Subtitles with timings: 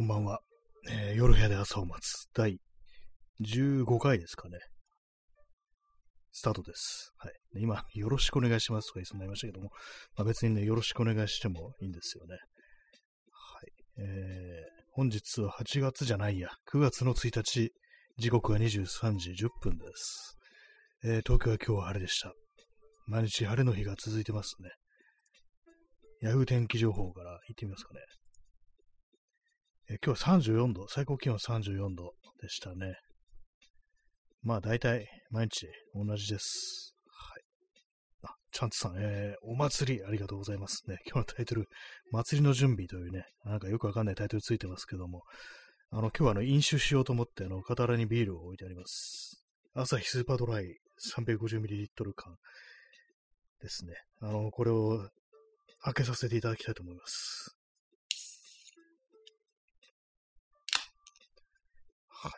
[0.00, 0.40] こんばんは。
[0.88, 2.26] えー、夜部屋で朝を待つ。
[2.32, 2.58] 第
[3.44, 4.58] 15回ですかね。
[6.32, 7.12] スタートです。
[7.18, 7.32] はい。
[7.60, 9.70] 今、よろしくお願いしますとか言いそうになりましたけども、
[10.16, 12.36] まあ、別にね、よろしくお願いしてもいいんですよね。
[13.30, 13.72] はい。
[13.98, 17.70] えー、本日は8月じゃないや、9月の1日、
[18.16, 20.38] 時刻は23時10分です。
[21.04, 22.32] えー、東京は今日は晴れでした。
[23.06, 24.70] 毎日晴れの日が続いてますね。
[26.20, 28.00] ヤフー天気情報から行ってみますかね。
[29.88, 32.94] え、今日34度、最高気温34度でしたね。
[34.42, 36.94] まあ大体毎日同じです。
[37.06, 37.42] はい。
[38.24, 40.98] あ、チャンツさん、えー、お祭りありがとうございますね。
[41.06, 41.64] 今日のタイトル、
[42.12, 45.22] 祭りの準備というね、なんかよくわかんないタイトルついてますけども、
[45.90, 49.42] あの、今日はあの、飲酒しようと思って、あの、傍らにビールを置いてあります。
[49.72, 50.66] 朝日スーパードライ
[51.16, 52.36] 350ml 缶
[53.62, 53.94] ですね。
[54.20, 55.08] あの、これを
[55.82, 57.56] 開けさせていただきたいと思います。
[62.08, 62.32] はい。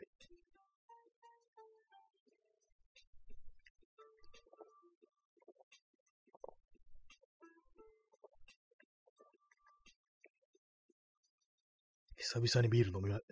[12.17, 13.25] 久々にビール飲みって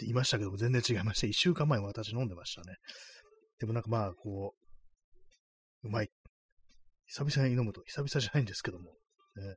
[0.00, 1.28] 言いましたけども、全然違いました。
[1.28, 2.74] 一週間前も私飲んでましたね。
[3.60, 4.54] でもなんかまあ、こ
[5.84, 6.10] う、うまい。
[7.06, 9.01] 久々に飲むと、久々じゃないんですけども。
[9.36, 9.56] ね、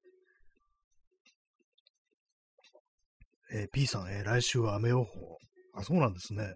[3.53, 5.37] えー、P さん、えー、来週は雨予報。
[5.75, 6.55] あ、そうなんですね。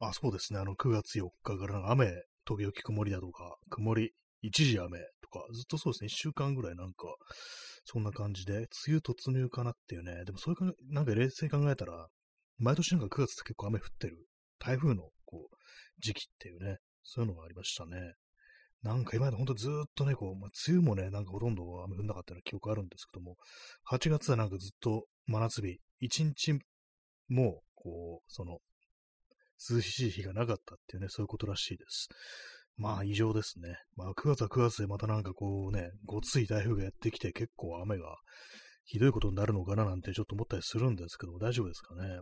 [0.00, 0.60] あ、そうですね。
[0.60, 4.12] あの、9月4日から雨、時々曇りだとか、曇り、
[4.42, 6.06] 一時雨とか、ずっとそうですね。
[6.06, 7.16] 1週間ぐらいなんか、
[7.84, 10.24] そんな感じで、梅雨突入かなっていうね。
[10.24, 12.06] でもそれか、なんか冷静に考えたら、
[12.58, 14.26] 毎年なんか9月って結構雨降ってる。
[14.60, 15.56] 台風の、こう、
[16.00, 16.78] 時期っていうね。
[17.02, 18.14] そういうのがありましたね。
[18.88, 23.36] なんか今までほんとずっとね、こう、まあ、梅雨もね、なんかほとんど雨降んなかったような記憶あるんですけども、
[23.90, 26.58] 8月はなんかずっと真夏日、1日
[27.28, 28.60] も、こう、その、
[29.70, 32.08] 涼しい日がなかったっていうね、そういうことらしいです。
[32.78, 33.76] まあ異常ですね。
[33.96, 38.16] まあ9月は9月でまたなんかこうね、ごつい台風がやってきて結構雨が
[38.84, 42.20] ひどいことになるのかななんてちょっと思ったりするんですけど、大丈夫ですかね？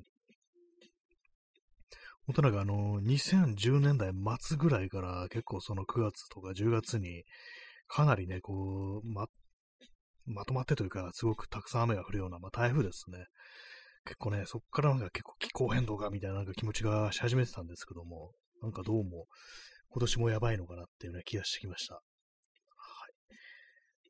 [2.27, 4.11] 本当なんかあの、2010年代
[4.41, 7.23] 末ぐらいから結構その9月とか10月に
[7.87, 9.27] かなりね、こう、ま、
[10.27, 13.27] まとまってというか、すごくたくさん雨が降るような、まあ、台風ですね。
[14.05, 19.27] 結構ね、そっからなんか結構気候変動がみたいななんか気持ちがし始めてたんですけども、なんかどうも、
[19.91, 21.95] 今年もやばいのかなっていうね、気がしてきました。
[21.95, 22.01] は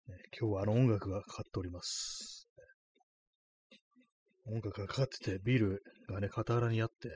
[0.09, 0.13] い。
[0.13, 2.49] ね、今日はあの音楽がかかっております。
[4.47, 7.11] 音楽がかかってて、ビールがね、傍らにあって、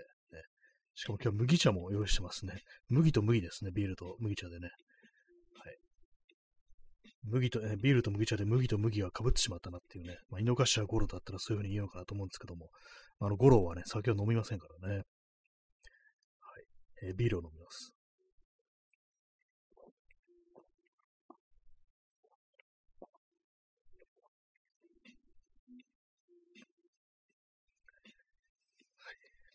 [1.00, 2.60] しかも今日麦茶も用意してますね。
[2.90, 4.68] 麦と麦ですね、ビールと麦茶でね。
[4.68, 5.78] はい。
[7.24, 10.18] 麦と、ね、ビールと麦茶で麦と麦が被ってしまったなっていうね。
[10.28, 12.68] まあ、井の頭五郎だったらそういうふうに言うのかなと思うんですけども、
[13.18, 14.96] あの、五郎はね、酒を飲みませんからね。
[14.96, 15.04] はい。
[17.04, 17.94] えー、ビールを飲みます。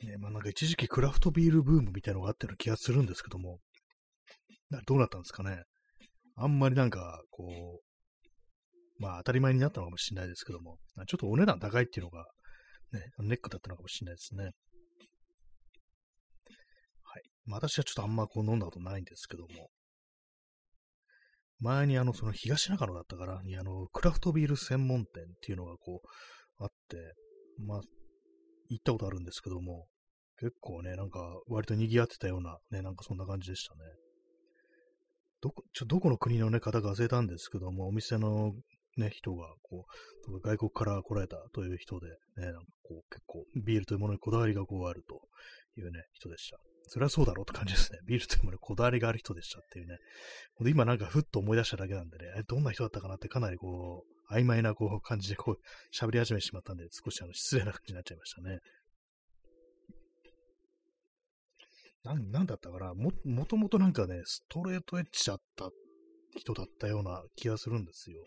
[0.06, 3.60] ね、まあなんか一時期クラフトビールブームみたいなのがあったような気がするんですけども、
[4.86, 5.64] どうなったんですかね。
[6.36, 10.78] あんまりなんか、こう、まあ当たり前になったのかもしれないですけども、
[11.08, 12.26] ちょっとお値段高いっていうのが、
[12.92, 14.44] ね、ネックだったのかもしれないですね。
[14.44, 14.54] はい。
[17.46, 19.70] まあ、私はちょっとあんまこう飲んだことないんですけども、
[21.60, 27.14] 前にあの、その東中野だったからに、あの、クラフトビール専門店っていうのがこう、あって、
[27.60, 27.82] まあ、
[28.70, 29.88] 行ったことあるんですけども、
[30.40, 33.80] 結構ね、なんか割と賑わってたような、ね、なんかそんな感じでしたね。
[35.42, 38.54] どこ、ちょ、どこの国のね、方か忘れたんですけども、お店の
[38.98, 39.86] ね、人が、こ
[40.28, 42.08] う、外国から来られたという人で、
[42.38, 45.22] ね、なんかこう、結構、ビールというものにこだわりがこうあると
[45.80, 46.58] いうね、人でした。
[46.88, 48.00] それはそうだろうって感じですね。
[48.06, 49.98] ビールというものにこだわりがある人でしたっていうね。
[50.70, 55.60] 今なんかふっと思い出しただけなんでね、どんな人だったかなってかなりこう、曖昧なこう感じでこう、
[55.94, 58.60] 喋り始めてしまったんで、少しあの失礼な感じになっちゃいましたね。
[62.14, 62.94] なん、だったかな？
[62.94, 65.70] も、もともとなんかね、ストレートエッジだった
[66.38, 68.22] 人だったような気がするんですよ。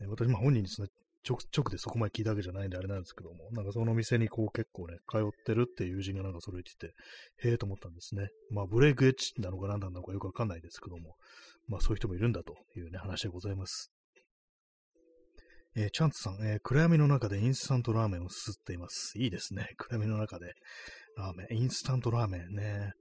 [0.00, 0.88] ね、私、まあ本人にですね、
[1.28, 8.28] 直、直でそこまで聞いたわけじゃないんであれなんですけども、なんかそのお店にこう結構ね、通ってるっていう友人がなんかそれ言ってて、へえと思ったんですね。
[8.50, 11.16] まあブレイクエッジなのか何なのかよくわかんないですけども、
[11.66, 13.90] まあそういう人もいるんだというね、話でございます。
[15.78, 19.12] えー、チャンツさん、えー、暗闇の中でインスタントラーメンをすすっています。
[19.18, 19.74] いいですね。
[19.76, 20.54] 暗闇の中で
[21.18, 22.92] ラーメン、インスタントラーメンね。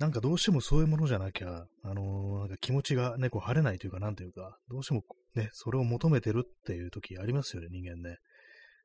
[0.00, 5.02] なんかどうしてもそういうものじゃなきゃ、あのーなんか気持ちがね、こう晴れないというか、なんというか、どうしても
[5.36, 8.16] ね、それを求めてるっていう時ありますよね、人間ね。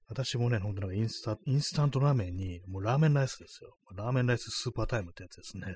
[0.07, 3.75] 私もね、ほんとなんかインスタ、インスタントラーメンに、もうラーメンライスですよ。
[3.95, 5.75] ラーメンライススーパータイムってやつですね。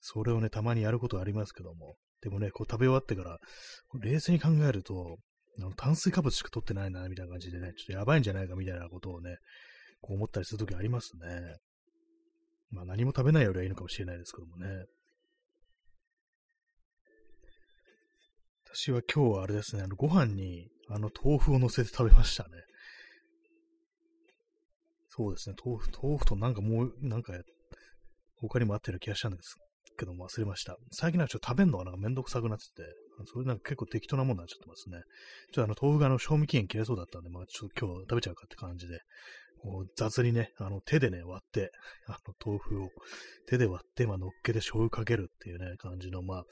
[0.00, 1.96] それをね、たまにやることありますけども。
[2.20, 3.38] でもね、こう食べ終わってから、
[4.00, 5.18] 冷静に考えると、
[5.76, 9.36] 炭水化物しか取ってないな、みたいな感じでね、ちょっとやばいんじゃないかみたいなことをね、
[10.00, 11.56] こう思ったりするときありますね。
[12.70, 14.84] まあ何も食べないよりはいいのかもしれないですけどもね。
[18.72, 22.50] 私は今日はあれですね、あのご飯にあの豆腐を乗せて食べましたね。
[25.08, 27.32] そうですね、豆腐、豆腐となんかもう、なんか
[28.36, 29.56] 他にもあったような気がしたんです
[29.98, 30.76] けども忘れました。
[30.92, 32.82] 最近なんかちょっと食べるのがなんかめんどくさくなってて、
[33.26, 34.98] それなんか結構適当なもんになっちゃってますね。
[35.52, 39.00] ちょっとあの豆腐があの賞味期限切れそうだったんで、まあちょっと今日食べちゃうかって感じで、
[39.60, 41.72] こう雑にね、あの手でね、割って、
[42.06, 42.90] あの豆腐を
[43.46, 46.44] 手で割って、まあ乗っけて醤油かけるっていうね、感じの、まあ、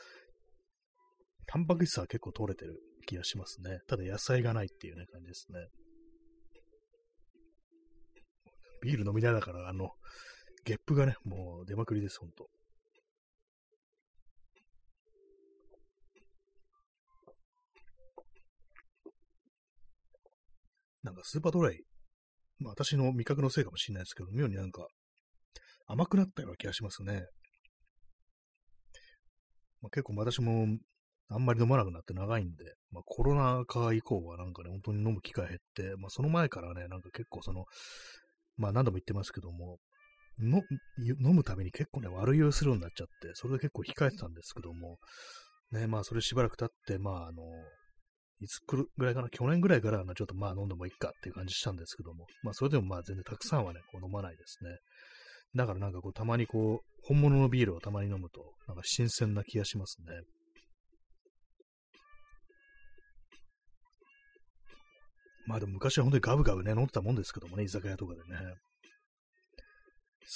[1.46, 3.80] タンパク質は結構取れてる気がしますね。
[3.86, 5.68] ただ野菜がないっていうね、感じですね。
[8.82, 9.90] ビール飲みながら、あの、
[10.64, 12.48] ゲップがね、もう出まくりです、ほんと。
[21.06, 21.80] なんかスーパードライ、
[22.58, 24.88] まあ私の味覚のせいかもしれないですけど、妙になんか
[25.86, 27.26] 甘くなったような気がしますね。
[29.80, 30.66] まあ、結構私も
[31.28, 37.66] あんまり飲まなくなって長いんで、まあ、コロナ禍以降はなんかね、本当に飲む機会減って、まあ、その前からね、なんか結構その、
[38.56, 39.78] まあ何度も言ってますけども、
[40.40, 40.62] 飲
[41.34, 44.98] むために結構ね、悪酔いするようになっちゃって、それで結構控えてたんですけども、
[45.70, 47.42] ね、まあそれしばらく経って、まああの、
[48.40, 54.70] いつ来るぐらいかな、去年ぐらいからちょっとまあ飲んでもいいかっていう感じしたんですけども、まあそれでもまあ全然たくさんはね、こう飲まないですね。
[55.54, 60.06] だからなんかこうたまにこう、本物のビールをたまに飲むと、なんか新鮮な気がしますね。
[65.46, 68.54] まあでも昔は本当にガブガブね、飲んでたもんですけどもね、居酒屋とかでね。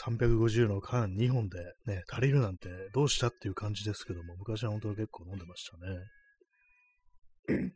[0.06, 5.68] 350の缶2本でね、足りるなんてどうしたっていう感じですけども、昔は本当に結構飲んでまし
[7.48, 7.70] たね。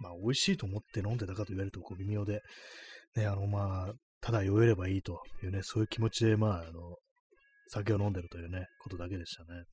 [0.00, 2.40] まあ、美味しいと思って飲んでたかと言われるとこう微妙で、
[3.16, 6.96] ね、あの、まあ、ただ酔えればいいというね、そういう気持ちで、まあ、あの、
[7.68, 9.64] 酒を飲んでるというね、ことだけでしたね。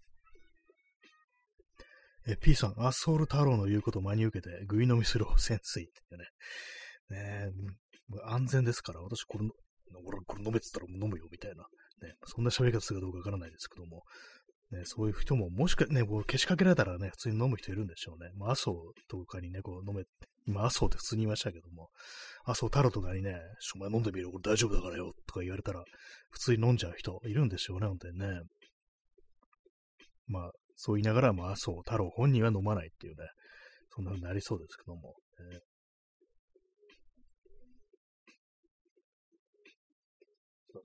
[2.29, 7.51] え、P さん、アソール太郎の言うことを真に受けて、ぐい飲みする潜水ってね、ね
[8.25, 9.45] 安全ですから、私これ、
[10.03, 11.63] 俺これ飲めてたら飲むよみたいな、
[12.07, 14.03] ね、そんな喋り方するかどうかわからないですけども、
[14.71, 18.31] ね、そういう人も、もしかね、こう、消しかけられたらね、普通に飲む人いるんでしょうね。
[18.35, 18.71] まあ、麻生
[19.07, 20.03] とかにね、こう、飲め、
[20.45, 21.89] 今、麻生って普通に言いましたけども、
[22.45, 23.39] 麻生太郎とかにね、
[23.75, 25.83] お前飲んでみろ、これ大丈夫だからよ、とか言われたら、
[26.31, 28.41] 普通に飲んじゃう人いるんでしょうね、本当にね。
[30.27, 33.29] まあ、そう言いながら、まあ、麻生太郎本人は飲まないっていうね、
[33.95, 35.15] そんな風になりそうですけども。
[35.53, 35.59] え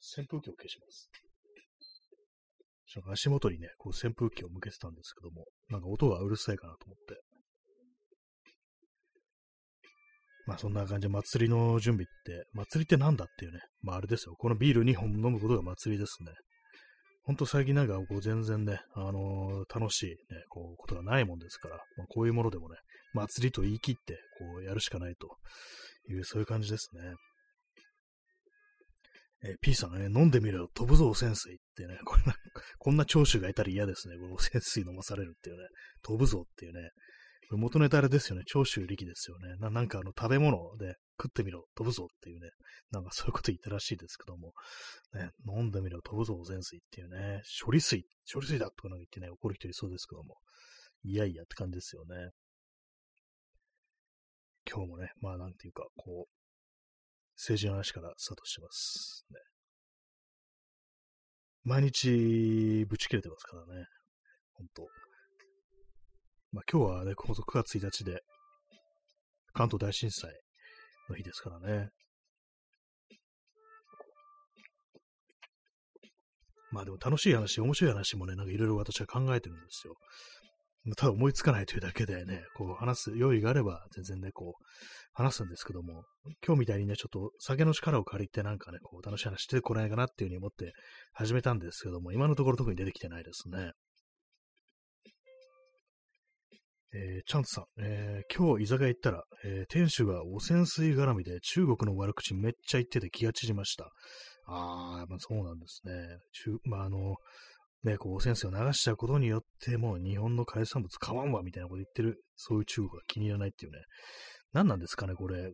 [0.00, 1.10] 扇風機を消します。
[3.00, 7.20] 足元にね、こう扇風機を向けてたんですけども、なんか音がうるさいかなと思って。
[10.46, 14.34] まあそんな感じで祭りの準備って、祭りってなんだっていうね、まああれですよ。
[14.36, 16.32] このビール2本飲むことが祭りですね。
[17.24, 20.16] ほんと最近なんかこう全然ね、あのー、楽しいね、
[20.48, 22.76] こうことがないもんですから、まあ、こういうものでもね、
[23.14, 25.28] 祭りと言い切ってこうやるしかないと
[26.12, 27.14] いう、そういう感じですね。
[29.44, 32.34] えー、P さんがね、飲んでみろ、飛ぶぞ、汚染水ってね、これな、
[32.78, 34.16] こんな長州がいたら嫌ですね。
[34.16, 35.64] この汚染水飲まされるっていうね、
[36.02, 36.90] 飛ぶぞっていうね。
[37.50, 39.56] 元ネタあれですよね、長州力ですよね。
[39.58, 42.48] ななんかあの、食べ物で食ってみろ、飛ぶぞっていうね、
[42.90, 44.52] なんかそういうこと言ったらしいですけども、
[45.12, 50.36] ね、飲んでみろ、飛ぶぞ、汚染水っていうね、処理水、処理水だとかなんか言ってね、怒る人いそうですけども、
[51.02, 52.30] いやいやって感じですよね。
[54.70, 56.41] 今日もね、まあなんていうか、こう、
[57.42, 59.26] 政治の話からスタートします。
[59.32, 59.40] ね、
[61.64, 63.84] 毎日、ぶち切れてますからね。
[64.52, 64.86] 本当
[66.52, 68.22] まあ今日はね、9月1日で、
[69.54, 70.30] 関東大震災
[71.08, 71.88] の日ですからね。
[76.70, 79.96] まあでも楽しい話、面白い話もね、なんかいろいろ私は考えてるんですよ。
[80.96, 84.64] ただ思いつかないというだけでね、こう話す用意があれば全然ね、こう
[85.12, 86.04] 話すんですけども、
[86.44, 90.72] 今日みたいにね、ちょっと酒の力を借りてなんかね、こう楽しい話してこないかなっていうふうに思って
[91.12, 93.72] 始めたんですけども、今のところ特に出てきてないですね。
[96.94, 103.88] えー、チャンツさん、えー、今日居酒屋行ったら、えー、店主が汚染水絡みで中国の悪口めっちゃ言ってて気が散りました。
[104.46, 105.92] あー、まあ、そうなんですね。
[106.44, 107.16] 中まあ、あの、
[107.84, 113.78] ね、こう、汚染水を流しちゃうことによって、もう日本の海産物買わんわ、みたいなこと言ってる、そういう中国が気に入らないっていうね。
[114.52, 115.52] 何なんですかね、これ。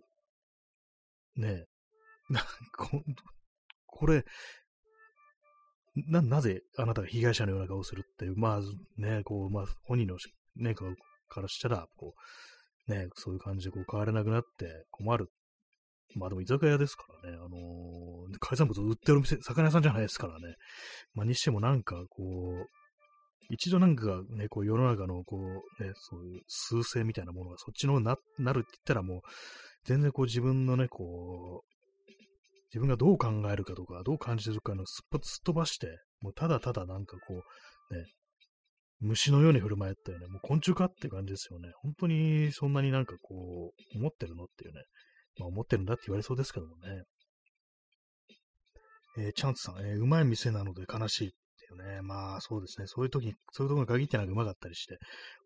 [1.36, 1.64] ねえ
[2.32, 2.44] な、
[2.76, 3.02] こ
[3.86, 4.24] これ、
[5.94, 8.60] な、なぜあなたが被害者のような顔をするっていう、まあ
[9.00, 10.16] ね、こう、まあ本人の
[10.56, 10.94] ね、顔
[11.28, 12.14] からしたら、こ
[12.88, 15.30] う、ね、そういう感じでこう変われなくなって困る。
[16.16, 20.54] まあでも居酒屋ですからね、あのー、海産物売ってるお店、魚屋さんじゃないですからね。
[21.14, 22.66] まあにしてもなんかこう、
[23.50, 29.20] 一度なんかね、こう世の中のこう、ね、そういう数勢みたいなものがそっちのななるって言ったらもう、
[29.84, 31.78] 全然こう自分のね、こう、
[32.70, 35.88] 自分がどう考えるかとか、どう感じてるかのすっすっ飛ばして、
[36.20, 37.42] もうただただなんかこ
[37.90, 38.04] う、ね、
[39.00, 40.26] 虫のように振る舞ったよね。
[40.26, 41.70] もう昆虫かって感じですよね。
[41.82, 44.82] 本当にそんなになんかこう、思ってるのっていうね。
[45.38, 47.04] まあ思ってるんだって言われそうですけどもね。
[49.18, 52.02] えー、チャンツさん、えー、うまい店なので悲しいっていうね。
[52.02, 52.86] まあそうですね。
[52.86, 54.98] そういう時に、そういうところに限ってなんかうまかったりして、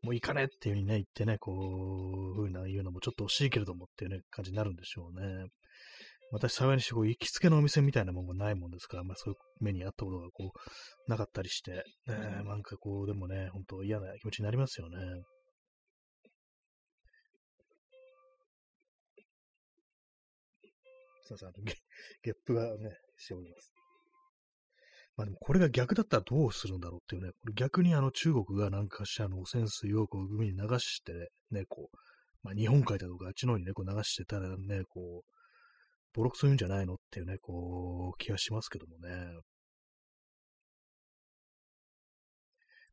[0.02, 5.46] もう行かねっていう風にね、言ってね、こう、ふうな言うのもちょっと惜しいけれどもっていうね、感じになるんでしょうね。
[6.32, 14.96] 私、幸いにして、こう、行きつけのお店みたいなものがないもんですから、まあ、そういう目にあったことが、こう、なかったりして、ね、なんかこう、でもね、本当嫌な気持ちになりますよね。
[21.36, 21.64] すいません、あの
[22.22, 23.72] ゲップがね、しております。
[25.16, 31.12] まあでもこれが逆だったらどうするんだろうっていうね、逆にあの中国がなんかしらの汚染水をこう海に流して
[31.50, 31.96] ね、こう、
[32.42, 35.32] まあ日本海だとかあっちの方にね、こう流してたらね、こう、
[36.14, 39.38] ボロクソ言うんじゃないのっていうね、こう、気がしますけどもね。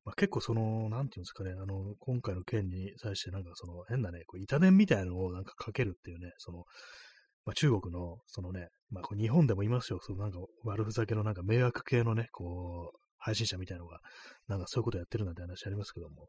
[0.05, 6.63] まあ、結構その、なんていうんですかね、あの、今回の件に際してなんかその変なね、こう板伝みたいなのをなんかかけるっていうね、その、
[7.49, 14.01] まあ、中国の、そのね、まあ、こう日本でもいますよ、そのなんか悪ふざけのなんか迷惑系のね、こう、配信者みたいなのが、
[14.47, 16.27] なんかそういうことやってるなんて話ありますけども。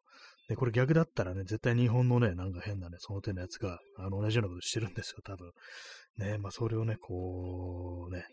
[0.49, 5.50] で、これ逆だったらね、絶対日本のね、なんか変なね、その手のやつが、あの、同じようなことしてるんですよ、多分。
[6.17, 8.25] ね、まあ、それをね、こう、ね、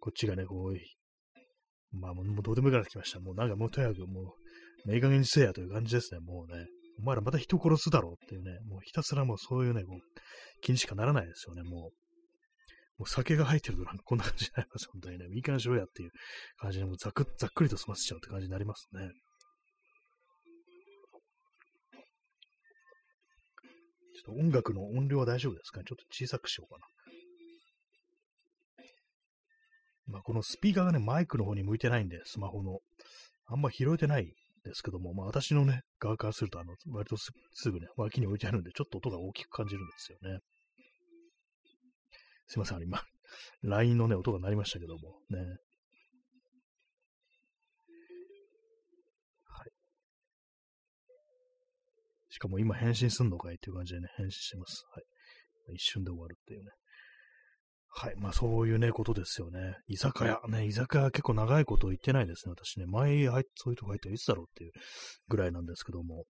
[0.00, 3.20] こっちがね、こう、まあ、もうどうでもいいから来ました。
[3.20, 4.34] もうなんかもうとにかくも
[4.86, 6.66] う、明確にせえやという感じですね、もうね。
[6.98, 9.98] お前らまた人殺すだろうっていうね、もうひたすらもうそういうね、こう
[10.60, 11.90] 気にしかならないですよね、もう。
[12.96, 15.26] もう酒が入ってるとなんかこんな感じになります、本当にね。
[15.34, 16.10] いい感じしろやっていう
[16.58, 19.10] 感じで、もうざくざっくりと済ませちゃうって感じになりますね。
[24.14, 25.80] ちょっと音楽の音量は大丈夫ですか？
[25.80, 26.86] ねちょっと小さくしようかな。
[30.06, 32.78] まあ、このスピーカーがね、マイクの方に向いてないんで、スマホの。
[33.46, 34.32] あんま拾えてない
[34.64, 40.38] ですけども、まあ私のね、側からすると、あの、割とすぐね、脇に置いてあるんで、ちょっと音が大きく感じるんですよね。
[42.46, 43.02] すいません、今、
[43.62, 45.38] LINE のね、音が鳴りましたけども、ね。
[49.44, 49.70] はい。
[52.30, 54.84] しかも今返信すんのかいっていう感じでね、返信してます。
[54.92, 55.04] はい。
[55.74, 56.70] 一瞬で終わるっていうね。
[57.96, 58.14] はい。
[58.16, 59.76] まあそういうね、ことですよね。
[59.86, 60.40] 居酒屋。
[60.48, 62.54] ね、居酒屋結構長いこと言ってないですね。
[62.56, 63.24] 私ね、前、
[63.54, 64.72] そういうとこ入ったらいつだろうっていう
[65.28, 66.24] ぐらいなんですけども。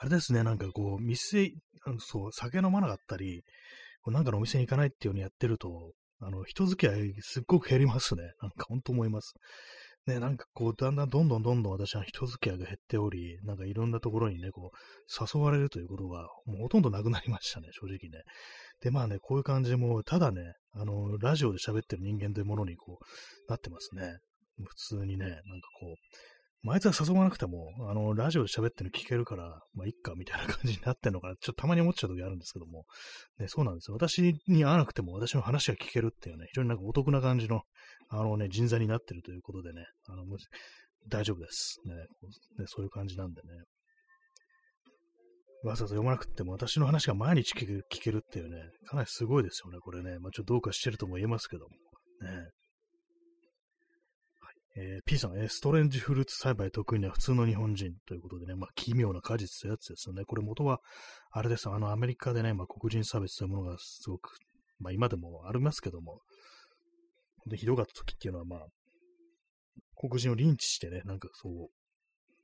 [0.00, 1.52] あれですね、なんかこう、店、
[2.00, 3.44] そう、酒飲まなかったり、
[4.06, 8.22] なんかのお店に行かないっていうのをやってると、あの、人付き合いすっごく減りますね。
[8.40, 9.34] なんか本当思います。
[10.06, 18.24] ね、なんかこう、だんだんどんどんどんどん私は人付き合いが減っており、なんかいろんなところにね、こう、誘われるということが、もうほとんどなくなりましたね、正直ね。
[18.82, 24.18] で、まあね、こういう感じでもう、ただね、あの、ラジオで喋ってる人間というものにこう、なってますね。
[24.64, 25.40] 普通にね、なんか
[25.80, 25.94] こう、
[26.62, 31.34] まあ、あいつは誘わなくても、あの、ラジオで喋ってるの聞けるから、まあ、いっか、みたいな感じになってんのかな。
[31.40, 32.84] ちょっとたまに思っちゃう時あるんですけども。
[33.38, 33.96] ね、そうなんですよ。
[33.96, 37.62] 私に会わなくても私の話が聞けるっていうね、非常になんかお得な感じの、
[38.10, 40.24] あのね、人材になってるということでね、あの、
[41.08, 41.78] 大丈夫です。
[41.84, 43.48] ね、ねそういう感じなんでね。
[45.62, 50.18] わざわざ読まなくても私の話が毎日聞ける聞けるっていうね、かなりすごいですよね、これね。
[50.18, 51.70] まあ、ちょっとどうかしてるとも言えますけども。
[52.28, 52.50] ね。
[54.74, 60.24] えー、P さん、えー、ストレンジフルーツ栽培得意な普通の日本人ということでね、まあ、奇妙な果実というやつですよね。
[60.24, 60.80] これ元は、
[61.30, 64.30] あれです、あの、アメリカでね、まあ、黒人差別というものがすごく、
[64.78, 66.22] まあ、今でもありますけども、
[67.36, 68.66] 本当にひどかった時っていうのは、まあ、
[69.96, 71.68] 黒人をリンチしてね、なんかそう、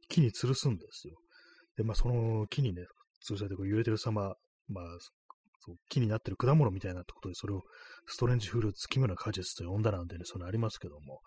[0.08, 1.16] 木に吊るすんですよ。
[1.78, 2.84] で、まあ、その木にね、
[3.26, 4.34] 吊るされてこう揺れてる様、
[4.68, 4.84] まあ、
[5.60, 7.62] そう木になってる果物みたいなってことで、それを
[8.06, 11.20] ストレンジフルーツ、奇妙な果実と呼んだなんてね、それありますけども、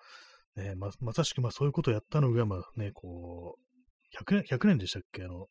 [0.56, 5.24] ね、ままさしくまあそういうことをやったのが、まあね、こう、100年、100年でしたっけ？
[5.24, 5.48] あの、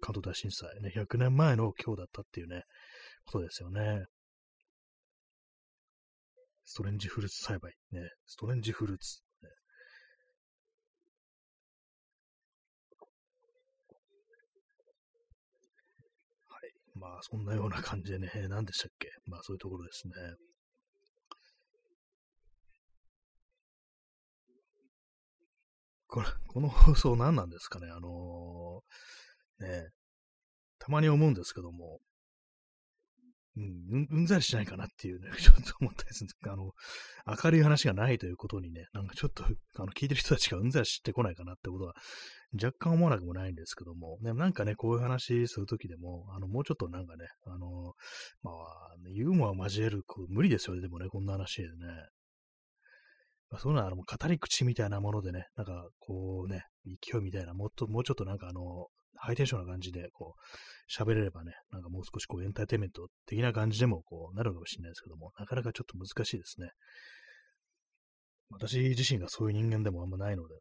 [0.00, 2.62] 関東大震災ね、100年前の今日だったっていうね、
[3.24, 4.04] ことですよね。
[6.64, 7.72] ストレンジフルーツ栽培。
[7.92, 9.22] ね、ストレンジフルーツ。
[16.98, 19.08] まあ、そんなような感じでね、 何でしたっけ？
[19.26, 20.14] まあ、そういうところですね。
[26.08, 27.88] これ、この放送何なんですかね？
[27.90, 29.90] あのー、ね、
[30.78, 32.00] たまに思うんですけども、
[33.58, 36.72] うん、うんざりしないかなっていうね、 ちょっと思ったりするんですけどあの、
[37.42, 39.44] 明るい話がないということにね、なんかちょっと、
[39.76, 41.94] あの、聞いてる人たちがうんざりしてこないかなってことは、
[42.54, 47.94] 若干思わなくもないんですけども、ね、なんかね、こういう話するときでも、あの、もうちょっとなんかね、あの、
[48.42, 51.76] まあ、ユーモアを交える、こう無理ですよね、でもね、こんな話でね。
[53.50, 58.88] まあ、そういうのは、あの、語り口みたいなものでね、なんか、こうね、勢いみたいな、もっと、もうちょっとなんかあの、
[59.20, 66.70] ハイテンションな感じで、こう、喋れればね、なんかもう少しこう、エンターテイメント的な感じでも、こう、なるかもしれないですけども、なかなかちょっと難しいですね。
[68.50, 70.60] 私自身がそういう人間でもあんまないのでね。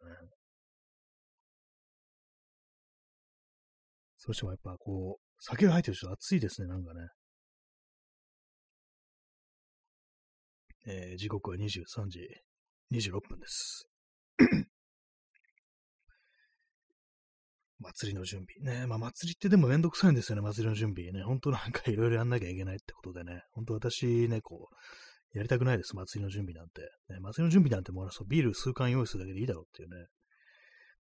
[4.17, 7.07] そしてもやっぱこう、酒が入ってる人暑いですね、なんかね。
[10.89, 12.19] えー、時刻は23時
[12.91, 13.87] 26分です。
[17.79, 18.79] 祭りの準備。
[18.79, 21.11] ねまあ祭りってでもめんどくさいんですよね、祭りの準備。
[21.11, 26.81] ね、本当なんかいろいろやんなきゃいけないってことでね、本当私ね、こう、やりたくないです、祭りの準備なんて。
[27.09, 30.07] ね、祭りの準備なんてもうそうビール数缶用意するだけでいいだろうっていうね。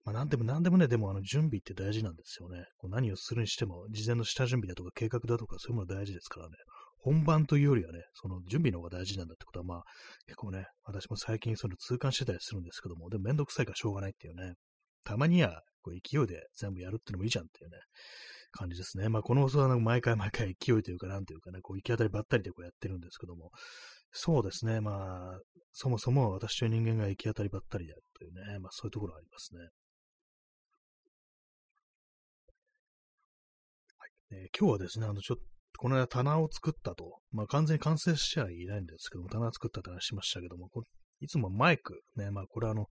[0.04, 2.64] まあなんでもなんでもね、でもあの準備って大事なんですよね。
[2.78, 6.54] こう何をするにしても、事前の下準備だとか計画だとかそういうもの大事ですからね。
[6.98, 9.84] 本番というよりはね、その準備の方が大事なんだってことは、まあ、
[10.26, 14.54] 結構ね、私も最近その痛感してたりするんですけども、でもめんどくさいからしょうがないっていうね。
[15.04, 17.78] たまにはこう勢いで全部やるってのもいいじゃんっていうね、
[18.50, 19.08] 感じですね。
[19.08, 23.52] まあ、この放送は毎回毎回勢いというか、なんというかね、こう行き当たりばったりでこうやってるんですけども、
[24.10, 25.38] そうですね、まあ、
[25.72, 29.60] そもそも私という人間が行き当たりばったりであるというね、まあそういうところありますね。
[29.60, 29.66] は
[34.06, 34.10] い。
[34.32, 35.44] えー、今日はですね、あの、ちょっと、
[35.78, 40.70] この間棚を作ったと、まあ完全に完成しちゃいないんですけども、棚を作ったって話しましたけども、
[41.20, 42.86] いつもマイク、ね、まあこれはあの、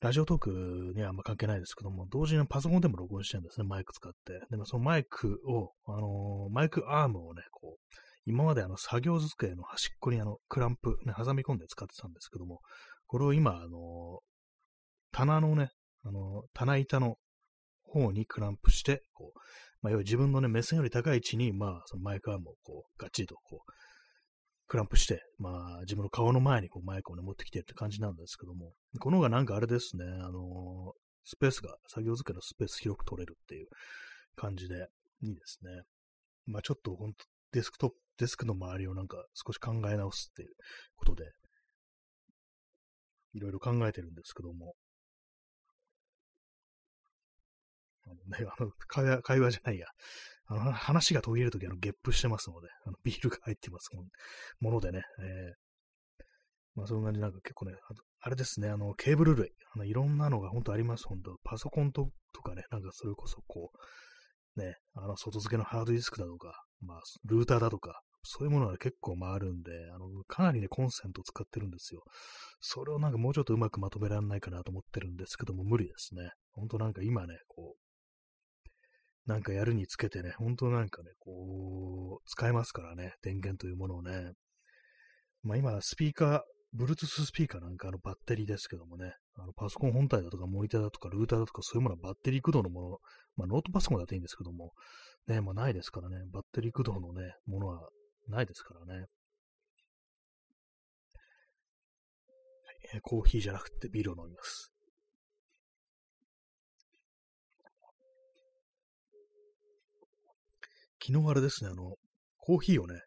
[0.00, 4.40] ラジオトークにはあんま関係ないですけども、同時にパソコンでも録音してるんですね、マイク使って。
[4.50, 7.94] でもそのマイクを、あのー、マイクアームをね、こう、
[8.26, 12.60] 今まであの作業机の端っこにあのクランプ、ね、挟み込んで使ってたんですけども、
[13.06, 13.68] これを今、あのー、
[15.12, 15.70] 棚のね、
[16.04, 17.16] あのー、棚板の
[17.84, 19.38] 方にクランプして、こう、
[19.80, 23.72] まあ、要は自分のね、目線より高い位置に、まあ、そのマイクアームをこう、がっちりとこう、
[24.68, 30.92] クランプして、まあ、自分の顔の前にこうマイクをね、持ってきてるって感じなんですけども、この方がなんかあれですね、あの、
[31.24, 33.68] スペースが、作業机のスペース広く取れるっていう
[34.34, 34.88] 感じで、
[35.22, 35.82] いいですね。
[36.46, 40.50] まあちょっとほんと、デスクトップ、デスクの周りをなんか少し考え直すっていう
[40.96, 41.24] ことで、
[43.34, 44.74] いろいろ考えてるんですけども、
[48.06, 49.86] あのね、あの会話、会話じゃないや。
[50.48, 53.90] あの、話が途切れるとき、あの、ゲップしてますので、あの、ビールが入ってます
[54.60, 55.66] ものでね、えー、
[56.74, 63.70] まあ、そんなになんか結構ね、ああれですね、あの、ケーブル類、あの、いろんなのが本当あります、本当パソコンととかね、なんかそれこそこ
[64.56, 72.02] う、ね、あの、外付けのハードディスクだとか、まあ、ルーターだとか、そういうものが結構回るんで、あの、かなりね、コンセント使ってるんですよ。
[72.60, 76.30] それをなんかもうちょっとうまくまとめられないかなと思ってるんですけども、無理ですね。
[76.50, 77.85] ほんとなんか今ね、こう、
[79.26, 84.32] なんかやるにつけてね、ほんとなんかね、こう、使えますからね、電源というものをね。
[85.42, 92.98] まあ今、スピーカー、Bluetooth スピーカーなんかのバッテリーですけどもね、あのパソコン本体だとかモニターだとかルーターだとかそういうものはバッテリー駆動のもの、
[93.36, 94.72] まあノートパソコンだっていいんですけども、
[95.26, 97.88] ね、まあないですからね、バッテリー駆動のね、ものは
[98.28, 99.06] ないですからね。
[103.02, 104.75] コーヒーじゃなくてビールを飲みます。
[111.06, 111.94] 昨日あれですね、あの、
[112.38, 113.00] コーヒーをね、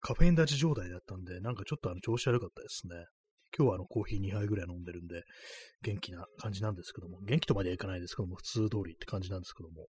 [0.00, 2.94] カフェイン立ち状態だったんで、なんかちょっとあの調子悪かったですね。
[3.56, 5.22] 今日はあのコーヒー2杯ぐらい飲んでるんで、
[5.82, 9.88] 元気な感じなんですけども、元気とまではいかないですけども、普通通りって感じなんですけども、やっ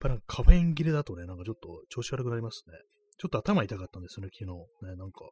[0.00, 2.74] ぱりなんかカフェイン切れだとね、なんかちょっと調子悪くなりますね。
[3.18, 4.90] ちょっと頭痛かったんですよね、昨日。
[4.90, 5.28] ね、なんか。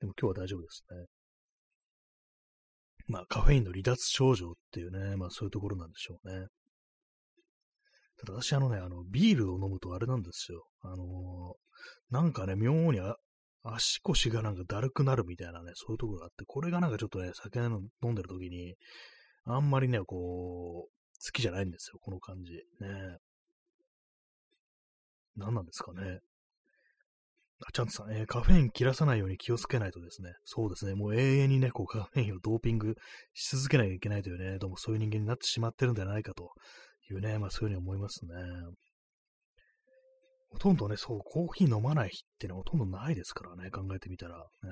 [0.00, 1.06] でも今日は大丈夫ですね。
[3.06, 6.46] まあ、カフェインの離脱症状っていうね、まあそういうところなんでしょうね。
[8.18, 10.66] ただ私あのね、あの、ビールを飲むとあれなんですよ。
[10.82, 13.00] あのー、なんかね、妙に
[13.62, 17.70] 足腰がなんかだるくなるみたいなね、そういうところがあって、これがなんかちょっとね、酒飲
[18.10, 18.74] んでる時に、
[19.44, 22.52] あんまりね、こう、好きじゃないんですよ、この感じ。
[22.52, 23.18] ね。
[25.36, 26.20] 何なんですかね。
[27.66, 30.32] あ、ちゃんとさん、えー、カフェイン切らさないように気をつけないとですね。
[30.44, 30.94] そうですね。
[30.94, 32.94] もう永遠にね、こうカフェインをドーピング
[33.34, 36.52] し続けなきゃいけないというね、どうもそういう人間になってしまってるんじゃないかと
[37.14, 38.32] いうね、まあそういうふうに思いますね。
[40.50, 44.46] ほとんどね、そう、コーヒー飲まない日ってのはほとんどないですからね、考えてみたら。
[44.64, 44.70] えー、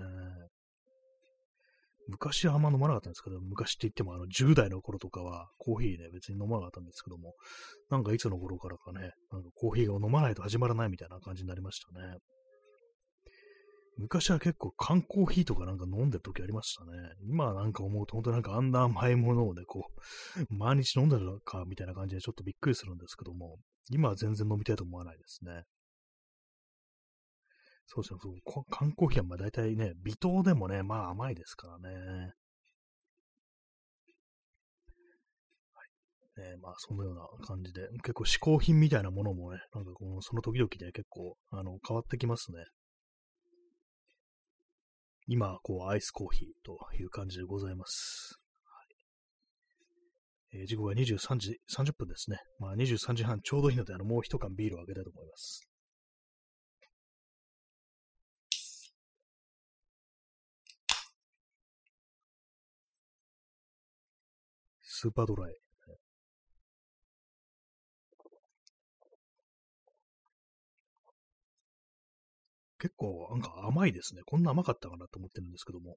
[2.09, 7.35] 昔はあんま飲まなかったんですけど、昔って言ってもあの10代の頃とかはコーヒーね、別に飲まなかったんですけども、
[7.91, 12.17] なんかいつの頃からかね、なんかコーヒーを飲まないと始まらないみたいな感じになりましたね。
[13.99, 16.91] 昔は結構缶コーヒーとかなんか飲んでる時ありましたね。
[17.29, 20.01] 今なんか思うと本当なんかあんな甘いものをね、こう、
[20.55, 23.59] 毎日飲んでるかみたいな感じでちょっとびっくりするんですけども、
[23.91, 25.65] 今は全然飲みたいと思わないですね。
[27.87, 32.35] そうですね、そう缶コーヒーはまあ大体ね、微糖でもね、まあ甘いですからね。
[36.37, 42.59] ね、まあ、そのような感じで、結構嗜好品みたいなものもね、なんかこの、その時々で結構、あの、変わってきますね。
[45.29, 48.39] 今、こう、アイスコーヒーという感じでございます。
[48.65, 48.71] は
[50.55, 52.39] いえー、時刻は23時30分ですね。
[52.61, 55.69] まあ、23時半ちょうどいいので、あの、もう一缶ビールをあげたいと思います。
[64.83, 65.66] スーパードライ。
[72.87, 74.23] 結構なんか甘いですね。
[74.25, 75.97] こんな甘かったかなと思ってるんですけども。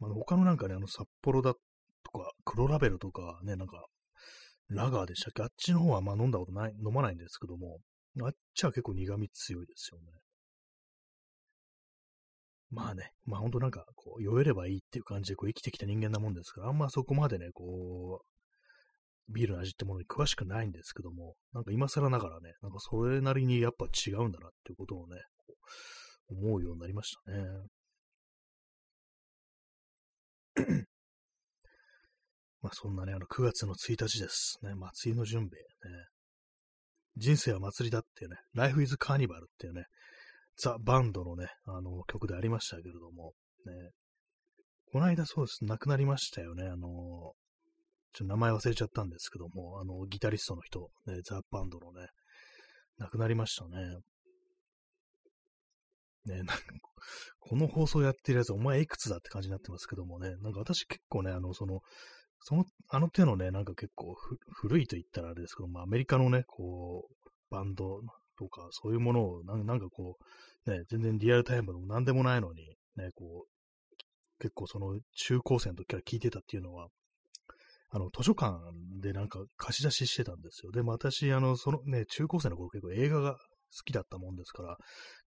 [0.00, 1.60] まあ、他のなんかね、あの札幌だと
[2.10, 3.86] か、黒ラベルとかね、なんか、
[4.68, 5.42] ラガーでしたっけ？
[5.44, 7.78] あっちの方はまあ飲んだことない、飲まないんですけども、
[8.22, 10.06] あっちは結構苦味強いですよね。
[12.70, 18.26] まあね、まあ本当なんか、こう、酔えればいいっていう感じでこう生きてきた人間なもんですから、あんまそこまでね、こう、
[19.28, 25.16] ビールの味ってものに詳しくないんですけども、なんか今更ながらね、なんかそれなりにやっぱ違うんだなっていうことをね、
[26.28, 27.44] 思うようになりましたね。
[32.62, 34.58] まあそんなね、あの9月の1日です。
[34.62, 35.50] ね、祭りの準備。
[35.50, 36.06] ね、
[37.16, 39.86] 人生は祭りだっていうね、Life is Carnival っていうね、
[40.56, 43.32] ザ・バンドのね、あの曲でありましたけれども、
[43.66, 43.90] ね、
[44.92, 47.32] この間そうです、亡くなりましたよね、あの
[48.12, 52.08] ちょっと名前忘れちゃったんですけども、あの、ギタリストの人、ね、ザ・バンドのね、
[52.98, 53.98] 亡くなりましたね。
[56.26, 56.56] ね、なんか、
[57.40, 61.80] この放送やってるやつ、お前いくつだって感じになってますけどもね、なんか私結構ね、あの、その、
[62.40, 64.14] その、あの手のね、なんか結構
[64.52, 68.00] 古いと言ったらあれですけど、まあ、アメリカのね、こう、バンド
[68.38, 70.16] とか、そういうものをなん、なんかこ
[70.66, 76.88] う、ね、全然リアルタイムでも何でもないのに、ね、こう、結構その中高生の時から聞いてたっていうのは、
[77.94, 78.58] あの、図書館
[79.00, 80.72] でなんか貸し出ししてたんですよ。
[80.72, 83.38] でも私、あの、そのね、中高生の頃結構映画が好
[83.84, 84.76] きだったもんですから、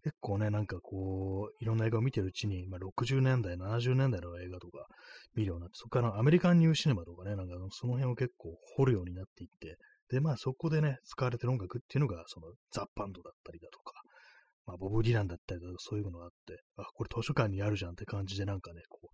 [0.04, 4.88] 結構ね、なんかこう、いろんな映画を見てるうちに、まあ、60年代、70年代の映画とか
[5.36, 9.78] 見るようになって、そこからアメリカンニューシネマとかね、なんかその辺を結構掘るようになっていって、
[10.10, 13.94] で、まあそこでね、使われてる音楽っていうのが、そのザ・バンドだったりだとか、
[14.66, 19.08] まあボブ・ディランだったりだとか、そういうのがあって、あ、これ図書館にあるじゃんって感じでなんかね、こう、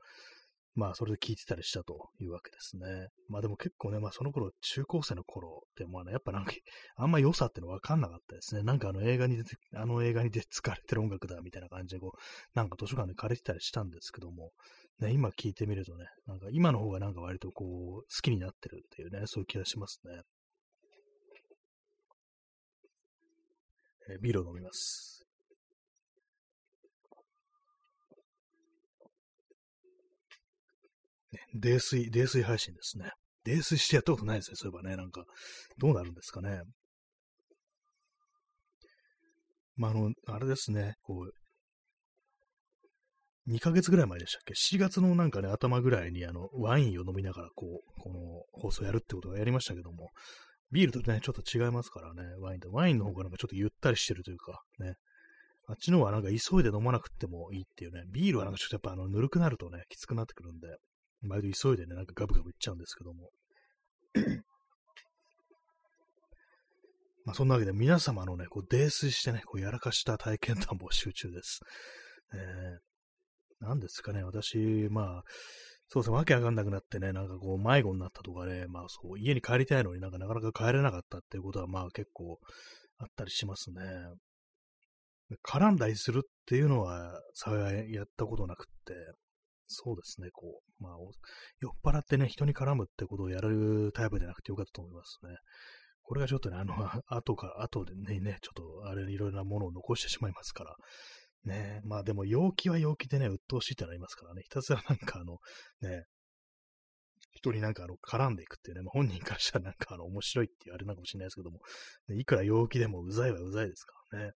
[0.73, 3.07] まあ、それで聞いてたりしたというわけですね。
[3.27, 6.53] まあでも結構ね、まあその頃、中高生の頃って、まあね、やっぱなんか、
[6.95, 8.63] あんま良さってのわかんなかったですね。
[8.63, 12.19] なんかあの映画に出て、あの映画に出て使われてる音楽だみたいな感じで、こう、
[12.55, 14.51] なんか図書館で借りてたりしたんですけども、
[14.99, 17.67] ね、今聞いてみるとね、なんか今の方がなんか割とこう、
[18.03, 20.21] 好きになってるっていうね、そういう気がしますね。
[24.09, 25.20] え、ビールを飲みます。
[31.53, 33.11] 泥酔、泥酔配信ですね。
[33.45, 34.95] 泥酔してやったことないですね、そういえばね。
[34.95, 35.25] なんか、
[35.77, 36.61] どうなるんですかね。
[39.75, 41.33] まあ、あの、あれですね、こう、
[43.51, 48.19] 2ヶ月ぐらい前でしたっけ ?7 月のなんかね、頭ぐらいにあの、ワインを飲みながら、こう、この
[48.51, 50.11] 放送やるってことをやりましたけども、
[50.71, 52.71] ビールとね、ちょっと違いますからね、ワインと。
[52.71, 54.93] ワインの方がなんかちょっとゆったりしてるというか、ね。
[55.67, 58.03] あっちの方はなんか急いで飲まなくてもいいっていうね。
[58.11, 60.67] ビールはなんかちょっとやっぱあの、ぬるくなるとね、きつくなってくるんで、
[61.21, 63.31] 毎度急いでね、なんかガブガブいっちゃうんですけども。
[67.23, 71.59] まあそんなわけで皆様のね、こう泥酔してね、こうやらかした体験談募集中です。
[72.33, 72.79] えー、
[73.59, 75.23] 何ですかね、私、まあ、
[75.87, 82.39] そうですね、わけわかんなくなってね、なんかこう迷子になったとかね、まあそう、家に帰りたいのになんかなかなか帰れなかったっていうことはまあ結構
[82.97, 83.81] あったりしますね。
[85.43, 88.93] 絡んだりするっていうのは幸いやったことなくって、
[89.67, 90.93] そうですね、こう、まあ、
[91.59, 95.35] 酔っ払ってね、人に絡むってことをやるタイプでなくてよかったと思いますね。
[96.03, 96.75] これがちょっとね、あの、
[97.07, 100.75] 後から、後でね、ちょっと、あれ、いろいろなものを残してしまいますから。
[101.43, 105.37] ね、まあでも、陽気は陽気でね、鬱陶しいってなりますからね、ひたすらなんかあの、
[105.81, 106.05] ね、
[107.33, 111.59] 人になんかあの絡んでいくっていうね、まあ、本人からしたらなんかあの面白いっていうあれなのかもしれないですけども、
[112.09, 114.31] ね、いくら陽気でもうざいはうざいですからね。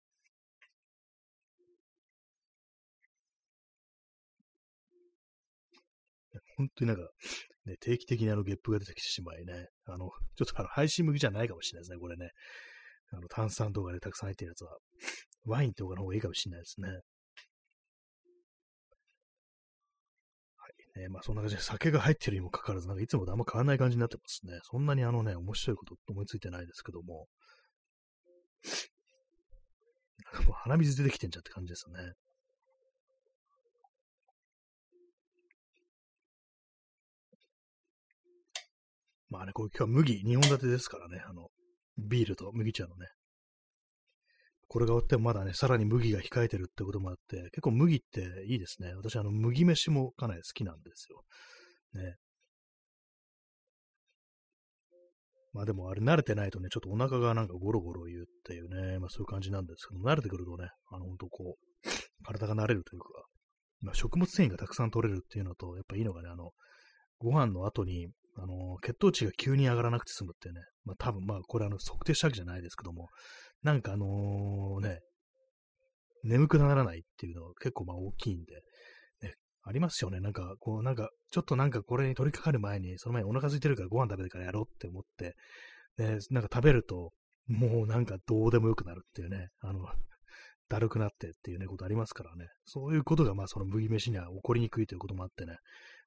[6.56, 7.02] 本当になんか、
[7.66, 12.30] ね、定期的にあのゲップが出てきてしまいね、あの、ちょっとあの配信向きじゃないかもしれないですね、これね。
[13.12, 14.76] あの炭酸とかでたくさん入ってるやつは。
[15.46, 16.88] ワインとかの方がいいかもしれないですね。
[16.88, 16.94] は
[20.98, 21.08] いね。
[21.08, 24.58] まあそんな感じで酒が入ってるにもかかわらず、なんかいつもとあんま変わらない感じになってますね。
[24.62, 27.26] そんなにあのね、面白いこと思いついてないですけども。
[30.32, 32.14] なんかもう鼻水出てきてんじゃんって感じですよね。
[39.34, 41.48] まあね、こう今日は麦2本立てですからね、あの、
[41.98, 43.08] ビールと麦茶のね。
[44.68, 48.94] これが終わってもまだね、さらに麦が控えてるってこともあって、結構麦っていいですね。
[48.94, 51.24] 私、あの、麦飯もかなり好きなんですよ。
[52.00, 52.14] ね。
[55.52, 63.08] まあでもあれ慣れてないとね、ちょっとお腹がなんかゴロゴロ言うっていうね、まあそういう感じなんですけど、慣れてくるとね、あの、ほんとこう、体が慣れるというか、
[63.80, 66.52] まあ食物繊維がたくさん取れるっていうのと、やっぱいいのがね、あの、
[67.18, 73.08] ご飯の後に、あの、血糖値が急に上がらなくて済むってね、まあ多分まあこれあの測定したわけじゃないですけども、
[73.62, 75.00] なんかあのね、
[76.24, 78.54] 眠くならないっていうのは結構まあ大きいんで、
[79.22, 80.20] ね、ありますよね。
[80.20, 85.36] なんかこうなんか、ちょっとなんかこれに取り掛かる前に、その前にお腹空いてるからご飯食べてからやろうって思って、
[85.96, 87.12] で、なんか食べると、
[87.46, 89.84] もうなんかどうでもよくなるっていうね、あの、
[90.68, 92.48] だるくなってっていうね、ことありますからね。
[92.64, 95.58] そういうことがまあその麦飯には起こりにくいということもあってね、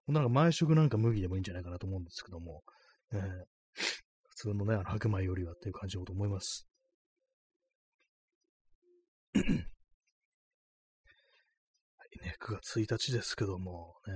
[0.08, 2.64] なんか毎食なんか麦でもいいんじゃないかなと思うんですけども、
[3.14, 3.22] え、
[4.30, 6.68] 普通のね、あの白米よりはっていう感じだと思います。
[9.36, 9.46] はい
[12.24, 14.14] ね、9月1日ですけども、ね、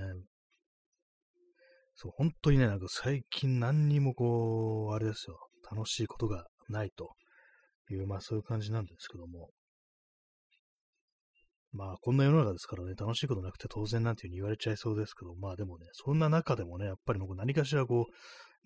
[1.94, 5.38] そう、本当にね、なんか最近何にもこう、あれですよ、
[5.70, 7.14] 楽しいことがないと
[7.90, 9.50] いう、まあそういう感じなんですけども、
[11.72, 18.06] まあ、こんな世の中ですからね、楽しいことなくて当然なんていうふうに言われちゃいそうですけど、まあでもね、そんな中でもね、やっぱりもう何かしらこ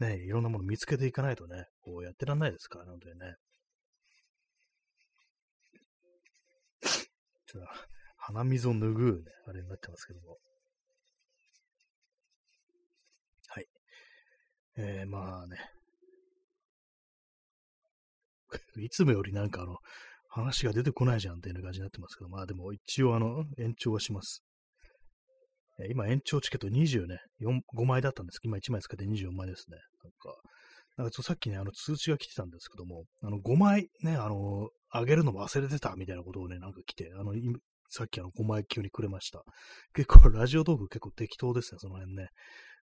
[0.01, 3.37] う、ね、いろんなもの見つけていかないとね、こうやってらんないですから、なのでね。
[7.47, 7.69] ちょっと、
[8.17, 10.39] 鼻水を拭うね、あれになってますけども。
[13.49, 13.67] はい。
[14.79, 15.57] えー、まあね。
[18.83, 19.79] いつもよりなんかあの、
[20.37, 24.43] 話が出てこないじゃんっていう感じになってますけど、まあでも一応あの、延長はします。
[25.81, 27.07] え今延長チケット24、
[27.75, 29.79] 5枚だったんですけど、今1枚使って24枚ですね。
[30.03, 30.41] なんか、
[30.99, 37.33] なんかさっきね、あの通知が来てたんですけども、あの5枚ね、あの、あげるのも忘れてたみたいなことをね、なんか来て、あの、
[37.89, 39.43] さっきあの5枚急にくれました。
[39.95, 42.29] 結構ラジオトーク結構適当ですね、その辺ね。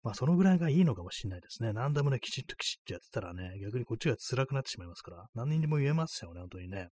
[0.04, 1.74] まあそのぐらいがいいのかもしれないですね。
[1.74, 6.90] 何でもね、きちっときちっとやってたらね、逆にこっちが辛くなってしまいますから、何にも言えますよね、本当にね。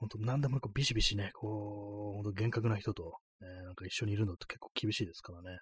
[0.00, 5.58] 本当何でもこうビシビシね、こう、本当厳格な人と、ね、なんか一緒にいるのって結構厳しいですからね。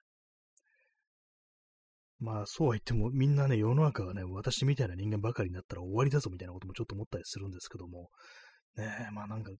[2.20, 8.10] まあ、そうは言っても、みんなね、世の中がね、私みたいな人間ばかりになったら終わりだぞみたいなこともちょっと思ったりするんですけども、
[8.76, 9.50] ね、まあなんか、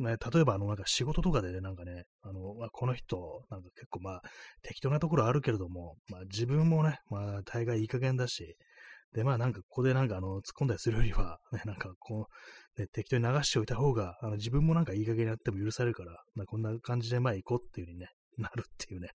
[0.00, 4.22] ね、例えばあの、なんか仕事とかでね、なんかね、あの、まあ、この人、なんか結構まあ、
[4.62, 8.56] 適当なところあるけれども、まあ自分もね、まあ大概いい加減だし、
[9.14, 12.26] で、まあなんかここでなんかあの、突っ込んだりするよりは、ね、なんかこ
[12.76, 19.10] う、ね、適当に流しておいた方が、あの自分もなんかいい加減になっても許されるから、ま、こんな感じで前行こうっていう風にね、 なるっていうね、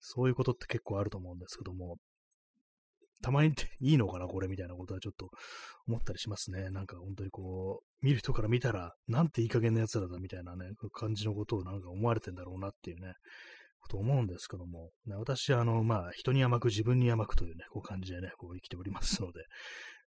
[0.00, 1.98] そういうことって結構あると思うんですけども、
[3.22, 5.30] たまにっていいのかな、これみたいなことはちょっと
[5.86, 6.70] 思ったりしますね。
[6.70, 13.14] なんか本当にこう、見る人から見たら、なんていい加減な奴らだみたいなね、感じのことをなんか思われてんだろうなっていうね、
[13.88, 19.44] と思うんですけども、ね、私は、あの、まあ、人に甘く自分に甘くというね、こう感じでね、こう生きておりますので、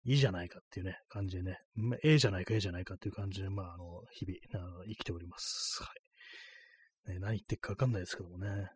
[0.05, 5.83] いいじゃないかっていうね、感じでね、まあええじゃないか、ええじゃないかっていう感じで、まあ、あの、日々、あの生きております。
[5.83, 5.89] は
[7.09, 7.13] い。
[7.13, 8.69] ね、何言ってるかわかんないですけどもね。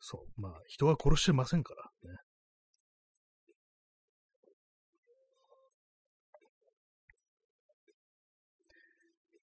[0.00, 0.40] そう。
[0.40, 2.18] まあ、人は殺してませんからね。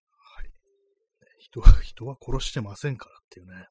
[0.09, 0.51] はい。
[1.39, 3.67] 人は、人は殺してませんからっていうね。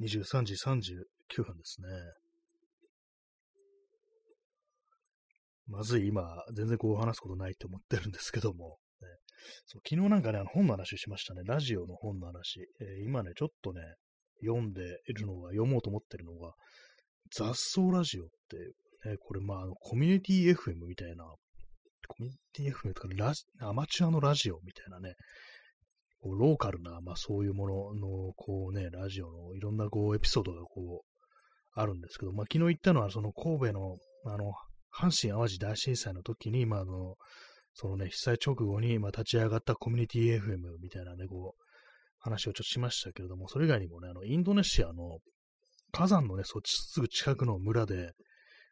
[0.00, 1.88] 23時39分ですね。
[5.68, 9.08] まずい、今、全然こう話すことないと思ってるんですけども、ね、
[9.66, 11.42] そう昨日なんかね、あの本の話しましたね。
[11.44, 12.60] ラジオの本の話。
[12.80, 13.80] えー、今ね、ちょっとね、
[14.44, 16.52] 読んでいるのが、読もうと思ってるのが、
[17.32, 18.74] 雑草ラジオっていう、
[19.10, 21.24] ね、これまあ、コミュニティ FM みたいな、
[22.08, 23.32] コミュニティ FM とかラ
[23.68, 25.14] アマチュアのラジオみたいなね、
[26.26, 34.52] こうローカルな、まあそういうものの、こうね、ラジオのいろんなこうエピソードがこう、あるんですけど、まあ昨日言ったのはその神戸の、あの、
[34.92, 37.14] 阪神淡路大震災の時に、まああの、
[37.74, 41.62] そのね、被災直後に、まあ、立ち上がったコミュニティ FM みたいなね、こう、
[42.18, 45.18] 話をちょっとしましたけれども、それ以外にもね、あの、インドネシアの
[45.92, 48.12] 火山のね、そっちすぐ近くの村で、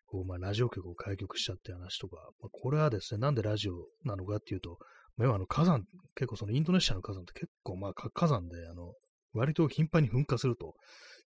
[0.06, 4.78] こう、まあ、ラジオ局を開局したって話とか、まあ、これはですね、なんでラジオなのかっていうと、
[5.16, 8.94] まあ、あの火山、結構そのインドネシアの火山って結構まあ火山で、あの、
[9.32, 10.74] 割と頻繁に噴火すると。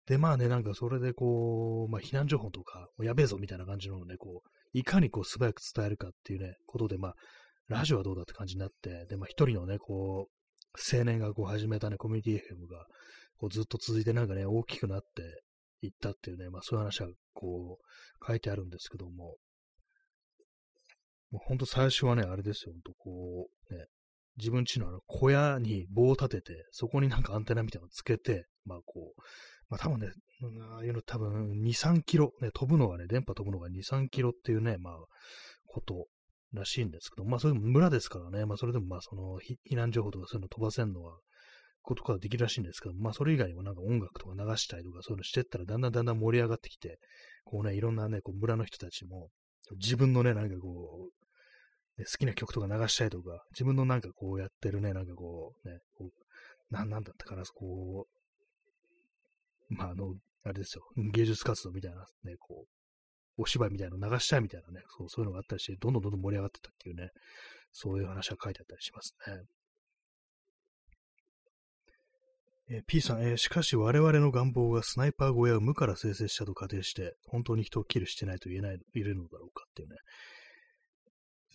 [0.08, 7.16] で、まあね、なんかそれでこう、まあ避難情報とか、やべえぞみたいな感じのね、こう、いかにこう素早く伝えるかっていうね、ことで、まあ、
[7.68, 12.86] ラジオはどうだって感じになって、で、まあ一人のね、こう、青年がこう始めたね、コミュニティ FM が、
[13.38, 15.44] こうずっと続いてなんかね、大きくなって
[15.82, 19.36] いったっていうね、まあそういう話はこう、書いてあるんですけども、
[21.32, 23.86] もうほんと最初はね、あれですよ、ほんとこう、ね、
[24.38, 29.22] 自分家のあの小屋に棒を立てて、そこになんかアンテナみたいなのつけて、まあこう、
[29.70, 30.10] まあ多分ね、
[30.74, 34.94] ああいうの多分2、3キロ、ね、飛ぶのがね、電波飛ぶのが2、3キロっていうね、まあ、
[35.66, 36.08] こと
[36.54, 41.18] らしいんですけど、まあそれでも村ですからね、まあそれでもまあその避難情報とかそういうの飛ばせんのは、
[41.82, 47.00] ことができるらしいんですけど、まあそれ以外にもなんか音楽とか流したりとかそういうのしてったらだんだんだんだん盛り上がってきて、
[47.46, 49.30] こうね、いろんなね、こう村の人たちも
[49.76, 51.17] 自分のね、なんかこう、
[51.98, 58.08] ね、好きな曲とか流したりとか、自分のなんかこうやってるね、なんかこう、ね、こうななんだったかな、こ
[59.70, 67.10] う、まああの、あれですよ、芸術活動みたいなね、こう、お芝居みたいなの流したいみたいなね、そうそういうのがあったりして、どんどんどんどん盛り上がってたっていうね、
[67.72, 69.44] そういう話が書いてあったりしますね。
[72.70, 79.96] え、P さん、えー、しかし我々の願望がスナイパー小屋を無から生成したと仮定して、本当に人をキルしてないと言えない、言えるのだろうかっていうね。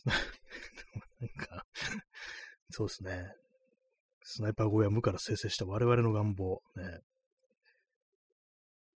[0.04, 1.64] なんか
[2.70, 3.26] そうですね。
[4.22, 7.00] スナイパー小屋無から生成した我々の願望、ね。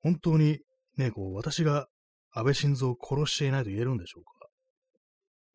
[0.03, 0.61] 本当に
[0.97, 1.89] ね、こう、私が
[2.33, 4.49] 安倍晋三を殺していないと言えるんでしょうか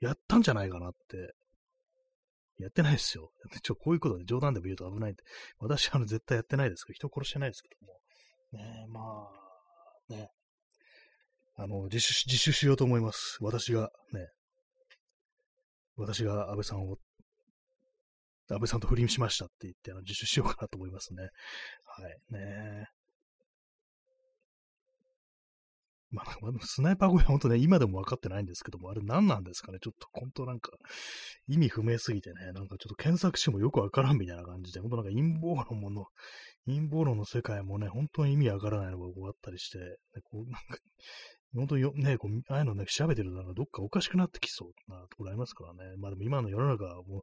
[0.02, 1.34] やったんじゃないかなって。
[2.60, 3.32] やってないですよ。
[3.64, 5.24] ちょ、こういうことで冗談でも言うと危ないんで。
[5.58, 8.00] 私はあの絶対やってないですけど、人殺してないですけども。
[8.52, 9.30] ねま
[10.10, 10.30] あ、ね。
[11.56, 13.38] あの、自首、自首しようと思います。
[13.42, 14.30] 私が、ね。
[15.98, 16.98] 私が安倍さんを、
[18.50, 21.24] 安倍さんと不倫しましたって言って、あの自首しようかなと思いますね。
[21.24, 22.18] はい。
[22.32, 22.88] ね
[26.14, 26.26] まあ、
[26.66, 29.78] スナイパー小屋本当ね、今でも分かってないんですけども、あれ何なんですかね？
[29.82, 30.72] ちょっと本当なんか、
[31.48, 36.08] 意味不明すぎてね、なんかちょっと検索してもよくわからんみたいな感じで、本当なんか陰謀論もの、
[36.66, 39.86] 陰謀論の世界もね、本当に意味わからないのがこうあったりして、ね、
[40.26, 40.60] こうなんか、
[41.56, 45.98] 本当によ、ね、こう、ああいうのね、調べてるなんかどっかおかしくなってきそうなところありますからね。
[45.98, 47.22] まあでも今の世の中はもう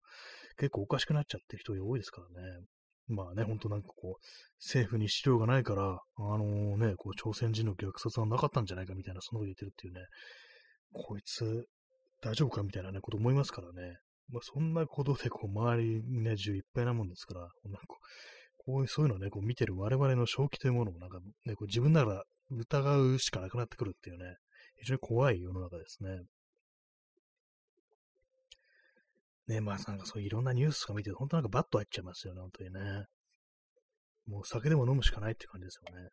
[0.58, 2.64] 結構おかしくなっちゃってる人が多いですからね。
[3.08, 4.24] まあね、ほんとなんかこう、
[4.58, 10.00] 政府に資料がないから、あのー、ね、こう、朝鮮人の虐殺はなかったんじゃないかみたいな、そのこと言ってるっていうね、
[10.92, 11.66] こいつ、
[12.20, 13.96] 大丈夫かみたいなね、こと思いますからね。
[14.30, 17.86] まあ、そんなことで、こう、周りにね、銃いっぱいなもんですから、なんか
[18.68, 24.36] こういう、そういうのをね、こう見てる我々の正気というものを、なんかね、こう自分なら疑うしかなくなってくるっていうね、
[24.80, 26.20] 非常に怖い世の中ですね。
[29.48, 33.04] ね、まあなんかそういろんなニュースとか見て、本当なんかバッと入っちゃいますよね、本当にね。
[34.26, 36.10] もう酒でも飲むしかないって感じですよね。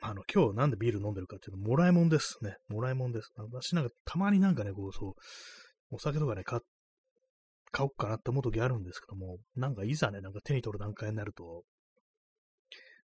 [0.00, 2.56] あの、今日なんでビール飲んでるかっていうと、もらいもんですね。
[2.68, 3.30] もらいもんです。
[3.36, 5.14] 私なんかたまになんかね、こう、そう、
[5.90, 6.62] お酒とかね、買っ、
[7.70, 11.64] 買おうかなって思う時あるんですけども、なんかいざね、なんか手に取る段階になると、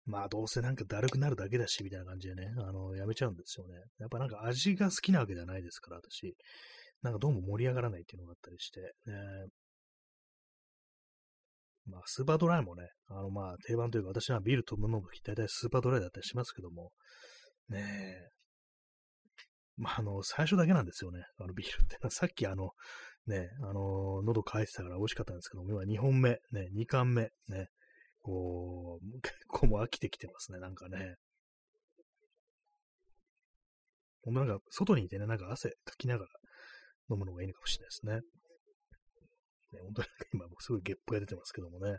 [0.05, 3.75] まあどうせなんかだるくなるだけだし、みたいな感じでね、あの、やめちゃうんですよね。
[3.99, 6.35] やっぱなんか味が好きなわけじゃないですから、私。
[7.03, 9.15] なんかどうも盛り上がらないっていうのがあったりして、ね、
[11.87, 16.91] まあ、スーパードライもね、あの、まあ、定番というか、私はビールと飲むとき、大体スーパードライだったりしますけども、
[17.69, 18.39] ねえ、
[19.77, 21.97] まあ、あの、最初だけなんですよね、あのビールって。
[22.11, 22.73] さっきあの、
[23.29, 27.69] ね、あの、喉乾いてたから美味しかったんですけども、今2本目、ね、2巻目、ね、
[28.23, 31.17] こう、 結構もう飽きてきてますね、なんかね。
[34.23, 36.31] ほんとなんか、外にいてね、なんか汗かきながら
[37.11, 38.15] 飲むのがいいのかもしれないですね。
[39.73, 41.99] ね本当に今もうすごいゲップが出てますけどもね。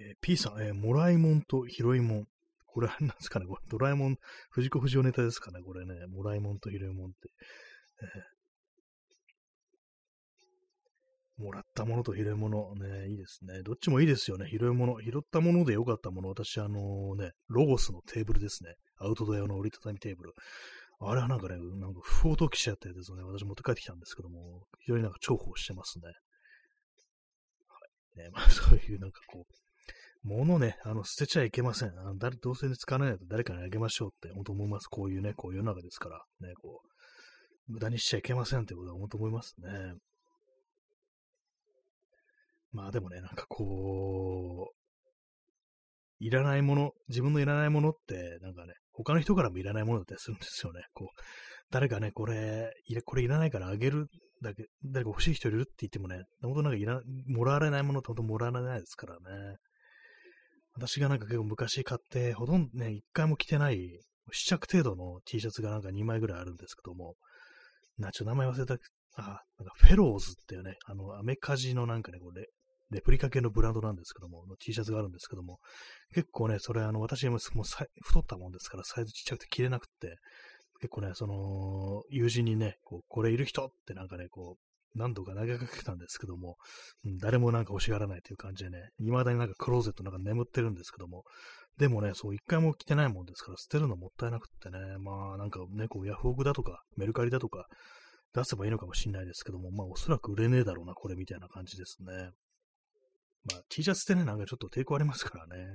[0.00, 2.28] えー、P さん、えー、もらいもんとひろいもん。
[2.66, 4.16] これは何ですかねこれ、ドラえもん、
[4.50, 7.28] 藤子不二雄ネタですかねこれね、もらいもんとひろいもんって。
[11.36, 13.62] もらったものと拾い物、ね、いいですね。
[13.62, 14.48] どっちもいいですよね。
[14.48, 15.00] 拾い物。
[15.02, 16.28] 拾ったもので良かったもの。
[16.28, 18.76] 私、あのね、ロゴスのテーブルですね。
[18.98, 20.34] アウトドア用の折りたたみテーブル。
[21.00, 26.06] あれはなんかね、なんか不法投棄しちゃったやつをね、私持って帰ってきたんですけども、非常になんか重宝してますね。
[26.06, 26.12] は
[28.16, 28.18] い。
[28.20, 29.54] ね、まあそういうなんかこう、
[30.22, 31.98] 物ね、あの、捨てちゃいけません。
[31.98, 34.86] あの誰どうせ使わないと誰かにあげましょうって、本当思います。
[34.86, 36.93] こういうね、こういう世の中ですから、ね、こう、
[37.68, 39.94] 無駄にしちゃいけませんってことは本当思いますね。
[42.72, 44.84] まあでもね、なんかこう、
[46.18, 50.82] いらないもの、自分のいらないものって、なんかね、他の人からもいらないものだったりするんですよね。
[50.92, 51.22] こう、
[51.70, 54.08] 誰かね、これ、いこれいらないからあげる
[54.42, 59.56] だけ、誰か欲しい人いるって言ってもね、本当なんかいら、もらわれないものって本当もらわれないですからね。
[60.74, 64.00] 私がなんか結構昔買って、ほとんどね、一回も着てない、
[64.32, 67.14] 試着程度の T シャツがなんか2枚ぐらいあるんですけども、
[67.98, 68.76] な、ちょっと名前忘れた、
[69.16, 72.48] あ、なんかフェローズっていうね、あの、アメカジのなんかね、これ、
[72.90, 75.58] レプリカ系のブランドなんですけども、の T シャツがあるんですけども、
[76.14, 80.16] 結構ね、それあの、私ももう太ったもんですから、サイズちっちゃくて着れなくて、
[80.80, 86.56] 結構ね、その、友人にね、こう、これいる人ってなんかね、こう、何度か投げかけたんですけども、
[87.04, 91.24] うん、誰もなんか欲しがらないという感じでね、未だになんかクローゼットなんか眠ってるんですけども、
[91.78, 97.66] でもね、そう一回も着てないもんですから捨てるのもったいなくってね、まあなんかね、こうヤフオクだとかメルカリだとか
[98.32, 102.30] 出せばいいのかもしれないですけども、まあおそらく売れねえだろうな、これみたいな感じですね。
[103.44, 105.66] まあ T シャツってね、なんかちょっと抵抗ありますからね。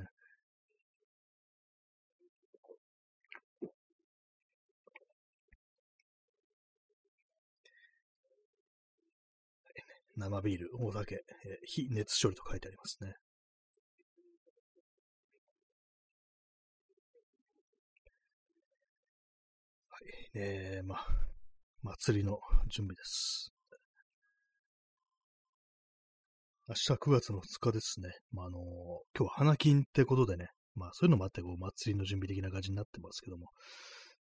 [10.20, 11.22] 生ビール、お酒、えー、
[11.66, 13.14] 非熱処理と書いてありますね。
[20.02, 20.40] い。
[20.40, 21.08] えー、まあ、
[21.82, 23.52] 祭りの準備です。
[26.68, 28.10] 明日9月の2日ですね。
[28.32, 33.48] まあ、あのー、今日は花金ってことでね、まあそういうのもあって、こう、祭りの準備的な感じになってますけども、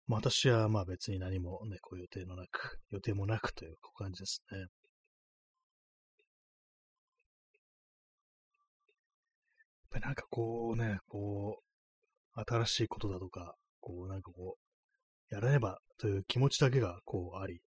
[0.06, 4.58] まあ私はまあ別に何もね、こう予定のなく、予定もなくという感じですね。
[4.58, 4.68] やっ
[9.90, 11.60] ぱりなんかこうね、こ
[12.36, 14.67] う、新しいことだとか、こうなんかこう、
[15.30, 17.60] やらねばという気持ちだけがこうあり、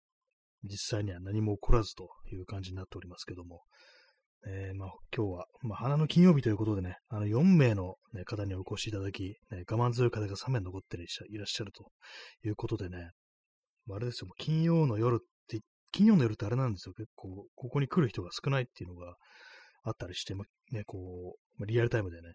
[0.64, 3.62] 実際には何も起こらずという感じになっておりますけども、
[4.48, 11.92] えー、まあ、今日は、まあ、花の金曜日ということでね、あの4名の、ね、方にお越しいただき、ね、我慢強い方が3名残っていらっしゃると
[12.44, 13.12] いうことでね、
[13.90, 15.60] あれですよ、金曜の夜って、
[15.92, 19.16] 金曜の夜ってあれなんですよ、結構、ここに来る人が少ないっていうのが
[19.84, 22.34] あったりして、まね、こう、リアルタイムでね、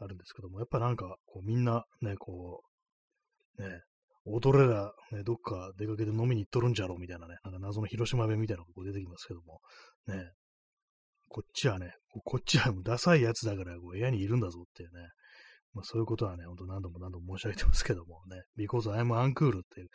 [0.00, 2.62] あるんですけども、やっぱなんか、こう、みんな、ね、こ
[3.58, 3.80] う、ね、
[4.26, 9.60] 踊れら、ね、どっか出かけて飲みに行っとるんじゃろうみたいなね、なんか謎の広島弁みたいなのが出てきますけども、
[10.06, 10.30] ね、
[11.28, 11.94] こっちはね、
[12.24, 15.08] こっちはもうダサいやつだからこう部屋にいるんだぞっていうね、
[15.74, 18.22] まあそういうことはね、ほんと何度も何度も申し上げてますけども。
[18.28, 19.88] ね、because I'm uncool っていう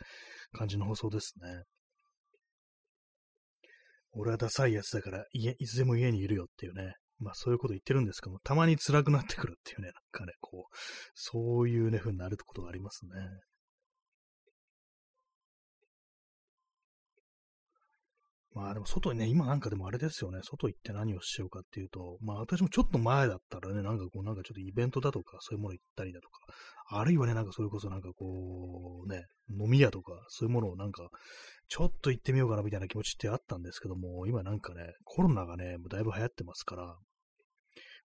[0.52, 1.62] 感じの放送ですね。
[4.12, 10.76] 俺はダサいやつだから、いつでも家にいるよっていうね、まあそういうこと言ってるんですけども、たまに辛くなってくるっていうね、なんかね、こう、
[11.14, 13.10] そういうね、風になるってことがありますね。
[18.52, 26.40] まあでも外にね、今なんかでもあれですよね、外行って何をしようかっていうと、まあ私もちょっと前だったらね、なんかこう、なんかちょっとイベントだとか、そういうもの行ったりだとか、
[26.88, 31.08] あるいはね、なんかそれこそなんかこう、ね、飲み屋とか、そういうものをなんか、
[31.68, 36.96] ちょっと行ってみようかなみたいな気持ちってあったんですけども、今なんかね、コロナがね、もうだいぶ流行ってますから、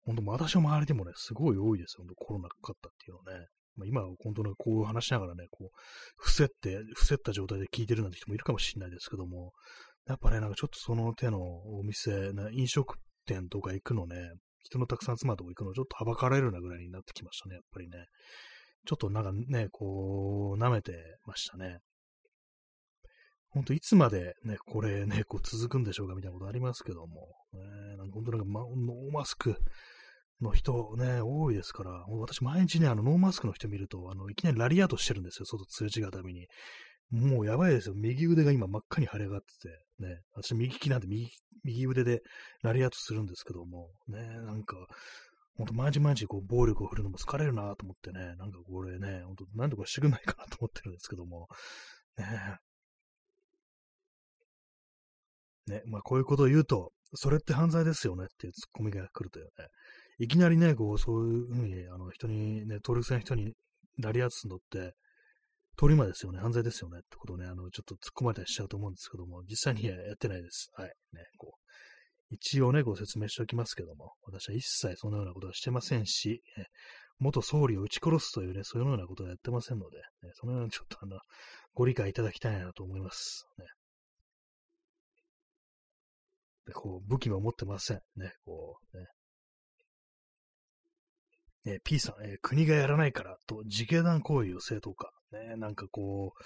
[0.05, 3.47] 本当私の周りでもね、すごい多いですよ、本当コロナかかったっていうのね。
[3.75, 5.77] まあ、今は本当にこう話しながらね、こう、
[6.17, 9.53] 伏せって、伏せった状態で聞いてるなんて人もいるかもしれないですけども、
[10.07, 14.15] やっぱね、なんかちょっとその手のお店、ね、飲食店とか行くのね、
[14.63, 18.05] 人のたくさん集まるとこ行くのちょっとはばかられるなぐらいになってきましたね、やっぱりね。
[18.85, 20.93] ちょっとなんかね、こう、舐めて
[21.25, 21.77] ましたね。
[23.49, 29.55] ほんといつまでね、これね、こう続くんでしょうかみたいなことありますけども、ね、なんか本当なんか、ま、ノーマスク
[30.41, 36.47] の人ね、多いですから、私毎日ね、あのノーマスクの人見ると、あの、いきなりラリアートしてるんですよ、外通じがために。
[37.13, 37.93] もうやばいですよ。
[37.95, 41.29] 右腕が今真っ赤に腫れ上がってて、ね、私右利きなんで右、
[41.63, 42.23] 右腕で
[42.63, 44.75] ラリアートするんですけども、ね、なんか、
[45.55, 51.47] ほんと毎日毎日こう暴力を振るのも疲れるなと思ってね、なんかこれね、ほんと何とかしてくんないかなと思ってるんですけども、
[52.17, 52.25] ね、
[55.67, 58.25] ね、まあこういうことを言うと、それって犯罪ですよね。
[58.25, 59.51] っていうツッコミが来るというね、
[60.17, 63.53] いきなりね、こう、そういうふうに、あの、人にね、登録せん人に
[63.99, 64.95] ラリアートするのって、
[65.77, 70.69] 通り魔ですよね、犯罪ですよねってことをね、あの、ちょっと突っ込まれたりしちゃうと思うんですけども、実際にはやってないです。
[70.75, 70.93] はい。
[71.13, 71.63] ね、こう、
[72.29, 76.41] 一応ね、ご説明しておきますけども、私は一切そのようなことはしてませんし、
[77.19, 81.19] 元総理を撃ち殺すというね、そういうようなことはやってませんので、ね、そのようなちょっとあの、
[81.73, 83.45] ご理解いただきたいなと思います。
[83.57, 83.65] ね。
[86.65, 87.99] でこう、武器も持ってません。
[88.15, 89.05] ね、こう、ね。
[91.65, 95.11] えー、P さん、えー、国がやらないからと自警団行為を正当化。
[95.31, 96.43] ね、なんかこう、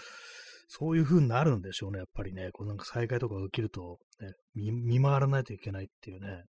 [0.67, 2.49] そういう風になるんでしょうね、やっぱりね。
[2.51, 6.43] こうなんか災害とかが起きると、ね見、見回らないといけないっていうね。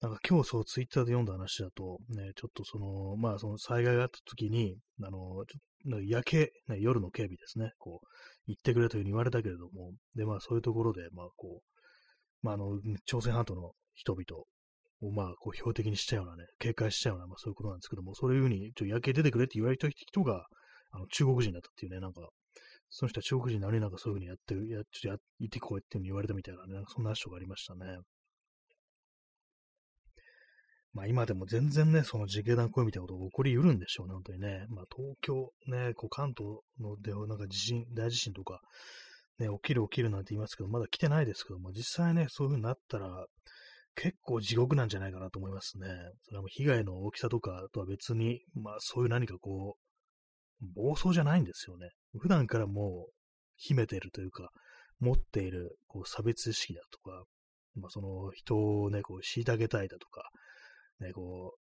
[0.00, 5.44] なんか今日そうツイッターで読んだ話だと、ね、ちょっとその、まあその災害があった時に、あの、ちょっ
[5.90, 8.06] と夜景、ね、夜の警備ですね、こう、
[8.46, 14.44] 行ってくれというふうに言われたけれども、で、まあそういうところで、まあこう、まああの、朝鮮半島の人々
[15.00, 20.46] をまあこう標的にしたようなね、警戒したような、まあそういうことなんですけども、そういうふうに、ちょ夜景出てくれって言われた人が、
[20.90, 22.28] あの中国人だったっていうね、なんか、
[22.88, 27.98] その人は中国人なのになんかそういうふうにやってる、や、ちょっとや、行ってこいっていうふうに言われたみたいなね、なんかそんな話がありましたね。
[30.96, 34.64] まあ今でも全然ね、その自警団行為みたいなことが起こりうるんでしょうね、本当にね。
[34.70, 38.62] まあ東京、ね、こう関東のでなんか地震、大地震とか、
[39.38, 43.26] ね、起きる起きるなんて言いますけど、まだ来てないですけども、実際ね、そういう風になったら、
[43.96, 45.88] 結構地獄なんじゃないかなと思いますね。
[46.24, 51.88] それはもう被害の大きさとかとは別に、まあそういう何かこう、暴走じゃないんですよね。
[52.18, 53.12] 普段からもう
[53.56, 54.50] 秘めているというか、
[55.00, 57.24] 持っているこう差別意識だとか、
[57.74, 60.22] まあ、その人をね、こう虐げたいだとか、
[61.00, 61.58] ね、こう、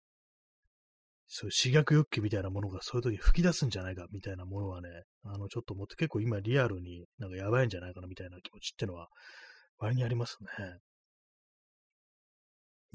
[1.28, 4.90] そういう刺激欲求みたいなものがそういう時に吹き出すんじゃないかみたいなものはね、
[5.24, 9.08] あの、ちょっと思って結構今リアルになんかやばいんじゃないかなみたいな気持ちってのは
[9.80, 10.80] 割にありますね。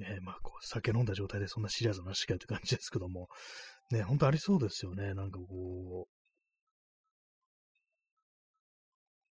[0.00, 3.28] ねまあ、こう、酒飲んだ状態でそんなシリアスな話かって感じですけども、
[3.90, 5.14] ね、ほんとありそうですよね。
[5.14, 6.08] なんかこ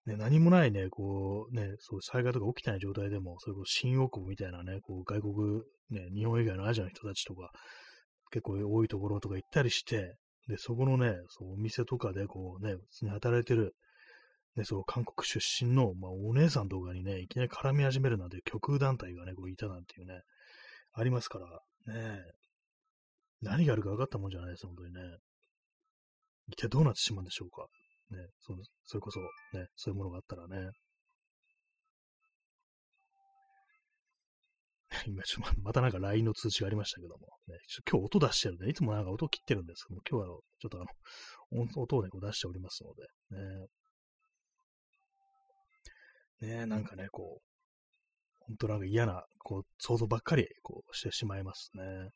[0.07, 7.51] う、ね、何もないね、こう、ね、そう災害とか起きてない状態でも、それこそ新大久保みたいなね、こう外国ね、日本以外のアジアの人たちとか、
[8.31, 10.17] 結構多いところとか行ったりして、
[10.49, 13.75] で、そこのね、そうお店とかでこうね、普通に働いてる、
[14.57, 20.23] ね、そう、韓国出身の、まあ、お姉さんとかにね、いきなり絡み始めるなんて極右団体がね、こういたなんていうね、
[20.99, 21.47] ありますから、
[21.95, 22.23] ね、
[23.41, 25.01] 何があるか分かったもんじゃないです、本当にね。
[26.49, 27.67] 一体どうなってしまうんでしょうか。
[28.11, 30.71] ね、そそれこそ、ね、そういうものがあったらね。
[35.07, 40.85] 今ちょっとまたなんか LINE の通知がありましたけども、ね、今日音出してるんで、いつもなんか音切ってるんですけども、今日はちょっとあ
[41.61, 43.07] の、音をね、こう出しておりますので、
[46.41, 46.57] ね。
[46.57, 47.48] ねなんかね、こう、
[48.49, 51.83] 本当なんか嫌な、こう、想像ばっかり、こう、してしまいますね。
[51.85, 52.11] はい。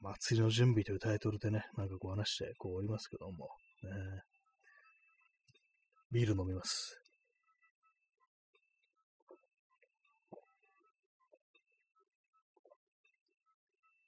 [0.00, 3.48] 祭りの準備というタイトルでね、なんかこう話して、こうおりますけども、
[3.82, 3.90] ね。
[6.10, 6.96] ビール飲みます。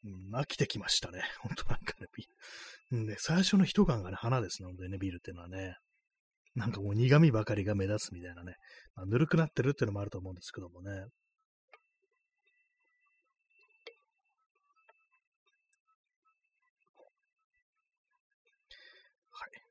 [0.05, 1.23] うん、飽きてきましたね。
[1.41, 2.35] ほんとなんかね、ビール。
[2.93, 5.77] ね、最初の一缶がね、花ですのでね、ビールっていうのはね。
[6.55, 8.57] なんかもう苦味ばかりが目立つみたいなね。
[8.95, 10.91] まあ、ぬるくなってるっていうのもあると思うんですけどもね。
[10.91, 10.97] は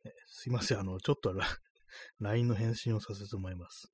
[0.06, 0.08] い。
[0.08, 0.80] ね、すいません。
[0.80, 1.34] あの、ちょっと
[2.20, 3.92] LINE の返信をさせてもらいます。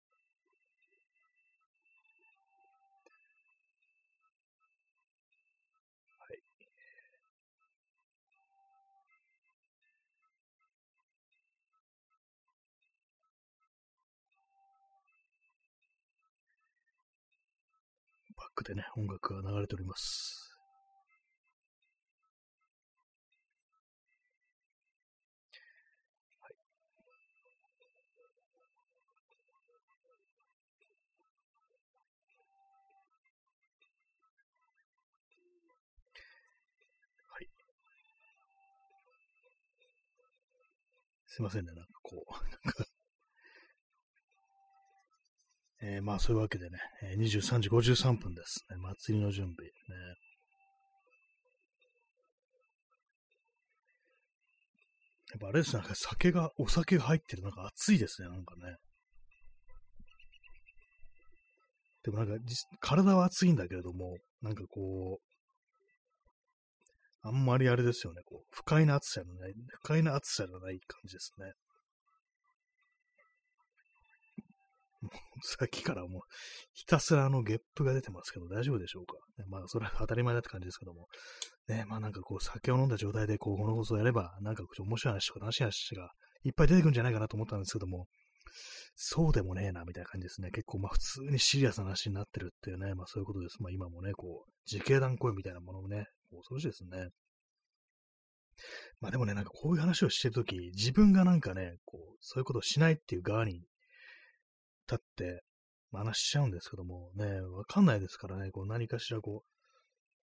[18.58, 20.56] ックでね、音楽が流れております。
[37.30, 37.48] はい
[41.28, 42.34] すいませんね、なんかこう、
[42.66, 42.86] なんか
[45.82, 46.80] えー、まあそういうわけでね、
[47.18, 48.78] 23時53分です、ね。
[48.78, 49.66] 祭りの準備。
[49.66, 49.72] ね。
[55.30, 58.78] やっぱあれですね、酒が、お酒が入ってる、なんか熱いですね、なんかね。
[62.04, 62.34] でもなんか、
[62.80, 65.28] 体は熱いんだけれども、なんかこう、
[67.28, 71.52] あんまりあれですよね、こう、不快な暑さじゃない、不快な暑さじゃない感じですね。
[75.42, 76.22] さっきからもう、
[76.74, 81.08] ひたすらあのゲップが出てますけど、大丈夫でしょうか、ね、まあ、それは当たり前だって感じですけども。
[81.68, 86.12] ね、まあなんかこう、酒を飲んだ状態でこう、この放送をやれば、なんか面白い話とか楽しい話が
[86.44, 88.08] いっぱい出てくるんじゃないかなと思ったんですけども、
[88.96, 90.50] そうでもねえな、みたいな感じですね。
[90.52, 93.62] 結構まあ普通にシリアスな話になってるっていうね、まあそういうことです。
[93.62, 97.10] まあ今もね、こう、自警団行為みたいなものをね、恐ろしいですね。
[99.00, 103.62] まあでもね、なんかこういう話をしてるとき、自分がなんかね、こう、そういうことをしないっていう側に
[104.90, 105.44] 立って、
[105.92, 109.44] まあ、話しちゃうんですけども、ね、わかんないですからね、こう何かしらこ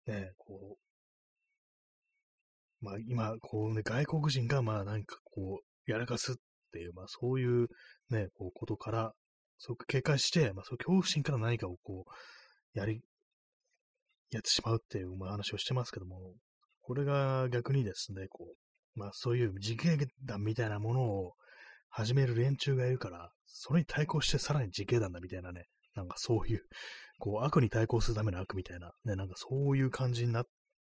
[0.07, 0.89] う、ね、こう、
[2.82, 6.36] まあ今、こうね、外国人がまあなんかこう、やらかすっ
[6.72, 7.68] ていう、まあそういう
[8.10, 9.14] ね、こうことから、
[9.57, 13.01] すごく警戒して、まあそう恐怖心から何かをこう、やり、
[14.32, 16.34] やってしまうっていう、まあ、話をしてますけども、
[16.82, 18.47] これが逆にですね、こ
[18.95, 21.34] う、まあそういう自警団みたいなものを
[21.89, 25.65] 始める連中がいるから、それに対抗してさらに自警団だみたいなね、
[25.95, 26.61] なんかそういう、
[27.19, 30.45] こう悪に対抗するための悪みたいな、ね、なんかそういう感じになっ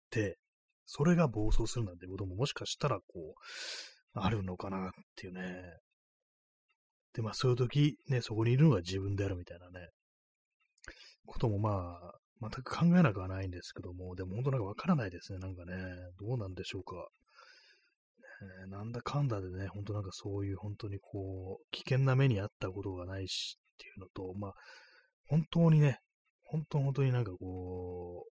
[0.09, 0.37] て、
[0.85, 3.33] それが暴走するなんてことももしかしたらこう、
[4.13, 5.41] あるのかなっていうね。
[7.13, 9.89] で、まあそういう時、ね、そこにいるのが自分であるみたいなね、
[11.25, 15.73] こともまあ、全く考えなくはないんですけども、でも本当なんかわからないですね、なんかね、
[16.19, 17.07] どうなんでしょうか。
[18.41, 24.53] えー、なんだかんだでね、本当なんかそういう本当にこう、危険な目にあったことがないしっていうのと、まあ、
[25.27, 25.99] 本当にね、
[26.43, 28.31] 本当本当になんかこう、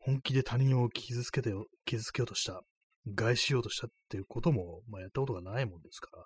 [0.00, 2.62] 本気で他人を傷つけてよ、傷つけようとした、
[3.14, 6.24] 害しようとしたっていうことも、まあやったことがないもんですから、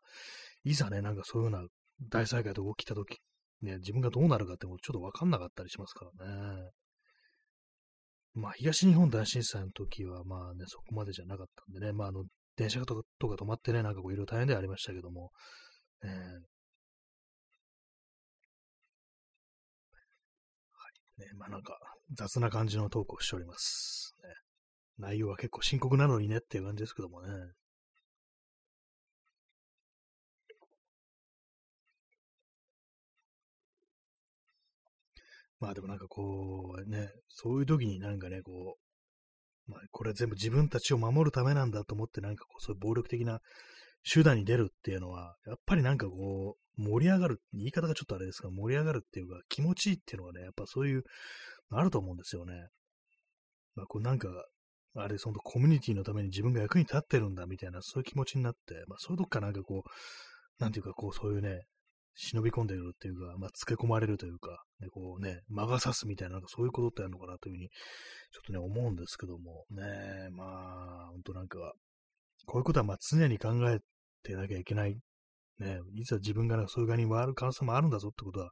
[0.64, 1.68] いざね、なんかそういうような
[2.08, 3.18] 大災害とか起きたとき、
[3.62, 6.70] ね、自分がどうなるかってもちょっとわかんなかったりしますからね。
[8.38, 12.24] まあ、東日本大震災の時は、まあね、そこまでじゃなかったんでね、まあ、あの、
[12.56, 15.32] 電車とかとか止まってね、なんかこう、いろいろ大変ではありましたけども、
[16.04, 16.12] えー、は
[21.18, 21.20] い。
[21.20, 21.76] ね、まあなんか、
[22.14, 24.14] 雑な感じのトークをしております。
[24.22, 24.28] ね、
[24.98, 27.28] 内容は結構深刻なのにねっていう感じですけどもね。
[35.60, 38.76] まあでもなんかこう、ね、そういう時になんかね、こ
[39.68, 43.40] う、まあこれ全部自分たちを守るためなんだと思ってなんかこう、そういう暴力的な
[44.10, 51.02] 手段に出るっていうのは、やっぱりなんかこう、盛り上がる、言い方がちょっとあれですが、盛り上がるっていうか、気持ちいいっていうのはね、やっぱそういう、
[51.70, 52.68] あると思うんですよね。
[53.74, 54.28] まあこうなんか、
[54.94, 61.62] あれ、そのコミュニティのために自分が役に立ってるんだみたいな、そういう気持ちになって、まあそういうとこかなんかこう、なんていうかこう、そういうね、
[62.20, 71.72] 忍び込んでるっていうか、まあ、つけ込まれるというか、ね、こうね、魔が差すみたいな、なんかそういうことってあるのかなというふうに、ちょっとね、思うんですけども、ね、まあ、ほんとなんか、
[72.46, 73.78] こういうことはまあ常に考え
[74.24, 74.98] てなきゃいけない。
[75.60, 78.50] ね、いつは自分がなんかそういう側に回る可能性もあるんだぞってことは、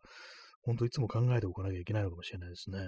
[0.62, 2.78] 本当いつも考えておかなきゃいけないのかもしれないですね。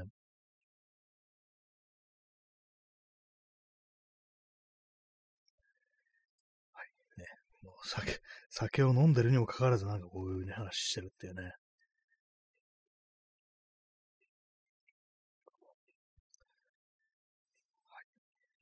[7.84, 8.20] 酒、
[8.50, 11.52] 酒を飲んでるにもかかわらずなんかこういうね、話してるっていうね。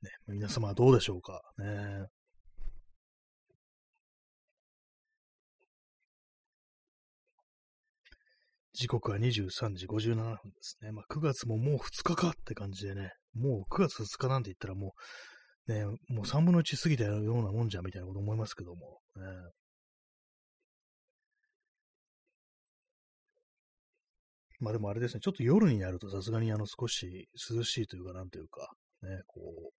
[0.01, 1.41] ね、皆様はどうでしょうか？
[1.57, 2.07] ね。
[8.73, 10.91] 時刻は23時57分ですね。
[10.91, 14.91] まあ、9月ももう2日かって感じでね、もう9月2日なんて言ったらもう
[15.67, 19.23] ね、もう3分の1過ぎたようなもんじゃみたいなこと思いますけども、ね、
[24.59, 28.71] まあでもあれですね、ちょっと夜になるとさすがにあの少し涼しいというか、なんというか、
[29.03, 29.71] ね、こう、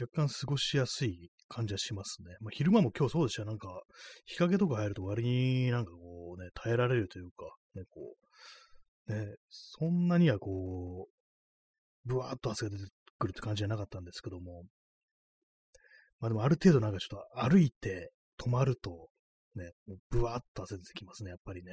[0.00, 2.34] 若干過ごしやすい感じはしますね。
[2.40, 3.82] まあ、昼間も今日そうでしたなんか、
[4.24, 7.44] 日陰とか入ると割になんかこうね、耐えられるというか、
[7.74, 8.14] ね、こ
[9.08, 11.08] う、ね、そんなにはこ
[12.06, 12.90] う、ぶわーっと汗が出て
[13.22, 14.64] くるって感じじゃなかったんですけども、
[16.18, 18.10] まあでもある程度なんかちょっと歩いて
[18.40, 19.08] 止まると、
[19.54, 21.72] ね、もうブワーっと汗出てきますね、やっぱりね。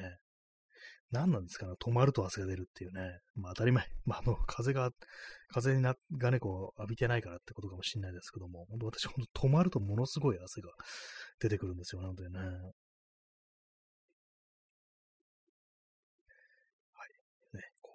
[1.12, 3.20] 何なんですかね、止まると汗が出るっていうね。
[3.36, 3.88] まあ当たり前。
[4.06, 4.92] まああの、風が、
[5.52, 10.70] 風にながね、こう浴びてないからってことかもしれないですけども、本当私、本当止まるとものすごい汗が
[11.40, 12.40] 出てくるんですよ、なのでね。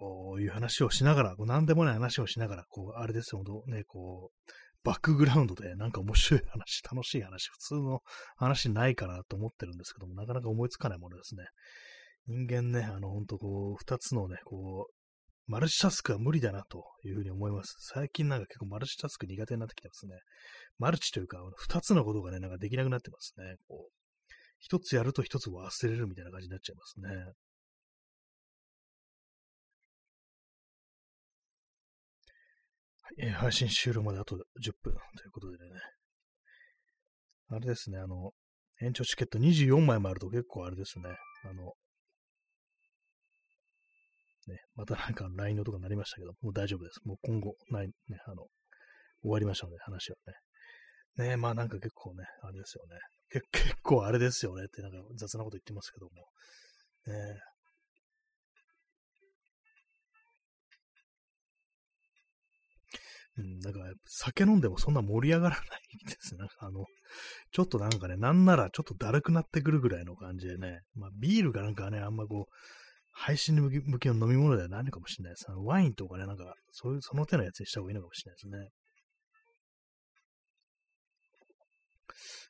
[0.05, 4.51] こういう話をしながら、こう何でもない話をしながら、こう、あれですよ、ね、こう、
[4.83, 8.01] バックグラウンドでなんか面白い話、楽しい話、普通の
[8.35, 11.45] 話ないかなと思ってるんですけども、なかなか思いつかないものですね。
[12.27, 14.93] 人間ね、あの、ほんとこう、二つのね、こう、
[15.47, 17.75] マルチタスクは無理だなというふうに思います。
[17.79, 20.15] 最近なんか結構マルチタスク苦手になってきてますね。
[20.77, 23.55] マルチというか、二つのことがね、なんかできなくなってますね。
[23.67, 23.93] こう、
[24.59, 27.09] 一つやると一つ忘れるみたいな感じになっちゃいますね。
[33.17, 34.39] えー、配信終了まであと10
[34.83, 35.65] 分ということでね。
[37.49, 38.31] あれですね、あの、
[38.81, 41.05] 延長チケット24枚もあると結構あれですね、
[41.43, 41.73] あの、
[44.47, 46.99] ね、またなんか LINE のとかになりましたけど、もう大丈夫です。
[47.05, 47.93] もう今後、ない、ね、
[48.27, 48.43] あの、
[49.21, 50.17] 終わりましたので、話は
[51.17, 51.29] ね。
[51.29, 52.99] ねまあなんか結構ね、あれですよね。
[53.51, 56.27] 結構あれですよねって、なんか雑なこと言ってますけども。
[57.07, 57.39] ね
[63.37, 65.67] うん、なんか、酒飲んでもそんな盛り上がらない
[66.07, 66.47] ですね。
[66.59, 66.85] あの、
[67.51, 72.53] ちょっとなんかね、なんならちょっとだるくなってくるぐらいの感じでね、まあビールがなんかね、あんまこう、
[73.11, 75.45] 配信向きの飲み物ではないのかもしれないです。
[75.49, 78.69] ワインとかね、なんか、そういう、その手のやつにした方がいいのかもしれないですね。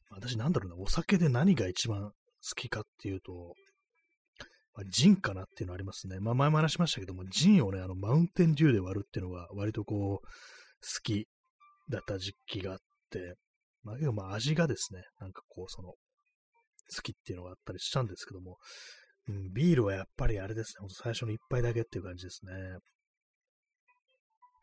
[0.10, 2.12] 私なんだろうな、お酒で何が一番好
[2.56, 3.54] きかっていうと、
[4.76, 6.20] まあ、ジンかなっていうのありますね。
[6.20, 10.28] まあ前も話しましたけども、ジンをね、あの、マウンテンデューで割るっていうのが割とこう、
[10.86, 11.28] 好き
[11.90, 12.78] だった時期があっ
[13.10, 13.36] て、
[13.84, 15.96] まあけどまあ味がですね、なんかこう、その、好
[17.02, 18.58] きっていうのがあったりしたんですけども、
[19.28, 22.54] うん、ビールはやっぱりあれですね、ほんと最初の一杯だけっていう感じですね。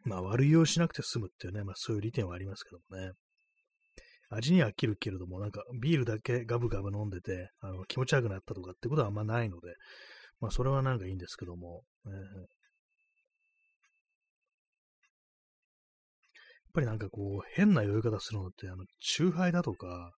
[0.05, 3.13] まあ悪い用しなくて済むっていうね、まあそういう利点はありますけどもね。
[4.31, 9.75] 味には飽きるけれども、なんかビールだけガブガブ飲んでて、あの気持ち悪くなったとかってことはあんまないので、
[10.41, 12.15] まあそれはなんかいいんですけども、やっ
[16.73, 20.13] ぱりなんかこう、変な酔い方するのって、あの、チューハイだとか、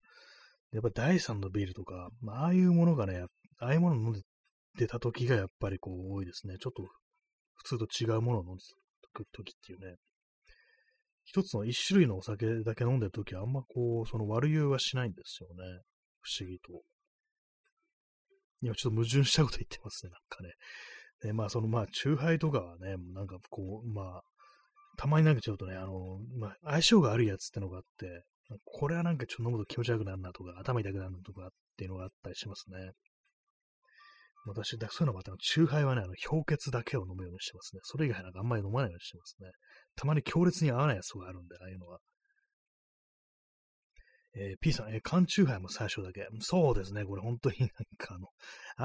[0.73, 3.25] やっぱ第3のビールとか、まあ、ああいうものがね、
[3.59, 4.23] ああいうもの飲んで
[4.77, 6.57] 出た時がやっぱりこう多いですね。
[6.59, 6.83] ちょっと
[7.55, 8.63] 普通と違うものを飲んで
[9.15, 9.97] た時っていうね。
[11.25, 15.55] 一つの一種類のお酒だけ飲んでる時はあんまこう、その悪酔いはしないんですよね。
[16.21, 16.83] 不思議と。
[18.61, 20.53] 今ちょっと矛盾したこと言ってますね、なんかね。
[21.23, 24.23] で、まあそのまあ、チューハイとかはね、なんかこう、まあ、
[24.97, 28.25] たまになんかちょっとね、あの、まあ、相性があるやつってのがあって、
[28.65, 32.93] これはなんかちょっと飲むと気持ち悪くなるなとか、頭痛くなるなとかっていうのがあったりしますね。
[34.47, 37.81] 私、だそういうのもあったの、チューハイはね、あの、氷結だけを飲むようにしてますね。
[37.83, 39.51] それ以外なんかあんまり飲まないようにしてますね。
[39.97, 41.99] たまに強烈に合わないやつがあるんで、ああいうのは。
[44.37, 46.27] えー、P さん、えー、缶チューハイも最初だけ。
[46.41, 48.29] そうですね、これ本当になんかあの、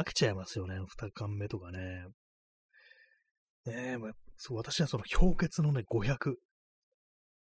[0.01, 2.05] 飽きちゃいますよね、二缶目とかね。
[3.65, 4.11] ねえ、まあ、
[4.41, 6.29] そう、私はその氷結のね、500。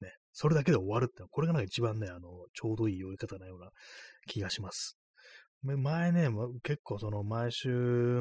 [0.00, 2.20] ね、それだけで終わるってこれがなんか一番ね、あの、
[2.52, 3.70] ちょうどいい酔い方なような
[4.26, 4.96] 気がします。
[5.62, 6.28] 前ね、
[6.64, 7.68] 結構その毎週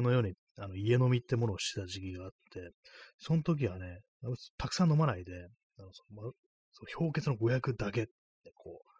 [0.02, 2.70] のようにあの家飲みってものをしてた時期があって、
[3.18, 4.00] その時はね、
[4.56, 5.32] たくさん飲まないで、
[5.78, 6.32] あのその、
[6.72, 8.12] その氷結の500だけって
[8.54, 8.90] こう、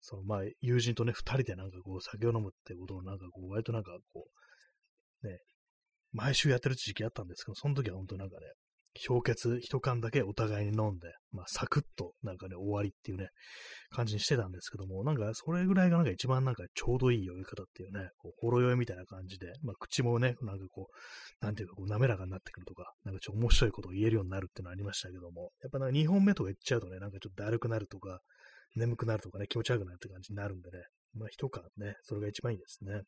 [0.00, 4.28] そのまあ友人とね、二人でなんかこう酒を飲むってことをなんかこう、割となんかこ
[5.22, 5.40] う、ね、
[6.12, 8.46] 毎週やってる時期あったんですけど、その時は本当なんかね、
[9.06, 13.28] 氷結一缶だけお互いに飲んで、まあ、サクッとなんかね、終わりっていうね、
[13.90, 28.20] 感じにしてたんですけども、なんか、それぐらいがなんか一番なんかちょうどいい酔い方っていうね、こう、ほろ酔いみたいな感じで、まあ、口もね、なんかこう、なんていうかこう、滑らかになってくるとか、なんかちょっと面白いことを言えるようになるっていうのはありましたけども、やっぱなんか2本目とか言っちゃうとね、なんかちょっとだるくなるとか、
[28.76, 30.78] 眠くなるとかね、気持ち悪くなるって感じになるんでね、
[31.14, 33.02] まあ、一缶ね、それが一番いいですね。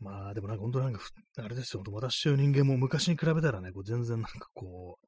[0.00, 1.00] まあ、でもなんか本当なんか、
[1.38, 4.98] あれですよ、私という人間も昔に比べたらね、こう全然なんかこ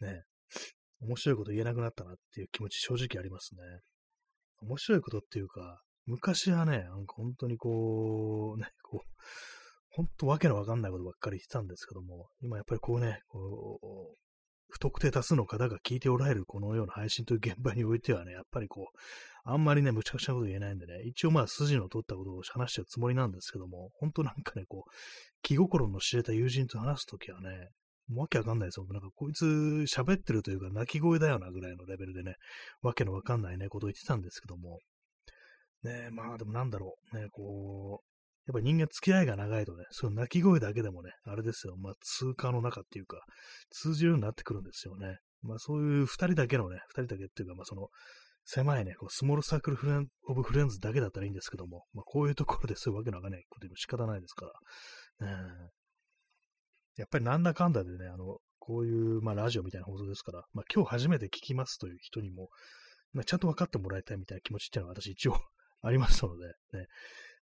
[0.00, 0.22] う、ね、
[1.00, 3.60] 面白いこと言えなくなったなっていう気持ち正直ありますね。
[4.62, 9.08] 面白いことっていうか、昔はね、なんか本当にこう、ね、こう、
[9.90, 14.16] 本当わけのわかんないことばっかり言ってたんですけども、今やっぱりこうね、こう、
[14.72, 18.98] 不特定多数の方が聞いておられるこのような配信という現場においてはね、やっぱりこう、
[19.44, 24.90] あんまりね、むちゃくちゃなこと言えないんでね、一応まあ筋の取ったことを話してるつもりなんですけども、本当なんかね、こう、
[25.42, 27.68] 気心の知れた友人と話すときはね、
[28.08, 28.86] もうわけわかんないですよ。
[28.88, 32.36] なんかこいつ喋ってるというか泣き声だよなぐらいのレベルでね、
[32.80, 34.78] わけのわかんないね、ことを言ってたんですけども、
[35.82, 38.11] ねまあでもなんだろう、ね、こう、
[38.46, 43.20] やっぱ人間付き合いが長いとね、その泣き声だけでもね、あれですよ、まあ通過の中っていうか、
[43.70, 45.18] 通じるようになってくるんですよね。
[45.42, 47.88] まあそういう二人だけのね、二人だけっていうか、まあその、
[48.44, 54.46] 狭いね、こうスモールサークルフレンオブフレンズだけだったらいいんですけども、まあ、こういうところでそういうわけのわかんないこと言うの仕方ないですか
[55.20, 55.32] ら、ね、
[56.96, 62.48] やっぱりなんだかんだでね、あの、こういう、まあ、ラジオみたいな放送ですから、まあ、今日初めて聞きますという人にも、
[63.12, 65.36] まあ、ちゃんと分かってもらいたいみたいな気持ちっていうのは私一応
[65.82, 66.86] ありますので、ね、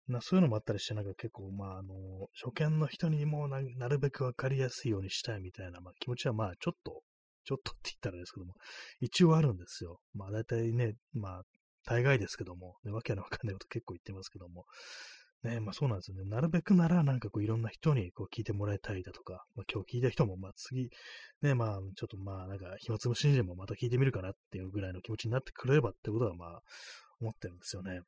[0.09, 1.95] なそういうのもあったりして、なんか結構、まあ、あの、
[2.43, 7.03] 初見の人にもなるべく分かりやすいようにしたいみたいな、まあ、気持ちはまあ、ちょっと
[7.49, 8.53] ちょっとって言ったらですけども、
[9.01, 10.01] 一応あるんですよ。
[10.13, 11.43] まあ大体ね、まあ
[11.87, 14.67] 大概ですけども、ね、わけのわかんないこと結構言ってますけども、
[15.45, 16.25] ね、まあそうなんですよね。
[16.29, 20.91] なるべくならなんかこういろんな人にこう聞いてもらいたいだとか、まあ、今日聞いた人もまあ次、
[21.41, 26.61] ね、まあちょっとまあなんか暇つぶしにでもまた聞いてみるかなっていうぐらいの気持ちになってくれればってことはまあ
[27.23, 28.01] 思ってるんですよね。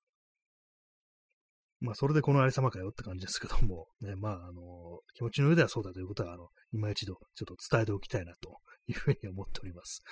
[1.81, 10.03] まあ、それでこのありさまかよって感じですけども、 ね、まあ、あの、気持ちの上ではそうだということは、あの、今一度、ちょっと伝えておきたいな、というふうに思っております。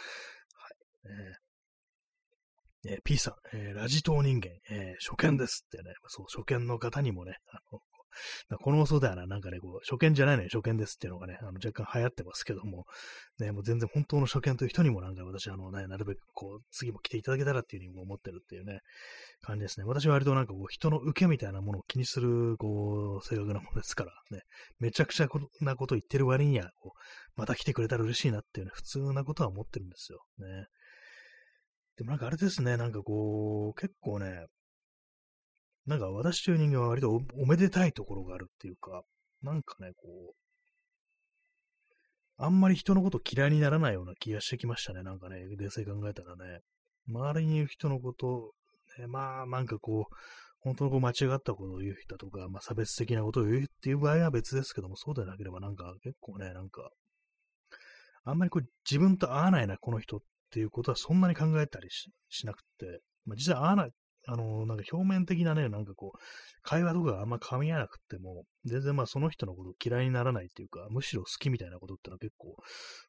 [0.54, 1.14] はい。
[2.86, 7.80] えー、え、P さん、えー、ラジ島人間、えー、初見ですってね、そう、初見の方にもね、あの、
[8.60, 12.86] この嘘だよな、なんかね、こう、初見じゃないのに初見ですっていうのがね、あの若干流行ってますけども、
[13.38, 18.80] ね、もう全然本当の初見という人にもなんか私、あのね、なるべくこう、次も来ていただけたらっていうふうに思ってるっていうね、
[19.42, 19.86] 感じですね。
[19.86, 24.42] 私は割となんかこう、人の受けみたいなものを気にする、こう、性格なものですからね、
[24.78, 25.28] めちゃくちゃ
[25.60, 26.98] なこと言ってる割には、こう、
[27.36, 30.20] また来てくれたら嬉しいなっていうね、普通なことは思ってるんですよ。
[30.38, 30.66] ね。
[31.96, 34.46] でもなんかあれですね、なんかこう、結構ね、
[35.88, 39.02] なんか私という人間は割とおめでたいところがあるっていうか、
[39.42, 40.34] なんかね、こう、
[42.36, 45.02] あんまり人のこと嫌いにならないような気がしてきましたね。
[45.02, 46.60] なんかね、冷静考えたらね。
[47.08, 48.52] 周りにいる人のこと、
[48.98, 50.14] ね、まあ、なんかこう、
[50.60, 56.90] 本当のこう間違ったことを言う人とか、まあ、差別的なことを言うっていう場合は別ですけども、そうでなければなんか結構ね、なんか、
[58.24, 60.20] あんまりこう自分と合わないな、この人っ
[60.50, 63.90] ていうことはそんなに考えたりしなくて、まあ、実際合わない、
[64.30, 66.18] あの、なんか表面的なね、なんかこう、
[66.62, 72.54] 会話とかあんま噛み合わなくても、全然まあその人のこと嫌いにならないっていうか、むしろ好きみたいなことってのは結構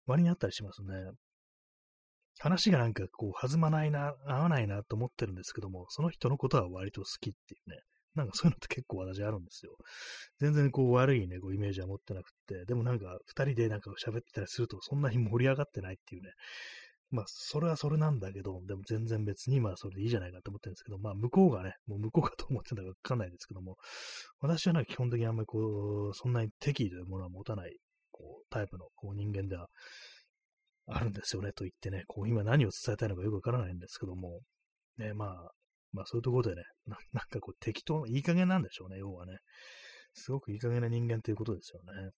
[0.07, 0.93] 割にあったりしますね。
[2.39, 7.81] 話がなんかこう弾まないな、合わないなと思ってるんですけども、その人のことは割と好きっていうね。
[8.15, 9.75] なんかそういうのって結構私あるんですよ。
[10.39, 16.31] 全然こう悪いね、こうイメージは持ってなくて、でもなんか二人でなんか喋ってたりするとそんなに盛り上がってないっていうね、
[17.11, 23.77] まあ、それはそれなんだけど、でも全然別に、まあ、それでいいじゃないかと思ってるんですけど、まあ、向こうがね、もう向こうかと思ってるんだかわかんないですけども、
[24.41, 27.75] 私はなんか基本的にあんまりこう、そんなに敵意というものは持たない、
[28.11, 29.67] こう、タイプのこう人間では
[30.87, 34.41] あるんですよね、と言ってね、こう、今何を伝えたいのかよくわからないんですけども、
[34.97, 35.51] ね、まあ、
[35.91, 39.37] まあ、そういうところでね、ななんかこう、適当、いい加減なんでしょうね、要はね。
[40.13, 42.11] すごくいい加減な人間ということですよね。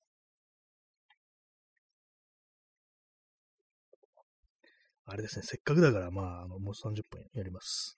[5.05, 7.97] あれですね、せっかくだから、まあ、あの、もう30分やります。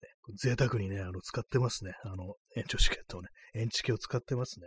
[0.00, 1.92] ね、贅沢にね、あの、使ってますね。
[2.04, 4.66] あの、延長チケットをね、延チケを使ってますね。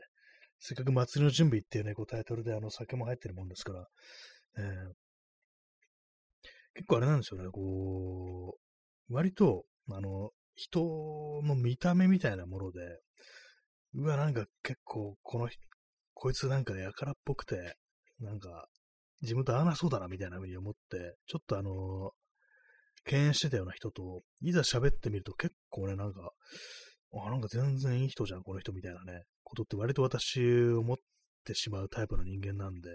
[0.59, 3.87] せっかく祭りの準備っていうね、こうタイトルであの、酒も入ってるもんですから、
[4.57, 4.65] えー、
[6.75, 8.57] 結構あれなんですよね、こ
[9.09, 12.79] う、割と、あの、人の見た目みたいなもので、
[13.95, 15.49] うわ、なんか結構、この、
[16.13, 17.75] こいつなんかやからっぽくて、
[18.19, 18.67] なんか、
[19.21, 26.31] 自分と合わなそうだなみたいな風に思って、ちょっとあのー、敬遠してたような人と、いざ喋ってみると結構ね、なんか、
[27.13, 30.39] あ、なんか全然いい人じゃん、この人みたいなね、ことって割と私
[30.71, 30.97] 思っ
[31.45, 32.89] てしまうタイプの人間なんで、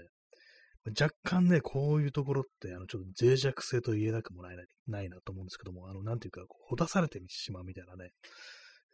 [0.98, 4.56] 若干ね、こういうところって、あの、ちょっと脆弱性と言えなくもない
[4.86, 8.12] ないなと思うんですけども、あの、なんていうか、ほだされてしまうみたいなね、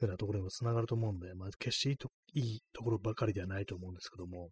[0.01, 1.91] ようなところにも繋がると思うんで、まあ、決して
[2.35, 4.51] いいところばかりではないと思うんですけども、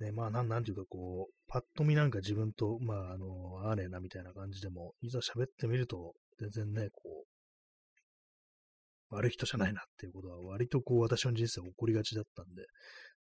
[0.00, 3.26] ね、まあ、なん、なんていうか、こう、パッと見なんか自分と、まあ、あの、
[3.62, 12.66] 合わねえなみたいな感じでも、いざ喋ってみると、全然ね、こう、悪い人じゃないなっていうことは、割とこう、私の人生起こりがちだったんで、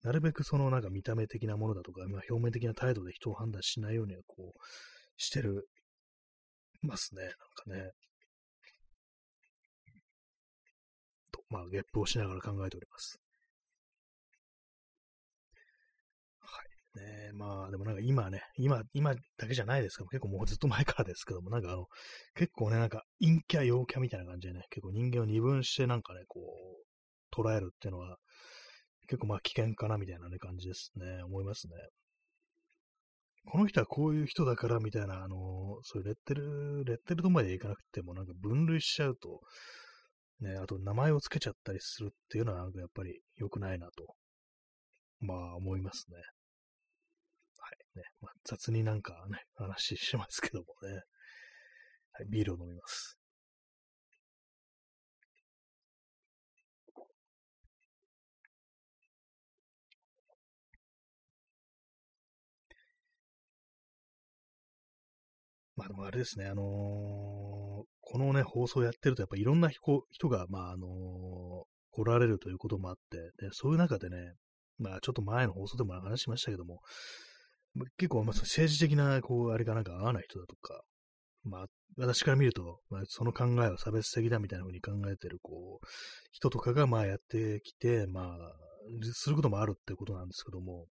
[0.02, 4.60] なるべくそのなんか見た目的なものだとか、まあ、表面的な態度で人を判断しないようには、こう、
[5.18, 5.68] してる、
[6.82, 7.92] ますね、なんかね。
[11.32, 13.23] と、まあ、ゲップをしながら考えております。
[16.96, 21.88] ねまあ、でもなんか今ね、今、今だけじゃないですけど、結構もうずっと前からですけども、なんかあの、
[22.36, 28.18] 結構ね、なんか陰キャ、陽キャみたいな感じでね、結構人間を二分してなんかね、こう、捉えるっていうのは、
[29.08, 31.74] 結構まあ危険かなみたいなね、感じですね、思いますね。
[33.46, 39.42] この人はこういう人だからみたいな、あの、そういうレッテル、レッテルとまでいかなくても、なんか分類しちゃうと、
[40.40, 44.16] ね、あと名前を付けちゃったりするっていうのはなんかやっぱり良くないなと、
[45.20, 46.18] まあ思いますね。
[47.96, 51.02] ね、まあ、雑になんかね、話しますけどもね。
[52.16, 53.18] はい、ビールを飲みます。
[65.76, 66.66] まあでもあれですね、あのー、
[68.02, 70.90] このね、放送やってるとやっぱいろんな人が、まああのー、
[71.92, 74.36] 来られるということもあって、で、そういう中でね、
[74.78, 76.82] まあちょっと前の放送でも話しましたけども、
[77.98, 80.84] 結構、まあ、政治的な、こう、あれがなんか合わない人だとか、
[81.44, 81.66] まあ、
[81.98, 85.88] 私から見ると、まあ、その考えは差別的だみたいな風に考えてる、こう、
[86.32, 88.36] 人とかが、まあ、やってきて、まあ、
[89.14, 90.86] することもあるってことなんですけども、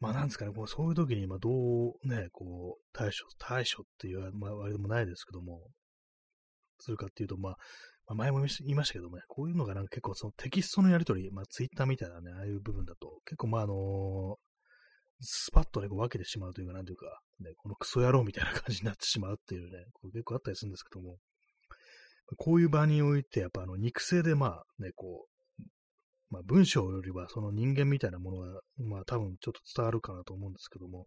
[0.00, 5.60] まあ、なんですかね、こうそういう時に、まあ、どうね、こう、対処、対処っていう、まあ、あれでもないですけども、
[6.80, 7.56] するかっていうと、まあ、
[8.08, 14.36] まあ、前も言いましたけどもね、こういうのがなんか結構そのテキストのやりとり、まあ、ツイッターみたいなね、ああいう部分だと、結構まあ、あの、
[15.22, 17.06] スパッとね、こう分けてしまうというか、なんというか、
[17.40, 21.16] ね、このクソ野郎みたいな感じになってしまうっていうね、こう結構あったりするんですけども、
[22.36, 25.62] こういう場において、やっぱあの肉声でまあね、こう、
[26.30, 31.06] まあ文章よりはその人間みたいなものが、まあ多分ちょっと伝わるかなと思うんですけども、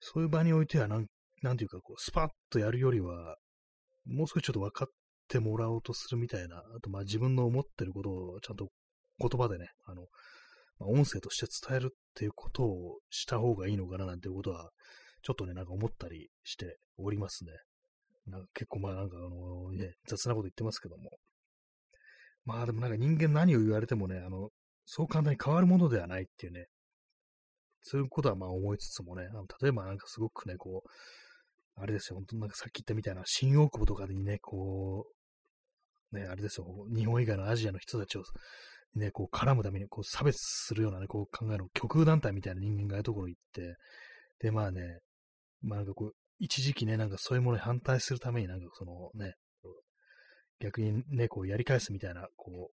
[0.00, 1.06] そういう場においてはなん、
[1.42, 3.36] なんていうかこう、スパッとやるよりは、
[4.06, 4.88] もう少しちょっと分かっ
[5.28, 8.68] てもらおうとするみたいな、あとまあ自分の思ってることをちゃんと
[9.20, 10.06] 言葉でね、あの、
[10.80, 14.70] まあ、音声として伝えるっていうことをした方がいいのかななんていうことは、
[15.22, 17.52] ちょっとね、なんか思ったりしておりますね。
[18.26, 21.10] なんか結構まあなんかあのね、雑なこと言ってますけども。
[22.44, 24.48] まあでもなんか人間何を言われてもね、あの、
[24.86, 26.66] そう簡単に変わるものではないっていうね、
[27.82, 30.88] そういうことはまあ思いつつもね、あの例えばなんかすごくね、こう、
[31.76, 35.06] あれですよ、本当なんかさっき言ったみたいな新大久保とかにね、こ
[36.12, 38.24] う、ね、あれですよ、日本以外のアジアの人たちを
[38.94, 43.76] ね、こう絡むためにこう差別するようなね、こう考える極右団体みたいな人間がああいうところに行って、
[44.40, 44.98] で、まあね、
[45.62, 49.34] まあなんかこう、一時期ね、なんかそういうものに反対するためになんかそのね、
[50.60, 52.70] 逆にね、こうやり返すみたいな、こ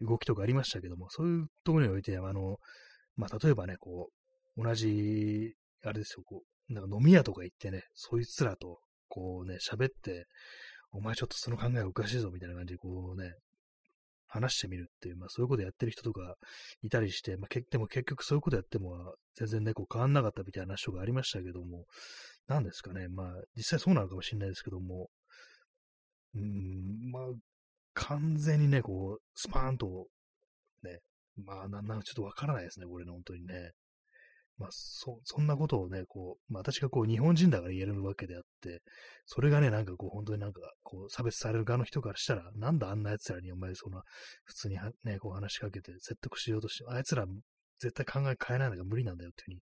[0.00, 2.58] う、動きとかありましたけども、そういうところにおいて、あの、
[3.16, 4.10] まあ例えばね、こ
[4.56, 5.54] う、同じ、
[5.84, 8.78] あれですよ、こう、なんか飲み屋とか行ってね、そいつらと、
[9.08, 10.26] こうね、喋って、
[10.92, 13.32] お前ちょっとその考えおかしいぞみたいな感じで、こうね、
[14.28, 16.36] 話してみるっていう、まあそういうことやってる人とか
[16.82, 21.86] いたりして、まあけでも結局そういうことやっても全然ね、こう変わんなかったみたいな話とかありましたけども、
[22.46, 25.10] 何ですかね、まあ実際そうなのかもしれないですけども、
[26.34, 27.22] うーん、まあ
[27.94, 30.06] 完全にね、こう、スパーンと、
[30.82, 31.00] ね、
[31.36, 33.72] まあなん、なんちょっとわからないですね、これね、本当にね。
[34.58, 38.82] まあ、そ、そんなことをね、こう、まあ私がこう日本人だから言えるわけであって、
[39.24, 44.02] それがね、なんかこう、本当になんか、こう、差別される側の人からしたら、なんだあんな奴らにお前そんな、
[44.44, 47.24] 普通にね、こう話しかけて説得しようとして、あいつら
[47.78, 49.60] 絶対考え変えないのが無理なんだよっていうふうに、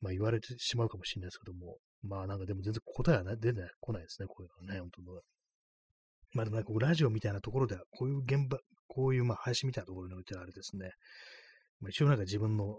[0.00, 5.20] まあ言われてしまうかもしれないですけども、まあなんかでも全然答えは、ね、出てこないですね、こういうのはね、本当の。
[6.32, 8.58] まあでもなんかラジオみたいなところでは、こういう現場、
[8.88, 10.90] こういうまあ配信みたいなところにおいてはあれですね、
[11.80, 12.78] まあ、一応なんか自分の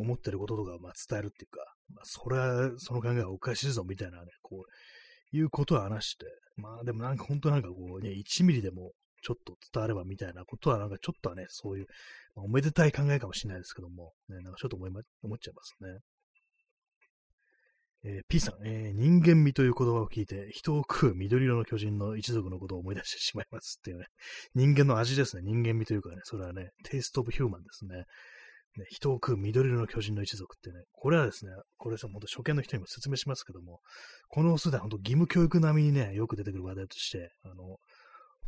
[0.00, 1.60] 思ってることとかまあ伝えるっていうか、
[1.94, 6.26] まあ、それは、その考えはおかしいぞみたいなね、こう、いうことは話して、
[6.56, 8.92] まあでもなんか本当なんかこうね、1ミリでも
[9.22, 11.86] ちょっと伝わればみたいなことはなんかちょっとはね、そういう、
[12.34, 15.98] まあ、おめでたい考えかもしれないですけども、ね、なんかちょっと思い、ま、思っちゃいますね。
[18.02, 24.06] えー、P さん、えー、人間味という言葉を聞いて、人を食う緑色の巨人の一族のことを思い出してしまいますっていうね。
[24.54, 25.42] 人間の味ですね。
[25.44, 28.04] 人間味というかね、それはね、テイストオブヒューマンですね。
[28.76, 33.80] ね、人を食う緑色の巨人の一族ってね、これはですね、これさ、本当初見の人にも説明しますけども、
[34.28, 37.78] このオスでは本当義務教育並みにね、よく出てくる話題として、あの、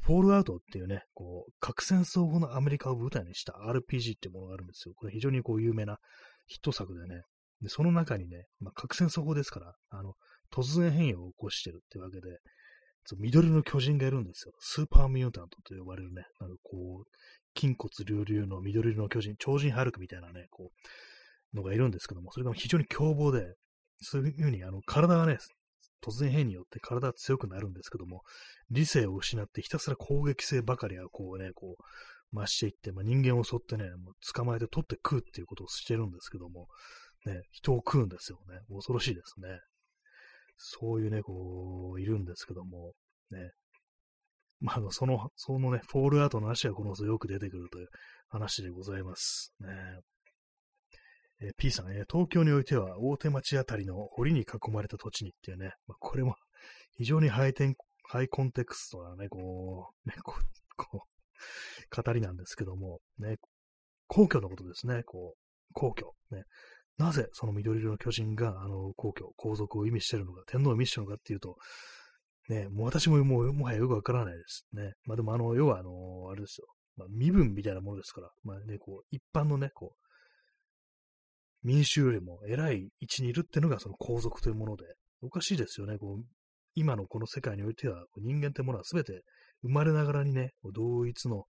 [0.00, 4.94] フォールアウトっていうね、こう、核戦争後のアメリカを舞台にした RPG っていうものがあるんですよ。
[4.96, 5.98] これ非常にこう有名な
[6.46, 7.22] ヒット作でね、
[7.60, 10.14] でその中にね、まあ、核戦争後ですから、あの、
[10.52, 12.38] 突然変異を起こしてるってわけで、
[13.16, 14.52] 緑の巨人がいるんですよ。
[14.60, 20.70] スーパーミュータントと呼ばれるね、なんかこう、筋骨隆々の緑の巨人、超人ハルクみたいなね、こ
[21.52, 23.54] う、のがいるんですけども、それが非常に凶暴で、
[24.00, 25.38] そういうふうに、あの、体がね、
[26.02, 28.22] 突然変によって体が強くなるんですけども、
[28.70, 31.82] 理性を失ってひたすら攻撃性ばかりがこうね、こう、
[32.34, 36.68] 増していって、まあ、人間を襲ってね、もう捕まえて取って食うっていうことをしてるんですけども、
[37.26, 38.60] ね、人を食うんですよね。
[38.68, 39.60] 恐ろしいですね。
[40.64, 42.92] そういうね、こう、いるんですけども、
[43.30, 43.50] ね、
[44.60, 47.88] まあ、の、その、そのね、フォールアウトの話はこの後よく出てくるという
[48.28, 49.52] 話でございます。
[49.58, 49.68] ね。
[51.40, 56.36] えー、P さん、えー、東京においては大手町あたりの堀に囲まれた土地にっていうね、まあ、これも
[56.96, 60.44] 非常にハイテン、ハイコンテクストなね、こう、ね、こう、
[60.76, 63.38] こう、語りなんですけども、ね、
[64.06, 66.44] 皇居のことですね、こう、皇居、ね。
[66.98, 71.56] なぜその緑色の巨人が、あの、皇居、皇族を意味してるのか、天皇を意味してるのかっていうと、
[72.48, 74.92] ね、もう私ももう、もはやよくわからないですね。
[75.04, 76.66] まあでもあの、要はあの、あれですよ。
[76.96, 84.84] まあ、身分みたいなものですから、まあね、こう、一般のね、こう、民衆よりも偉い位置にいるっていうのがその皇族というもので、
[85.22, 85.96] おかしいですよね。
[85.96, 86.24] こう、
[86.74, 89.22] 今のこの世界においては、人間ってものは全て
[89.62, 91.44] 生まれながらにね、同一の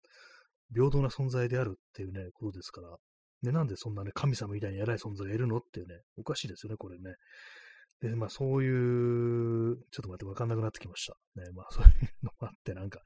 [0.73, 2.97] 平等な存在であるっていうね、ことですから、
[3.43, 7.15] ね、なんでそんなね、神様みたいに偉い存在がいるのっていうね、おかしいですよね、これね。
[8.01, 11.15] で、まあそういう、ちょっと待って、わかんなくなってきました。
[11.39, 11.91] ね、まあそういう
[12.23, 13.01] のもあって、なんか、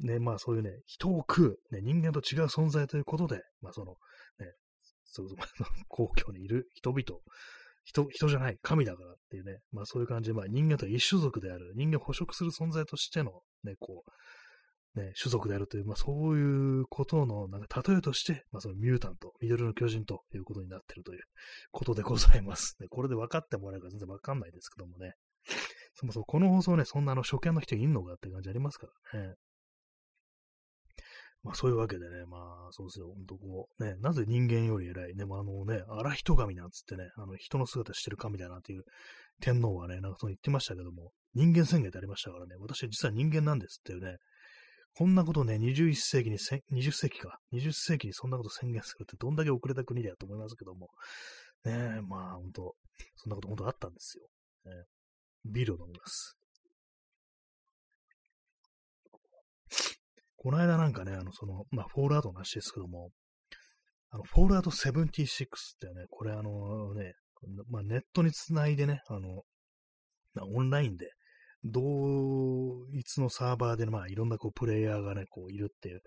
[0.00, 3.96] ね、まあそういうね、人を食う、ね、人間と違う存在ということで、まあその、
[4.38, 4.52] ね、
[5.04, 5.38] そうそう、
[5.88, 7.02] 皇居にいる人々、
[7.84, 14.10] 人、人じゃない、神だからっていうね、まあそういう感じで、まあ人間と一種族である、人間を捕食する存在としての、ね、こう、
[14.98, 21.20] ね、種族であるという、まあそういうことの、なんか例えとして、まあそのミュータント、緑の巨人ということになっているという
[21.70, 22.76] ことでございます。
[22.80, 25.14] ね、これで分かってもらえるか全然分かんないですけどもね。
[25.94, 29.34] そもそもこの放送ね、そんなあの初見の人いんのかって感じありますからね。
[31.42, 32.36] まあそういうわけでね、ま
[32.68, 38.84] あそうですよ、ほんとこう、ね、なぜ人間より偉い、ね、まああのね、荒人神なんつってね、あの人の姿してる神だなっていう
[39.40, 44.16] 天皇はね、なんかそう言ってましたけども、人間宣言ってありましたからね、私は実は人間なんですっていうね、
[44.98, 50.88] こんなことね、21世紀にせ、20世紀か、20世紀にそんなこと宣言するってどんだけ遅れた国だと思いますけども、
[51.64, 52.74] ねえまあ本当
[53.14, 54.24] そんなこと本当あったんですよ。
[54.64, 54.86] ね、
[55.44, 56.36] ビールを飲みます。
[60.36, 63.10] この間なんかね、あの、その、まあ、フォールアウトの話ですけども、
[64.10, 65.46] あの、フォールアウト76っ
[65.78, 67.12] てね、これあのね、
[67.68, 69.44] まあ、ネットにつないでね、あの、
[70.56, 71.12] オンラインで、
[71.64, 76.02] 同一のサーバーで、まあ、いろんなこう、プレイヤーがね、こう、いるっていう、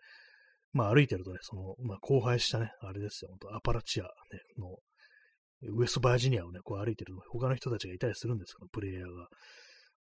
[0.74, 4.10] まあ、歩いてるとね、その、まあ、荒廃したね、あれですよ、本当アパラチア、ね、
[4.58, 4.78] の、
[5.64, 9.28] ウエストバージニアをね、こう歩いてると他の人たちがいたりするんですけど、プレイヤーが。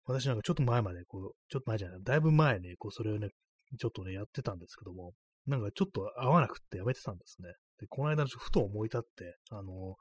[0.05, 3.29] 私なんかちょっと前まで、こう、ちょっと前じゃない、だいぶ前ね、こう、それをね、
[3.77, 5.13] ちょっとね、やってたんですけども、
[5.45, 7.49] なんかちょっと合わなくってやめてたんですね。
[7.79, 9.95] で、この間、ふと思い立って、あの、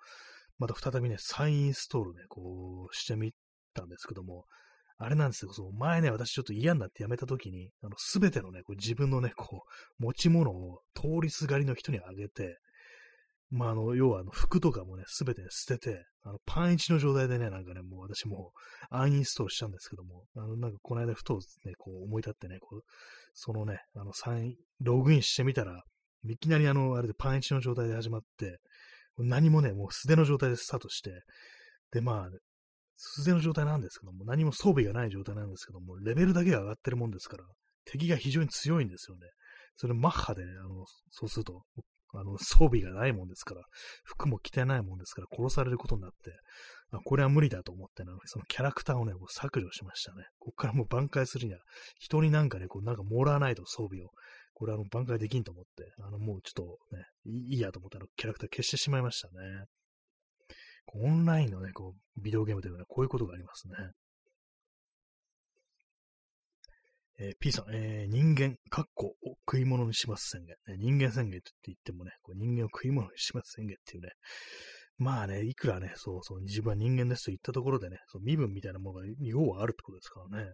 [0.58, 3.32] また再びね、再インストールね、こう、してみ
[3.74, 4.46] たんですけども、
[5.02, 9.62] あれなんですよ、その前ね、私ちょっと嫌になってやめたときに、あの、すべてのね、こう自分のね、こ
[9.98, 12.58] う、持ち物を通りすがりの人にあげて、
[13.50, 18.52] まあ、あの、要は、あの、服とかもね、すべて捨てて、あの、パンイチの状態でね、なんかね、もう私も、
[18.90, 22.80] アンインストールしたんですけども、あの、なんかこの間ふとね、こう思い立ってね、こう、
[23.32, 25.82] そのね、あの、サイン、ログインしてみたら、
[26.28, 28.58] いきなりあの、あれでパンイチの状態で始まって、
[29.16, 31.10] 何もね、もう素手の状態でスタートして、
[31.90, 32.28] で、まあ、
[33.02, 37.44] 素手の状態なんですけども、何も装備がない状態なんですけども、レベルだけが上がってるもんですから、
[37.86, 39.26] 敵が非常に強いんですよね。
[39.76, 41.62] それマッハで、あの、そうすると、
[42.12, 43.62] あの、装備がないもんですから、
[44.04, 46.32] 服も着てないもんですから、殺されることになって、
[46.92, 50.24] あこれは無理だと思ってね、そのキャラクターをね、こう削除しましたね。
[50.38, 51.60] こっからもう挽回するには、
[51.98, 54.10] 人になんかね、こうなんかもらわないと装備を、
[54.52, 59.64] これはあの挽回できんと思って、あのもうちょっとね、いいやと思ってあのキャラクター消してしまいましたね。
[60.98, 63.74] オンラインのね、こう、ビデオゲームというのはこういうことがありますね。
[67.22, 69.14] えー、P さん、えー、人間、カッコを
[69.46, 70.56] 食い物にします宣言。
[70.68, 74.08] ね、人間宣言って言ってもね、こう人間を食い物にします宣言っていうね、
[74.96, 80.52] まあね、いくらね、そうそう、自分は人間ですと言ったところでね、その身分みたいなものが要はあるってことですからね。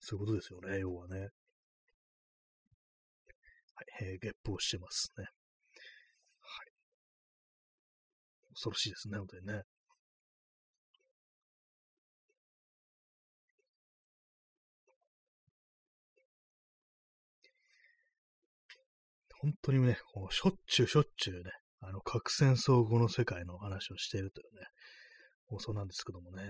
[0.00, 1.18] そういうことですよね、要はね。
[1.18, 1.30] はい、
[4.02, 5.24] えー、ゲップをしてますね。
[5.24, 6.70] はい。
[8.56, 9.62] 恐ろしいですね、本当にね。
[19.38, 21.50] 本当にね、こうしょっちゅうしょっちゅうね、
[21.80, 24.66] あの、核戦争後の世界の話をしているというね、
[25.48, 26.42] 放送なんですけどもね。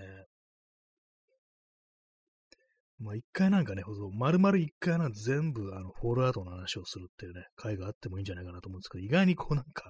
[2.99, 3.83] まあ一回なんかね、
[4.13, 9.83] 丸々一回なん全部あの、フォールアウトの話をするっていうね、回があってもいいんじゃないかなと思うんですけど、意外にこうなんか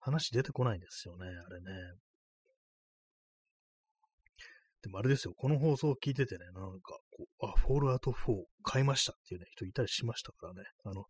[0.00, 1.94] 話出てこないんですよね、あれね。
[4.82, 10.62] でもあれですよ、この放送を聞いててね、なんかこう、あ、フォールアウト4買いましたっていうね、人いたりしましたからね。
[10.84, 11.04] あの、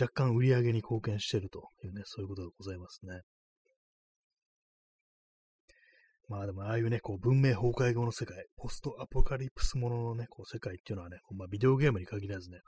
[0.00, 3.20] 若干売り上げに貢献してるというね、そういうことがございますね。
[6.28, 12.60] まあでも、ああいうね、こう文明崩壊後の世界、ポストアポカリプスもののね、こう世界っていうのはね、まあ、ビデオゲームに限らずね、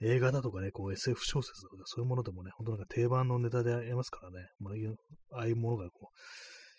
[0.00, 6.16] 映画だとかね、こう SF 小説とかそういうものでもね、本当なんか定番のネタでありますからね、まあ、ああいうものがこう、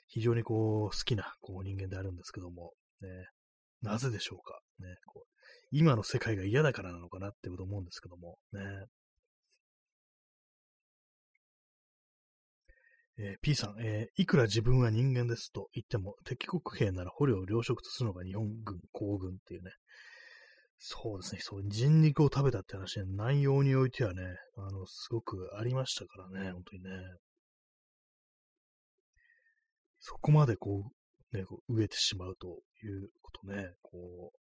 [0.07, 3.09] 非常にこう、好きなこう人間であるんですけども、ね、
[3.81, 5.37] なぜでしょうか、ね、こう
[5.71, 8.61] 今の世界が嫌だからなのかなってこと思うんですけども、ね、
[13.19, 19.71] えー、P さん、えー、いくら自分は人間ですと言っても、敵国兵なら捕虜を領食とするのが日本軍、皇軍っていうね。
[20.79, 24.21] そうですね、そう、人肉を食べたって話ね、内容においてはね、
[24.57, 26.89] あの、すごくありましたからね、本当にね。
[29.99, 30.91] そこまでこ
[31.33, 32.47] う、ね、こう飢えてしまうと
[32.83, 34.37] いうことね、こう、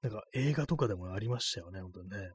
[0.00, 2.30] なんか映画とかでもありましたよね、本当にね。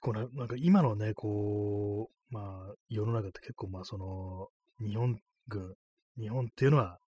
[0.00, 4.48] このなんか今のね、こう、まあ、世の中って結構、まあ、その、
[4.80, 5.18] 日本
[5.48, 5.74] 軍、
[6.18, 6.98] 日本っていうのは、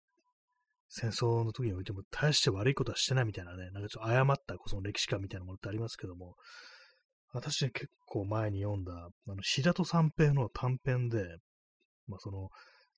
[0.88, 6.36] 戦争の時においても大して悪いことはしてないみたいなね、なんかちょっと誤ったその歴史観みたいなものってありますけども、
[7.32, 11.38] 私結構前に読んだ、あの、白戸三平の短編で、
[12.06, 12.50] まあ、その、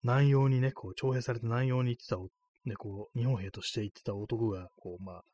[0.02, 2.16] 南洋にね、こう、徴兵されて南洋に行ってた、
[2.68, 5.24] ね、こう、日本兵として行ってた男が、こう、まあ、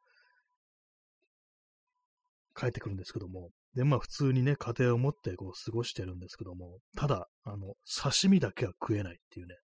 [2.55, 9.55] 帰ってくるんですけども、で、まあ普通にね、家庭を持ってこう過ごしてるんですけども、ただ、あの、刺身だけは食えないっていうね、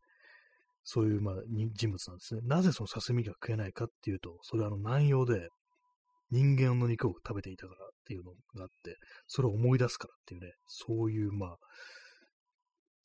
[0.85, 1.35] そういう、まあ、
[1.75, 2.41] 人物なんですね。
[2.45, 5.49] なぜその刺身が食えないかっていうと、それはあの南洋で
[6.31, 8.97] 人間の肉を食べていたからっていうのがあって、
[9.27, 11.57] それを思い出すからっていうね、そういう、まあ、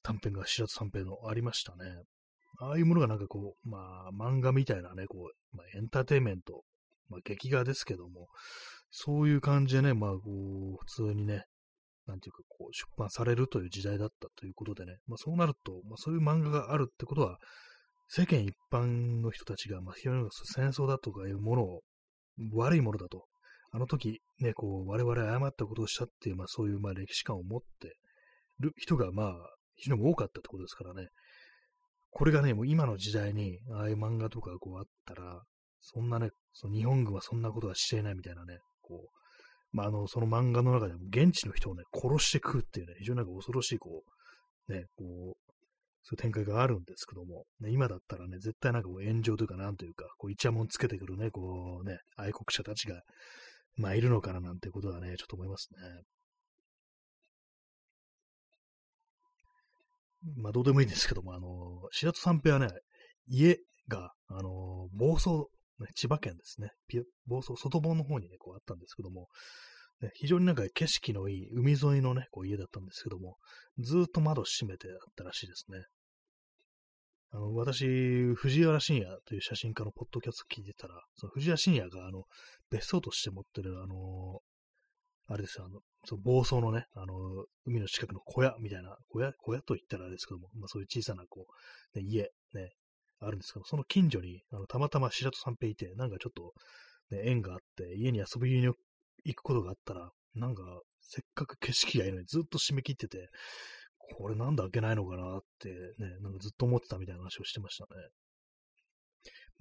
[0.03, 2.03] 短編が白津三平のありましたね。
[2.59, 6.63] ああいうものがなんかこう、まあ、漫画みたいなね、こう、まあ、エンターテインメント、
[7.09, 8.27] まあ、劇画ですけども、
[8.91, 11.45] そういう感じでね、まあ、こう、普通にね、
[12.05, 17.37] なんていうか、こう、出版されるという時代だったということでね、まあ、そうなると、まあ、そういう漫画があるってことは、
[18.09, 21.81] 世間一般の人たちが、まあ、非常に戦争だとかいうものを、
[22.53, 23.25] 悪いものだと、
[23.71, 27.95] あの時、ね、こう、我々誤ったことをしたっていう、まあ、そういう、まあ、歴史観を持って
[28.59, 29.35] る人が、まあ、
[29.75, 31.07] 非常に多かったってことですからね、
[32.11, 35.41] これがね、もう今の時代に、ああいう漫画とかこうあったら、
[35.79, 38.59] そんなね、その日本軍はそんなことはしていないみたいなね、
[38.91, 44.03] こう、まあ、あの、その漫画の中でも現地の人をね、殺して食うっていうね、非常になんか恐ろしい、こ
[44.67, 45.51] う、ね、こう、
[46.03, 53.01] そういう展開があるんですけども、ね、今だったらね、絶対なんかこう炎上というか、なんというか、こう、イチャモンつけてくるね、こうね、愛国者たちが、
[53.77, 56.01] まあ、いるのかななんてことはね、ちょっと思いますね。
[60.35, 62.67] まあ、どうでもいいんですけども、あの、白戸三平はね、
[63.27, 63.57] 家
[63.87, 65.49] が、あの、房総、
[65.95, 66.69] 千葉県ですね、
[67.27, 69.27] 房総、外房の方にね、こうあったんですけども、
[70.01, 73.37] ね、非常になんか景色のいい海沿いのね、こう家だったんですけども、
[73.79, 75.83] ずっと窓閉めてあったらしいですね。
[77.33, 77.85] あの、私、
[78.35, 82.23] 藤原信也という写真家のポッドキャスト聞いてたら、その藤原信也が、あの、
[82.69, 84.41] 別荘として持ってる、あの、
[85.27, 91.45] あれですよ、あの、その房総のね、あの、海の近くの小屋みたいな、小屋、小屋と言ったらあれですけども、まあそういう小さな、こ
[91.95, 92.71] う、ね、家、ね、
[93.21, 96.53] あるんですけど、その近所に、あの、たまたま白戸三平いて、なんかちょっと、
[97.15, 98.75] ね、縁があって、家に遊びに行
[99.35, 100.63] くことがあったら、なんか、
[101.01, 103.29] せっかく景色がいいのにずっと締め切ってて、
[104.17, 107.89] これなんで開けないのかなってね、なんかずっと思ってたみたいな話をしてましたね。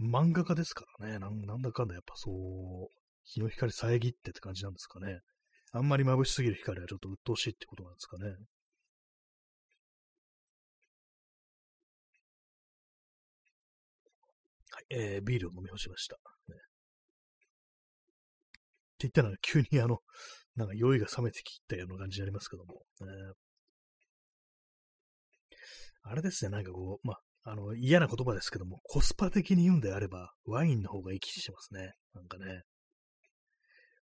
[0.00, 2.88] 漫画家ですからね、なんだかんだやっぱそう、
[3.24, 5.20] 日の光遮ってって感じなんですかね。
[5.72, 8.34] あんまり眩しすぎる光はちょっと鬱陶しいってことなんですかね。
[14.90, 16.16] えー、ビールを飲み干しました。
[16.16, 16.20] ね、
[16.54, 16.58] っ
[18.98, 19.98] て言ったら、急にあの、
[20.56, 22.82] なんか酔いが冷めてきたような感じになりますけども。
[23.00, 23.06] ね、
[26.02, 31.92] あれですね、なんかこう、まあ、あの、嫌な言葉ですけども、コスパ的に言うんであれば、ワインの方が生きてますね。
[32.14, 32.62] なんかね。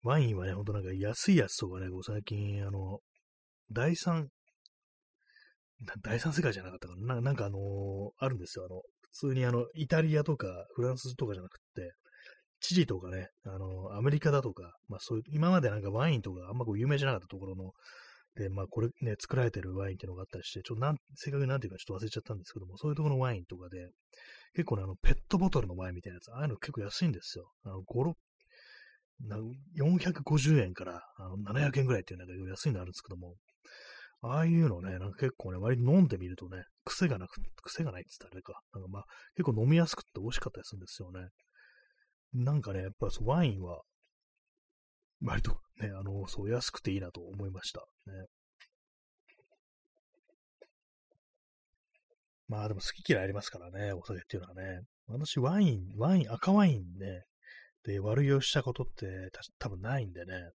[0.03, 3.01] ワインはね、ほんとなんか安いやつとかね、こう最近、あの、
[3.73, 4.29] 第三、
[6.03, 7.21] 第三世界じゃなかったかな。
[7.21, 7.61] なんかあのー、
[8.19, 8.65] あるんですよ。
[8.65, 8.83] あの、
[9.19, 11.93] 普通にあの、イタリアとかフランスとかじゃなくて、
[12.61, 17.73] チリとかね、あの、アメリカだとか、まあそういう、今までなんかワインとかあんまこう有名じゃなかったところの、
[18.37, 23.89] で、まあこれね、作られてるワインっていうのがあったりして、ちょっとなん、正確になんていうかちょっと忘れちゃったんですけども、そういうところのワインとかで、
[24.55, 27.51] 結構ね、あの、ペットボトルのワインみたいなやつ、ああいうの結構安いんですよ。
[27.65, 28.15] あの、5、6、
[29.79, 33.35] 450円からあの700円ぐらいっていうなんか安いのあるんですけども、
[34.29, 38.61] ああいうのね、なんか結構ね、割に飲んでみるとね、癖がなく、癖がないって言ったらあれか。
[38.75, 39.05] なんかまあ、
[39.37, 41.29] 結構飲みやすくて美味しかったりするんですよね。
[42.33, 43.83] なんかね、やっぱワインは、
[45.23, 47.81] 割とね、あの、そう安くていいなと思いました。
[48.07, 48.27] ね。
[52.49, 54.83] まあでも好き嫌いありますからね、お酒っていうのはね。
[55.09, 57.23] 私ワイン、ワイン、赤ワインね、
[57.85, 60.51] で悪酔いしたことって多分ないんでね。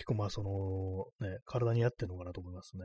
[0.00, 2.84] 結構まあその、ね、体に合ってるのかなと思いますね。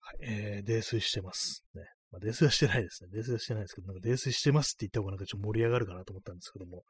[0.00, 1.64] はい、えー、泥酔してます。
[1.76, 1.82] ね。
[2.10, 3.10] まあ、泥酔はしてないですね。
[3.12, 6.82] 泥酔はしてないですけど、なんか泥酔してますって言った方がなんかちょっと盛り上がるかなと思ったんですけども。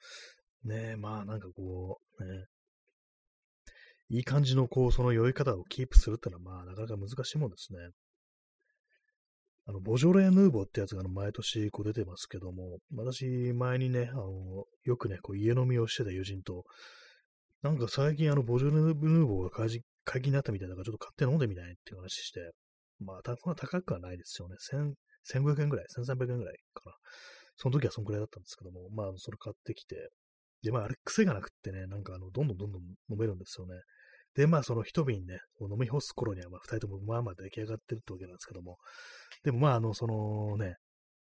[0.64, 2.46] ねまあなんかこう、ね、
[4.08, 7.80] いい感じのこう、その酔い方をキープするってのはまあなかなか難しいもんですね。
[9.68, 16.64] あの、ボジョレヌーボーってやつが毎年こう出てますけども、私前にね、あの、よくね、こう家飲みをしてた友人と、
[17.62, 22.52] なんか最近あの、ボジョレヌーボーが解禁になったみたいだからちょっと買って飲んでみないっていう話して、
[23.00, 24.54] まあ、そん高くはないですよね。
[25.24, 26.92] 1500円ぐらい、1300円ぐらいかな。
[27.56, 30.10] その時はそんくらいだったんですけども、まあ、それ買ってきて、
[30.62, 33.74] で、まあ、あれ、癖がなくってね、なんか、あの、どんどんどんどん飲めるんですよね。
[34.36, 38.76] で、まあ、その一瓶ね、飲み干す頃には、まあ、二人ともまあまあ出来上がってるってわけなんですけども、
[39.46, 40.74] でもまあ、あの、そのね、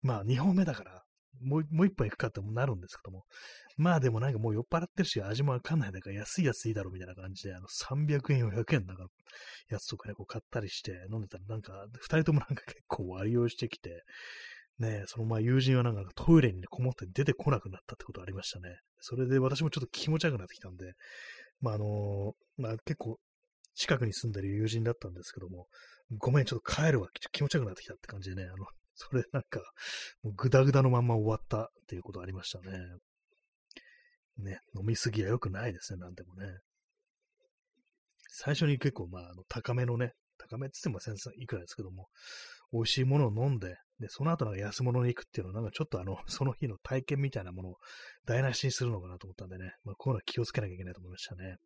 [0.02, 1.02] まあ、二本目だから、
[1.40, 3.22] もうもう一杯行くかってなるんですけども、
[3.76, 9.06] まあでもなんかもう酔っ払ってるし、味もわかんないだから安いやついだろうみたいな感じで、あの300円、400円なんか
[9.70, 14.02] やつとかね、こう買ったりして飲んでたらなんか、二人ともなんか結構割用してきて、
[14.80, 18.74] ね、そのまあ友人はなんかトイレに、こもって出てこなくなったってことありましたね。
[19.00, 20.94] それで私もちょっと気持ち悪くなってきたんで、
[21.60, 23.18] まああのまあ結構
[23.78, 25.66] 近くに住んでる友人だったんですけども、
[26.16, 27.08] ごめん、ちょっと帰るわ。
[27.32, 29.60] 気持ち悪くなってきたって感じでね、あの、 それなんか、
[30.22, 32.78] もうグダグダのまんま終わったっていうことありましたね。
[34.38, 36.58] ね、飲みすぎは良くないですね、なんでもね。
[38.30, 42.08] 最初に結構、まあ、あの高めのね、高めって言っても1000いくらですけども、
[42.72, 47.76] 美味しいものを飲んで、で、その後なんか安物に行くっていうのは、なんかちょっとあの、 その日の体験みたいなものを
[48.24, 51.56] 台無しにするのかなと思ったんでね、まあ、こういうのは気をつけなきゃいけないと思いましたね。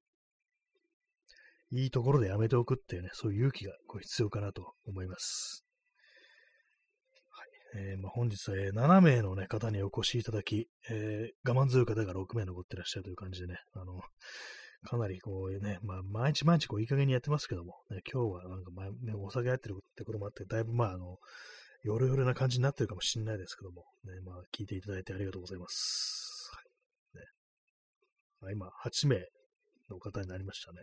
[1.72, 5.64] いいところでやめておくっていうね、そういう勇気がこう必要かなと思います。
[7.74, 14.02] はいえーまあ、本日は、えー、7名の、ね、方にお越しいただき、えー、我慢強い方が6名残ってらっしゃるという感じでね、あの、
[14.84, 21.18] かなりこうね、まあ、毎日毎日こういい加減にやってますけども、ね、今日はなんか前、ね、お酒入ってるってこともあって、だいぶまあ、あの、
[21.84, 26.50] 夜々な感じになってるかもしれないですけども、ね、まあ、聞いていただいてありがとうございます。
[26.52, 27.24] はいね
[28.40, 29.16] まあ、今、8名
[29.88, 30.80] の方になりましたね。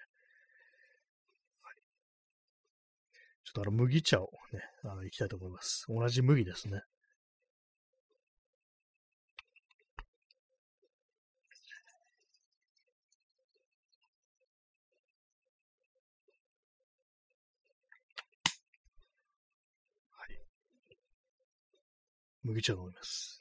[3.49, 5.85] ちょっとあの麦茶をね、あの、いきたいと思います。
[5.89, 6.83] 同じ麦ですね。
[22.43, 23.38] 麦茶を飲みます。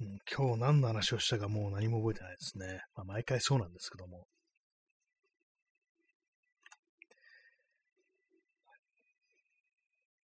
[0.00, 2.80] うん、今日何の話をしたかもう何も覚えてないですね。
[2.94, 4.26] まあ、毎回そうなんですけども。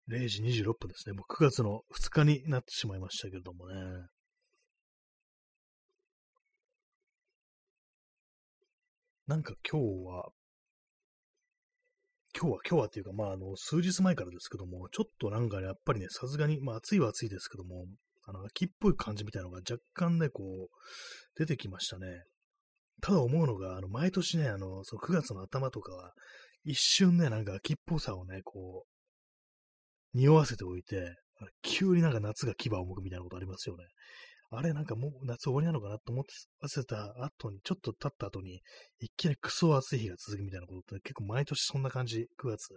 [0.09, 1.15] 0時26分ですね。
[1.15, 3.75] もう9月の2日になってしまいましたけれどもね。
[9.29, 10.31] なんか今日は、
[12.37, 17.87] 今日は今日はっていうか、まあ、あの、数日前からですけども、ちょっとなんか、やっぱりね、さすがに、まあ暑いは暑いですけども、
[18.31, 22.23] あの、秋っぽい感じみたいなのが若干ね、こう、出てきましたね。
[23.03, 26.13] ただ思うのが、あの、毎年ね、あの、その9月の頭とかは、
[26.65, 28.85] 一瞬ね、なんか秋っぽさをね、こ
[30.15, 31.15] う、匂わせておいて、
[31.63, 33.85] 急になんか夏が牙を向くみたいなことありますよね。
[34.53, 36.33] あれなんかもう夏終わりなのかなと思って
[36.63, 38.61] 忘れた後に、ちょっと経った後に、
[38.99, 42.69] 一気にクソ暑い日が続くみたいなことって結構毎年そんな感じ、9月、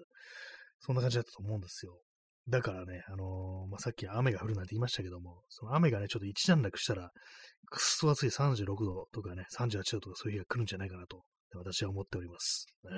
[0.79, 1.99] そんな感じだったと思うんですよ。
[2.49, 7.11] だからね、あのー、まあ、さっき雨が降るなんて言いましたけども、その雨がね、ちょっと一段落したら、
[7.69, 11.23] くっそ暑い36度とかね、38度とかそういう日が来るんじゃないかなと、
[11.55, 12.67] 私は思っております。
[12.83, 12.91] ね。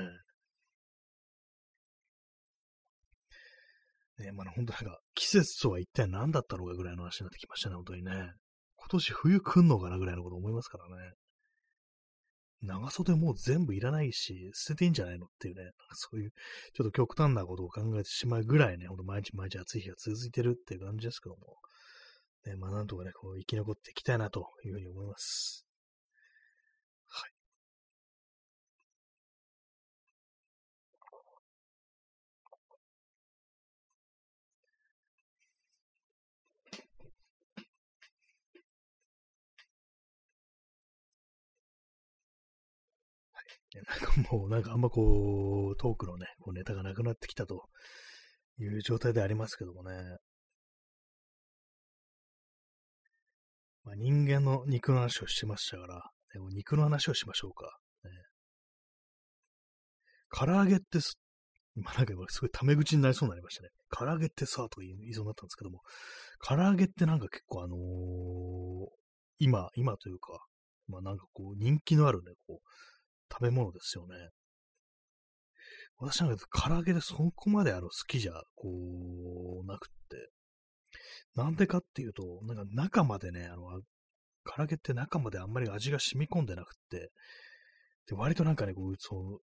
[4.26, 8.34] ねまあ、本当なんか、季節とは一体何だったのかぐらいの話になってきましたね、本当にね。
[8.78, 11.14] 今年冬来んのかなぐらいのこと思いますからね。
[12.61, 16.32] 長袖もう全部いらないし、捨てていいんじゃないのっていうね、なんかそういう、
[16.73, 21.57] ちょっと極端なことを考えてしまうぐらいね、ほんと毎日毎日暑い日が続いてるっていう感じですけども、
[22.45, 25.65] ね、まあなんとかね、こう生き残っていきたいなというふうに思います。
[43.84, 47.69] なんかもう、 なんかあんまこう、トークのね、こうネタがなくなってきたと
[48.57, 50.18] いう状態でありますけどもね。
[53.84, 57.77] まあ、人間の肉の話をしてましたから、でも肉の話をしましょうか。
[58.03, 58.11] ね、
[60.31, 61.19] 唐揚げってす、
[61.76, 63.69] 今なんかすごいタメ口になりそうになりましたね。
[63.91, 65.81] 唐揚げってさ、とか言いそうになったんですけども、
[66.43, 67.80] 唐揚げってなんか結構あのー、
[69.39, 70.45] 今、今というか、
[70.88, 72.68] まあなんかこう人気のあるね、こう、
[73.31, 74.15] 食べ物ですよね。
[75.97, 80.30] 私なんか唐揚げでそこまであの好きじゃ、こう、なくって。
[81.35, 83.81] なんでかっていうと、なんか中までね、あの、
[84.43, 87.11] 唐揚げって中まであんまり味が染み込んでなくって、
[88.07, 89.39] で、割となんかね、こう、そ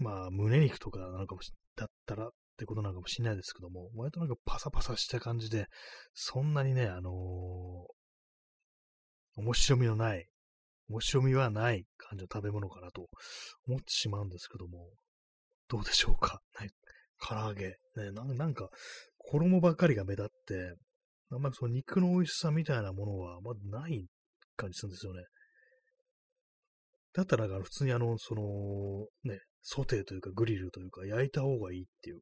[0.00, 5.66] う、まあ、胸肉とかなんかもしだったらってことなのかもしれないですけども、割となんかパサパサした感じで、
[6.14, 7.12] そんなにね、あのー、
[9.36, 10.28] 面白みのない
[10.88, 13.08] 面白みはない感じの食べ物かなと
[13.66, 14.88] 思ってしまうんですけども、
[15.68, 16.40] どうでしょうか？
[16.60, 16.70] ね、
[17.26, 18.24] 唐揚げ、ねな。
[18.24, 18.68] なんか、
[19.18, 20.74] 衣ばっかりが目立って、
[21.30, 24.06] あんまりその肉の美味しさみたいなものはまだない
[24.56, 25.24] 感じするんですよね。
[27.14, 32.20] だったら、普通にあの、その、ね、ソテーというかグリルというか焼いた方がいいっていう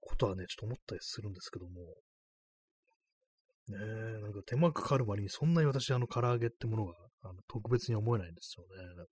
[0.00, 1.94] ことはね、ちょっと思ったりするんですけども、
[3.68, 9.06] ねえ、なんか手間かかる割にそんなに私、あの、唐揚げってものがあの特別に思えないんですよね。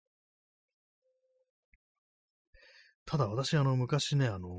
[3.06, 4.50] ただ私、あの、昔ね、あのー、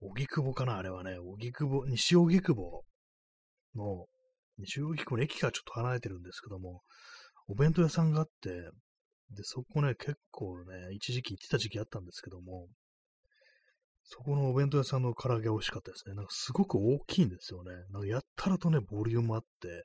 [0.00, 2.84] 荻窪かなあれはね、荻窪、西荻窪
[3.74, 4.06] の、
[4.58, 6.82] 西荻窪の駅からちょっと離れてるんですけども、
[7.48, 8.50] お弁当屋さんがあって、
[9.30, 12.68] で、そこね、結構ね、一時期行ってた時期あったんですけども、
[14.10, 16.14] そこのお弁当屋さんの唐揚げ美味しかったですね。
[16.14, 17.72] なんかすごく大きいんですよね。
[17.90, 19.84] なんかやったらとね、ボリュームあって、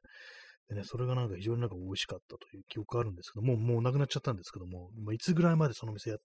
[0.69, 6.17] でね、それがなんか非常になんか美味しかったという記憶があるんですけども、もうなくなっちゃったんですけども、まあ、いつぐらいまでその店や、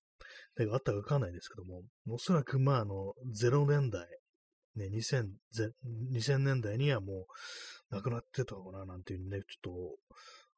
[0.73, 4.07] あったかわかんないですけども、おそらくまああの、0年代、
[4.77, 5.25] ね、2000,
[6.13, 7.27] 2000年代にはも
[7.91, 9.97] うなくなってたのかななんていうね、ちょっ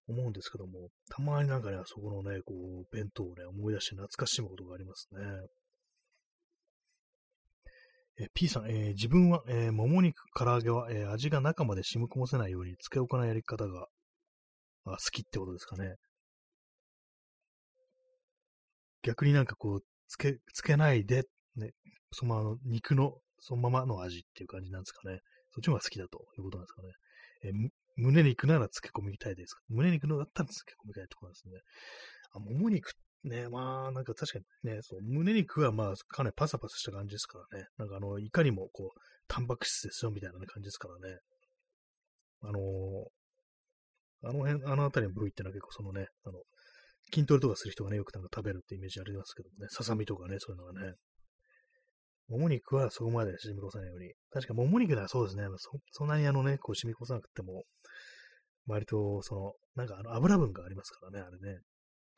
[0.08, 5.20] と思うんですけども、たまになんかね、あそこのね、こう、弁当をね、思い出して懐かしむことがありますね。
[8.20, 13.86] え P さん、えー、自分は、えー、もも肉、唐揚げは、えー、味が中まで染み込ませないように漬け置かないやり方が
[14.84, 15.94] あ好きってことですかね。
[19.02, 21.22] 逆になんかこう、つけ、つけないで、
[21.56, 21.70] ね、
[22.12, 25.20] そのまま肉の、そのままの味っていう感じなんですかね。
[25.52, 26.88] そっちの方が好きだということなんですかね。
[27.44, 31.60] え胸肉なら漬け込みたいです胸肉のだったら漬け込みたいってことですね。
[32.32, 32.92] あ、もも肉
[33.24, 37.66] ね、まあ、なんか確かにね、そう、胸肉はまあ、かなりパサパサした感じですからね。
[37.76, 41.18] なんかあの、いかにもこう、タンパク質ですよ、みたいな感じですからね。
[42.42, 46.40] あのー、あの辺、あの辺りの部位ってのは結構そのね、あの、
[47.12, 50.94] 筋トレとかする人がね、よくなんか食べるってイメージありますけどね、ささみとかね、そういうのがね。
[52.28, 54.12] もも肉はそこまで染み越さないように。
[54.30, 55.44] 確かもも肉ならそうですね。
[55.56, 57.64] そそんなにあのね、こう染み越さなくても、
[58.66, 61.58] 割とその、なんかあの油分がありますからね、あれね。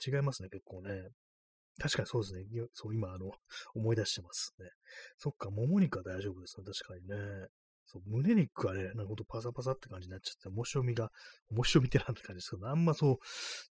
[0.04, 1.08] 違いますね、結構ね。
[1.78, 2.44] 確かにそうですね。
[2.74, 3.32] そう、今、あの、
[3.74, 4.68] 思い出してますね。
[5.18, 6.64] そっか、もも肉は大丈夫ですね。
[6.66, 7.48] 確かにね。
[7.86, 11.10] そう、胸肉はね、なんかほんとパサパサって感じになっちゃって、面白みが、
[11.50, 13.18] 面白みってなんて感じですけど、あんまそ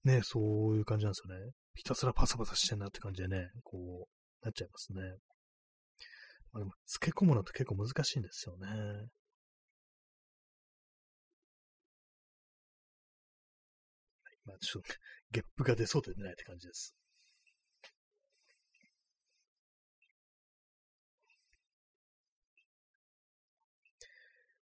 [0.06, 0.40] う、ね、そ
[0.74, 1.52] ういう感じなんですよね。
[1.76, 5.02] ひたすらパサパサしてんなって感じでね、こう、なっちゃいますね。
[6.52, 8.68] まあでも、漬け込むのって結構難しいんですよね。
[14.46, 14.94] まあ、ちょっと、
[15.32, 16.94] ゲップが出そうで出ないって感じです。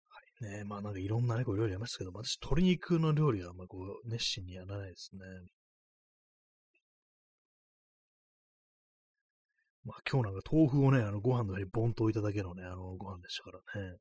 [0.10, 0.64] はいね。
[0.64, 5.20] まあなんかいろんなね、こう料理ありましたけど、私、鶏肉の料理はあんまこう、熱心にやらないですね。
[9.86, 13.98] まあ今日なんか豆腐をね、あのご飯の上にボンと置いただけのね、あのご飯でしたからね。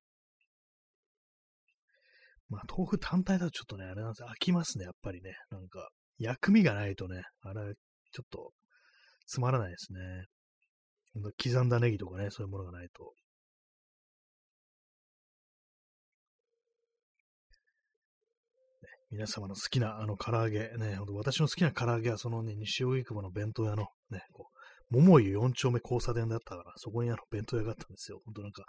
[2.48, 5.34] まあ豆腐単体だとちょっとね、あれなんです飽きますね、やっぱりね。
[5.50, 7.74] なんか、薬味がないとね、あれ、
[8.12, 8.52] ちょっと、
[9.26, 10.26] つまらないですね。
[11.42, 13.14] 刻んだネギとかね、そういうものがないと。
[18.82, 24.53] ね、皆様の好きなあの唐揚げ、ね、私の好きな唐揚げはそのね、西荻窪の弁当屋のね、こう、
[24.90, 28.20] 桃湯4丁目交差点だったから、そこにあの弁当屋があったんですよ。
[28.24, 28.64] ほんとなんか、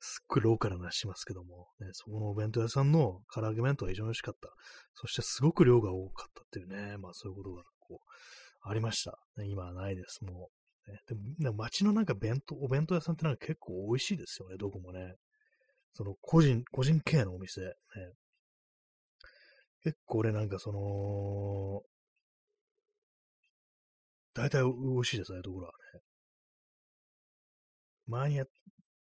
[0.00, 4.48] すっごいローカルな話しますけども、ね、そこのお弁当屋さんの唐揚げ弁当は非常に美味しかった。
[4.94, 9.18] そしてすごく量が多かったっていうね、まあそういうことがこう、ありました。
[9.36, 10.50] ね、今はないです、も
[10.88, 10.90] う。
[10.90, 15.14] ね、でも、でも街のなんか弁当、お弁当屋さんってなんか結構美味しいですよね、どこもね。
[15.94, 17.72] その個人、個人系のお店、ね。
[19.82, 21.82] 結構俺なんかその、
[24.34, 26.00] 大体美味しいですね、ところはね。
[28.06, 28.44] 前にや、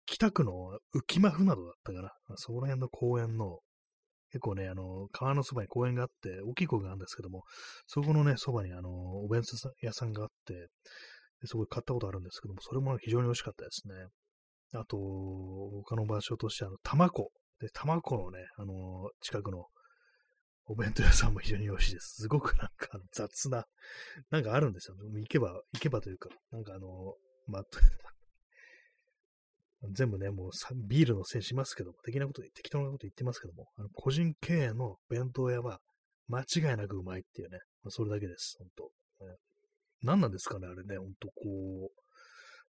[0.06, 0.52] 北区の
[0.96, 3.60] 浮間船戸だったから、そこら辺の公園の、
[4.32, 7.44] 結構ね、あの、川のそばに公園があって、大きい公園があるんですけども、
[7.88, 10.54] そこのね、そばにあの、お弁当屋さんがあって、
[11.42, 13.94] でそこで買ったことあるんですけども、それも非常に美味しかったですね。
[14.74, 14.98] あと、
[15.84, 17.32] 他の場所として、あの、玉子。
[17.60, 19.66] で、玉子のね、あの、近くの
[20.72, 22.22] お弁当屋さんも非常に美味しいです。
[22.22, 23.66] すごくなんか雑な、
[24.30, 24.96] なんかあるんですよ。
[24.96, 27.66] 行けば、行けばというか、なんかあの、まあ、
[29.92, 30.52] 全部ね、もう
[30.88, 35.82] ビールのせいしますけども、的なこと、適当なこと言ってますけども、あの個人経営の弁当屋は
[36.30, 38.94] 間違いなくうまいっていうね、まあ、それだけです、本当、
[39.26, 39.36] ね。
[40.04, 42.02] 何なんですかね、あれね、本当こう、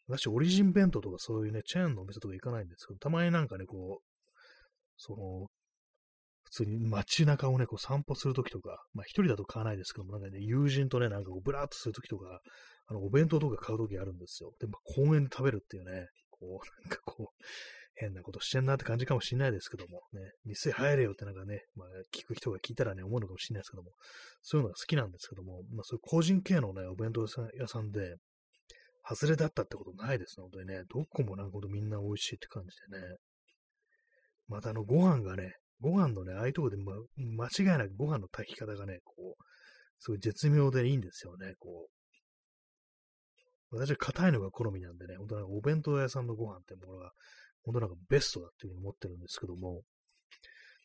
[0.07, 4.03] 私、オリジン弁当とかそういうね、チェーンのお店とか行かないんですけど、たまになんかね、こう、
[4.97, 5.50] その、
[6.51, 12.41] 普通に街中をね、こう散歩するときとか、まあ一人だと買わないですけども、なんかね、友人とね、なんかこうブラーっとするときとか、
[12.87, 14.51] あの、お弁当とか買うときあるんですよ。
[14.59, 17.43] で、まあ公園で食べるっていうね、こう、 なんかこう、
[17.95, 23.91] 変なことしてんなって感じかもしれないですけども、ね、店入れよってなんかね、まあ、聞く人が聞いたらね、思うのかもしれないですけども、
[24.41, 28.15] そういうのが好きなんですけども、まあ、そういう個人系のね、お弁当屋さんで、
[29.03, 33.17] 外れだったってことないですのでね、どこもなんかみんな美味しいって感じでね。
[34.47, 39.43] またあの、ご飯がね、ご飯のね、ああいうとこで、ま、間違いなくご飯の炊き方がね、こう、
[39.99, 41.87] すごい絶妙でいいんですよね、こ
[43.71, 43.77] う。
[43.77, 47.11] 私は硬いのが好みなんでね、本当なんかお弁当屋さんのご飯ってものが、
[47.63, 49.81] 本当なんかベストだっていうふうに思ってるんですけども、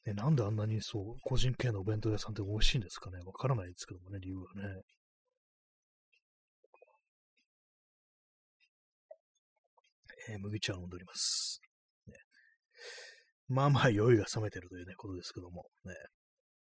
[0.06, 4.82] ね、なんであんなにそう、個人系のお弁当屋さんって美味しいんですかねわからないですけどもね、理由はね。
[10.28, 11.60] えー、麦茶を飲んでおります。
[13.48, 15.94] まあまあ酔いが冷めてるというね、ことですけども、ね。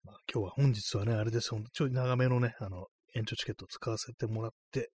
[0.03, 4.91] まあ、今日は本日はね、あれですよ、ちょい長めのね、あの、延長チケットを使わせてもらって、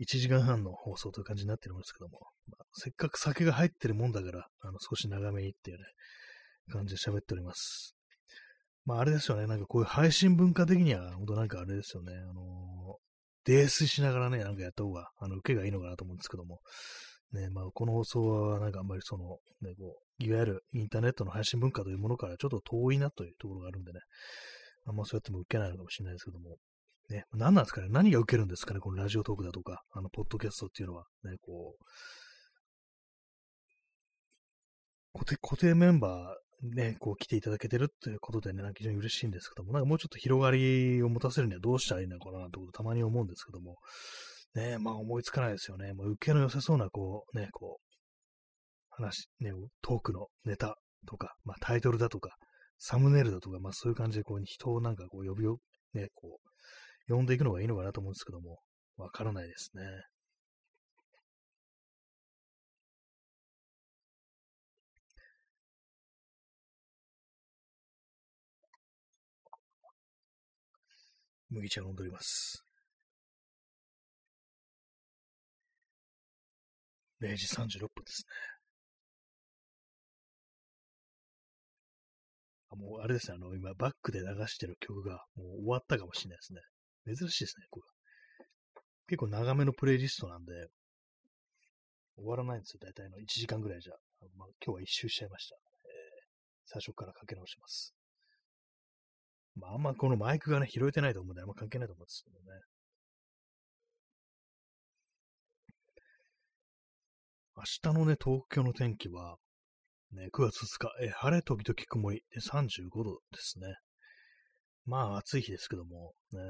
[0.00, 5.84] 1時間半の放送という感じになってるんですけども、まあ、せっかく酒が入ってるもんだから、あの、少し長めにっていうね、
[6.70, 7.94] 感じで喋っております。
[8.84, 12.98] まあ、あれですよね、なんかこういう配信文化的には、本当なんかあれですよね、あの、
[13.44, 16.60] 泥酔しながらね、なんかやった方が、あの、受けがいいのかなと思うんですけども、
[17.32, 24.00] ね、まあ、この放送は、なんかあんまりその、ね、こう、いわゆるインターネットの配信文化というものからちょっと遠いなというところがあるんでね、
[24.86, 26.56] あんまそうやっても受けないのかもしれないですけども、
[27.08, 27.88] ね、何なんですかね。
[27.90, 31.84] 何が受けるんですかねこのラジオトークだとか、あの、ポッドキャストっていうのは、ね、こう、
[35.12, 43.76] 固定、固定メンバーね、こう来ていただけてるっていうことでね、なんか非常に嬉しいんですけども、なんかもうちょっと広がりを持たせるにはどうしたらいいのかなってことたまに思うんですけども、
[44.54, 45.92] ね、まあ思いつかないですよね。
[45.94, 47.92] もう受けの良さそうな、こう、ね、こう、
[48.90, 49.52] 話、ね、
[49.82, 50.76] トークのネタ
[51.06, 52.36] とか、まあタイトルだとか、
[52.78, 55.58] サムネイルだとか、まあそういう感じでこう人をなんかこう呼びを、
[55.94, 56.38] ね、こ
[57.08, 58.58] う、呼んでいくのがいいのかなと思うんですけども、
[58.96, 59.82] わからないですね。
[71.50, 72.64] 麦茶飲んでおります。
[77.22, 78.28] 0時36分ですね。
[82.70, 86.60] あもうあれですね、あの、今、バックで流してる曲がもう終わったかもしれないですね。
[87.16, 87.86] 珍しいですね、これ。
[89.08, 90.68] 結構長めのプレイリストなんで、
[92.16, 93.92] 終わらないんですよ、大体の1時間ぐらいじゃ。
[94.36, 95.56] まあ、今日は一周しちゃいました。
[95.56, 95.60] えー、
[96.66, 97.94] 最初からかけ直します。
[99.54, 102.60] まあ、あんまこのマイクがね、拾えてないと思うんで、あんま関係ないと思うんですけどね。
[107.62, 109.36] 明日のね、東京の天気は、
[110.10, 113.76] ね、9月2日、え晴れ時々曇りで35度ですね。
[114.84, 116.40] まあ暑い日ですけども、ね、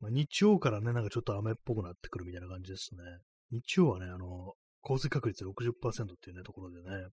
[0.00, 3.00] まあ、日曜からね、なんかちょっと雨っぽくなってくるみたいな感じですね。
[3.50, 4.52] 日曜はね、あの、
[4.82, 7.08] 降水確率60%っていうね、ところでね。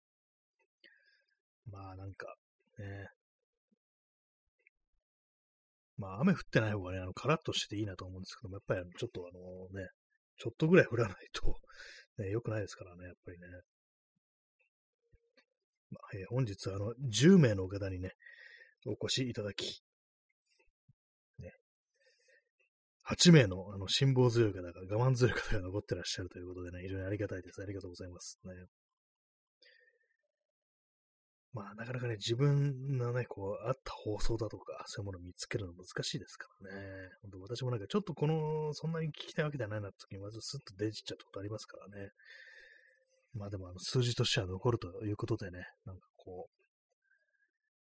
[1.70, 2.34] まあなんか、
[2.78, 3.08] ね。
[5.98, 9.90] まあ雨降ってない方がね、あの、カラッとしてていいなと思うんですけども、やっぱりちょっとあのね、
[10.38, 11.60] ちょっとぐらい降らないと
[12.20, 13.46] ね、良くないですからね、やっぱりね。
[15.90, 18.12] まあえー、本日は、あの、10名の方にね、
[18.86, 19.82] お越しいただき、
[21.38, 21.52] ね、
[23.08, 27.60] 8名のあの辛抱強い方が、我慢強い方が残ってらっしゃるということでね、非常にありがたいです。
[27.62, 28.38] ありがとうございます。
[28.44, 28.52] ね、
[31.52, 37.08] まあ、なかなかね、自分のね、こう、あった放送だとか、そういうものを見つけるの難しいですからね。
[37.22, 42.10] 本当私もなんか、ちょっとこの、そんなに聞きたいわけじゃないなって時に、まずスッとデジっちゃったことありますからね。
[43.34, 46.60] まあでも、あの、数字としては残るということでね、なんかこう、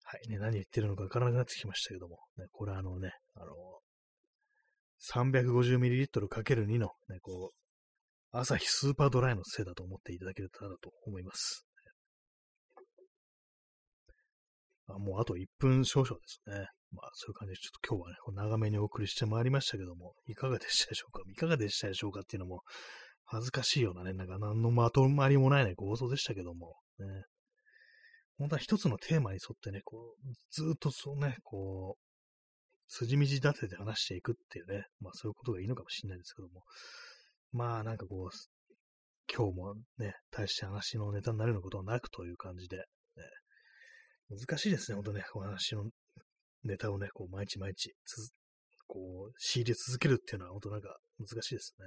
[0.03, 3.55] はいね、何言ってるのかわからなくなってきましたけども、ね、これあのね、あの、
[5.13, 7.55] 350ml×2 のね、こう、
[8.31, 11.65] 朝日スーパードライのせいだと思っていただけたらと思います。
[14.91, 16.67] まあもうあと1分少々ですね。
[16.91, 21.21] まあそういう感じで、ちょっと今日はね、長めにお送りしてまいりましたけども、いかがでしたでしょうか？
[21.29, 22.61] いかがでしたでしょうかっていうのも、
[23.23, 27.05] 恥ずかしいようなね、なんか何のまとまりもないね、放送でしたけども、ね。
[28.37, 32.01] 本当は一つのテーマに沿ってね、こう、ずっとそうね、こう、
[32.87, 36.63] 筋道立てて話していくっていうね、まあそういうことがいいのかもしれないですけども、
[37.53, 38.35] まあなんかこう、
[39.33, 42.83] 今日もね、大して話のネタになるようなことはなくという感じで、
[44.31, 45.83] 難しいですね、ほんとね、お話の
[46.63, 47.91] ネタをね、こう、毎日毎日、
[48.87, 51.85] こう、仕入れ続けるっていうのは、ほんとなんか、難しいですね。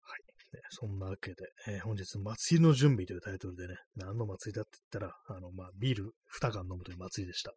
[0.00, 0.56] はい。
[0.56, 1.36] ね、そんなわけで、
[1.68, 7.52] えー、本日、祭りの準備というタイトルでね、何の祭りだって言ったら、あの、まあ、ビール2缶飲むという祭りでした。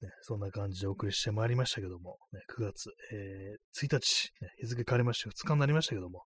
[0.00, 6.24] ね、そんな感じでお送りしてまいりましたけども、ね、9月、えー、1日、ね、日付変わりまして2日になりましたけども、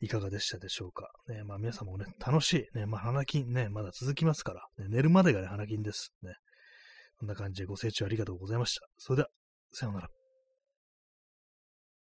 [0.00, 1.10] いかがでしたでしょうか。
[1.28, 2.78] ね、まあ皆さんもね、楽しい。
[2.78, 6.12] ね、まあ花金ね、まだ続きますから、ね、寝るまでがね、花金です。
[6.22, 6.34] ね。
[7.18, 8.86] こんな感じでご清聴ありがとうございました。
[8.96, 9.28] それでは、
[9.72, 10.19] さようなら。